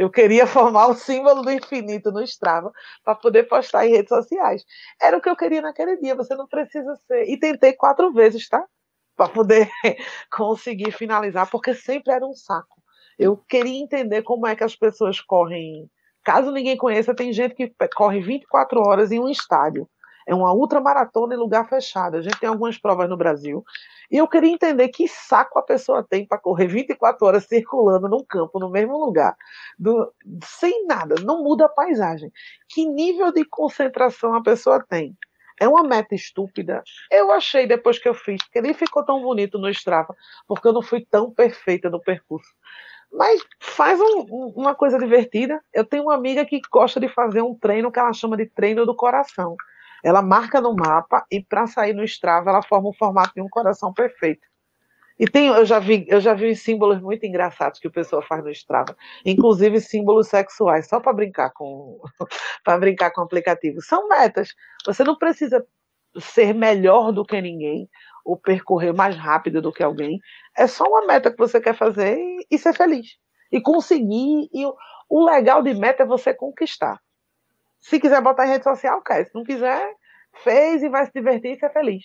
Eu 0.00 0.08
queria 0.08 0.46
formar 0.46 0.86
o 0.86 0.94
símbolo 0.94 1.42
do 1.42 1.52
infinito 1.52 2.10
no 2.10 2.22
Strava 2.22 2.72
para 3.04 3.14
poder 3.14 3.42
postar 3.42 3.86
em 3.86 3.90
redes 3.90 4.08
sociais. 4.08 4.64
Era 4.98 5.18
o 5.18 5.20
que 5.20 5.28
eu 5.28 5.36
queria 5.36 5.60
naquele 5.60 5.98
dia. 5.98 6.14
Você 6.14 6.34
não 6.34 6.46
precisa 6.46 6.96
ser. 7.06 7.28
E 7.28 7.38
tentei 7.38 7.74
quatro 7.74 8.10
vezes, 8.10 8.48
tá? 8.48 8.64
Para 9.14 9.28
poder 9.28 9.68
conseguir 10.32 10.90
finalizar, 10.92 11.50
porque 11.50 11.74
sempre 11.74 12.14
era 12.14 12.26
um 12.26 12.32
saco. 12.32 12.82
Eu 13.18 13.36
queria 13.36 13.78
entender 13.78 14.22
como 14.22 14.46
é 14.46 14.56
que 14.56 14.64
as 14.64 14.74
pessoas 14.74 15.20
correm. 15.20 15.86
Caso 16.24 16.50
ninguém 16.50 16.78
conheça, 16.78 17.14
tem 17.14 17.30
gente 17.30 17.54
que 17.54 17.70
corre 17.94 18.22
24 18.22 18.80
horas 18.80 19.12
em 19.12 19.20
um 19.20 19.28
estádio. 19.28 19.86
É 20.30 20.34
uma 20.34 20.52
ultramaratona 20.52 21.34
em 21.34 21.36
lugar 21.36 21.68
fechado. 21.68 22.16
A 22.16 22.22
gente 22.22 22.38
tem 22.38 22.48
algumas 22.48 22.78
provas 22.78 23.08
no 23.08 23.16
Brasil. 23.16 23.64
E 24.08 24.16
eu 24.16 24.28
queria 24.28 24.52
entender 24.52 24.86
que 24.90 25.08
saco 25.08 25.58
a 25.58 25.62
pessoa 25.62 26.06
tem 26.08 26.24
para 26.24 26.38
correr 26.38 26.68
24 26.68 27.26
horas 27.26 27.46
circulando 27.46 28.08
num 28.08 28.24
campo, 28.24 28.60
no 28.60 28.70
mesmo 28.70 28.96
lugar, 28.96 29.36
do, 29.76 30.14
sem 30.44 30.86
nada, 30.86 31.16
não 31.24 31.42
muda 31.42 31.64
a 31.64 31.68
paisagem. 31.68 32.30
Que 32.68 32.86
nível 32.86 33.32
de 33.32 33.44
concentração 33.44 34.32
a 34.32 34.40
pessoa 34.40 34.80
tem? 34.88 35.16
É 35.60 35.66
uma 35.66 35.82
meta 35.82 36.14
estúpida. 36.14 36.80
Eu 37.10 37.32
achei 37.32 37.66
depois 37.66 37.98
que 37.98 38.08
eu 38.08 38.14
fiz, 38.14 38.40
que 38.52 38.60
nem 38.60 38.72
ficou 38.72 39.04
tão 39.04 39.20
bonito 39.20 39.58
no 39.58 39.68
Strava, 39.68 40.14
porque 40.46 40.68
eu 40.68 40.72
não 40.72 40.80
fui 40.80 41.04
tão 41.10 41.28
perfeita 41.32 41.90
no 41.90 42.00
percurso. 42.00 42.54
Mas 43.12 43.40
faz 43.58 44.00
um, 44.00 44.52
uma 44.54 44.76
coisa 44.76 44.96
divertida. 44.96 45.60
Eu 45.74 45.84
tenho 45.84 46.04
uma 46.04 46.14
amiga 46.14 46.44
que 46.46 46.60
gosta 46.70 47.00
de 47.00 47.08
fazer 47.08 47.42
um 47.42 47.52
treino 47.52 47.90
que 47.90 47.98
ela 47.98 48.12
chama 48.12 48.36
de 48.36 48.46
treino 48.46 48.86
do 48.86 48.94
coração 48.94 49.56
Ela 50.02 50.22
marca 50.22 50.60
no 50.60 50.74
mapa 50.74 51.24
e 51.30 51.42
para 51.42 51.66
sair 51.66 51.92
no 51.92 52.04
Strava 52.04 52.50
ela 52.50 52.62
forma 52.62 52.88
o 52.88 52.94
formato 52.94 53.32
de 53.34 53.40
um 53.40 53.48
coração 53.48 53.92
perfeito. 53.92 54.46
E 55.18 55.26
tem, 55.26 55.48
eu 55.48 55.66
já 55.66 55.78
vi, 55.78 56.06
eu 56.08 56.18
já 56.18 56.32
vi 56.32 56.56
símbolos 56.56 56.98
muito 57.02 57.26
engraçados 57.26 57.78
que 57.78 57.86
o 57.86 57.92
pessoal 57.92 58.22
faz 58.22 58.42
no 58.42 58.50
Strava, 58.50 58.96
inclusive 59.22 59.78
símbolos 59.78 60.28
sexuais, 60.28 60.88
só 60.88 60.98
para 60.98 61.12
brincar 61.12 61.50
com 61.50 62.00
para 62.64 62.78
brincar 62.78 63.10
com 63.10 63.20
o 63.20 63.24
aplicativo. 63.24 63.82
São 63.82 64.08
metas. 64.08 64.54
Você 64.86 65.04
não 65.04 65.16
precisa 65.18 65.62
ser 66.18 66.54
melhor 66.54 67.12
do 67.12 67.22
que 67.22 67.38
ninguém 67.38 67.86
ou 68.24 68.34
percorrer 68.36 68.94
mais 68.94 69.14
rápido 69.14 69.60
do 69.60 69.70
que 69.70 69.82
alguém. 69.82 70.18
É 70.56 70.66
só 70.66 70.84
uma 70.84 71.06
meta 71.06 71.30
que 71.30 71.38
você 71.38 71.60
quer 71.60 71.74
fazer 71.74 72.16
e, 72.16 72.46
e 72.50 72.58
ser 72.58 72.72
feliz. 72.74 73.18
E 73.52 73.60
conseguir. 73.60 74.48
E 74.52 74.64
o, 74.64 74.74
o 75.08 75.24
legal 75.24 75.62
de 75.62 75.74
meta 75.74 76.02
é 76.02 76.06
você 76.06 76.32
conquistar. 76.32 76.98
Se 77.80 77.98
quiser 77.98 78.20
botar 78.20 78.46
em 78.46 78.50
rede 78.50 78.64
social, 78.64 79.02
quer. 79.02 79.26
Se 79.26 79.34
não 79.34 79.44
quiser, 79.44 79.94
fez 80.44 80.82
e 80.82 80.88
vai 80.88 81.06
se 81.06 81.12
divertir 81.14 81.56
e 81.56 81.58
ser 81.58 81.72
feliz. 81.72 82.04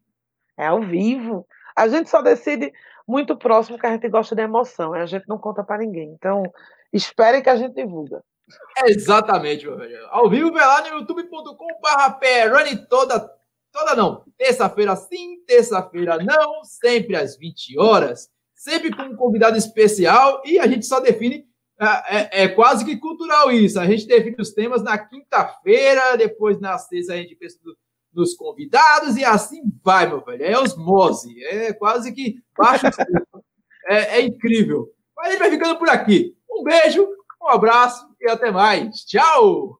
É 0.55 0.67
ao 0.67 0.81
vivo. 0.81 1.47
A 1.75 1.87
gente 1.87 2.07
só 2.07 2.21
decide 2.21 2.71
muito 3.07 3.35
próximo 3.35 3.79
que 3.79 3.87
a 3.87 3.91
gente 3.93 4.07
gosta 4.07 4.35
de 4.35 4.43
emoção, 4.43 4.93
a 4.93 5.07
gente 5.07 5.27
não 5.27 5.39
conta 5.39 5.63
para 5.63 5.79
ninguém. 5.79 6.11
Então, 6.11 6.43
esperem 6.93 7.41
que 7.41 7.49
a 7.49 7.55
gente 7.55 7.73
divulga. 7.73 8.23
Exatamente, 8.85 9.65
meu 9.65 9.75
velho. 9.75 10.05
Ao 10.11 10.29
vivo, 10.29 10.51
vai 10.51 10.67
lá 10.67 10.81
no 10.81 10.99
youtube.com.br, 10.99 12.55
running 12.55 12.85
toda, 12.85 13.27
toda 13.71 13.95
não, 13.95 14.23
terça-feira 14.37 14.95
sim, 14.95 15.43
terça-feira 15.45 16.17
não, 16.17 16.63
sempre 16.63 17.15
às 17.15 17.37
20 17.37 17.79
horas, 17.79 18.29
sempre 18.55 18.95
com 18.95 19.03
um 19.03 19.15
convidado 19.15 19.57
especial 19.57 20.41
e 20.45 20.59
a 20.59 20.67
gente 20.67 20.85
só 20.85 20.99
define 20.99 21.47
é, 21.81 21.85
é, 21.85 22.43
é, 22.43 22.47
quase 22.49 22.83
que 22.83 22.97
cultural 22.97 23.49
isso. 23.51 23.79
A 23.79 23.87
gente 23.87 24.05
define 24.05 24.35
os 24.37 24.51
temas 24.51 24.83
na 24.83 24.97
quinta-feira, 24.97 26.17
depois 26.17 26.59
na 26.59 26.77
sexta 26.77 27.13
a 27.13 27.17
gente 27.17 27.35
pensa 27.35 27.57
nos 28.13 28.33
convidados 28.33 29.15
e 29.15 29.23
assim 29.23 29.61
vai, 29.81 30.05
meu 30.05 30.21
velho. 30.21 30.43
É 30.43 30.59
osmose, 30.59 31.41
é 31.45 31.71
quase 31.71 32.11
que 32.11 32.35
baixo. 32.57 32.85
é, 33.87 34.17
é 34.17 34.21
incrível. 34.21 34.89
Mas 35.15 35.27
a 35.27 35.31
gente 35.31 35.39
vai 35.39 35.51
ficando 35.51 35.79
por 35.79 35.89
aqui. 35.89 36.35
Um 36.51 36.63
beijo, 36.63 37.07
um 37.41 37.47
abraço 37.47 38.05
e 38.19 38.29
até 38.29 38.51
mais. 38.51 39.05
Tchau! 39.05 39.78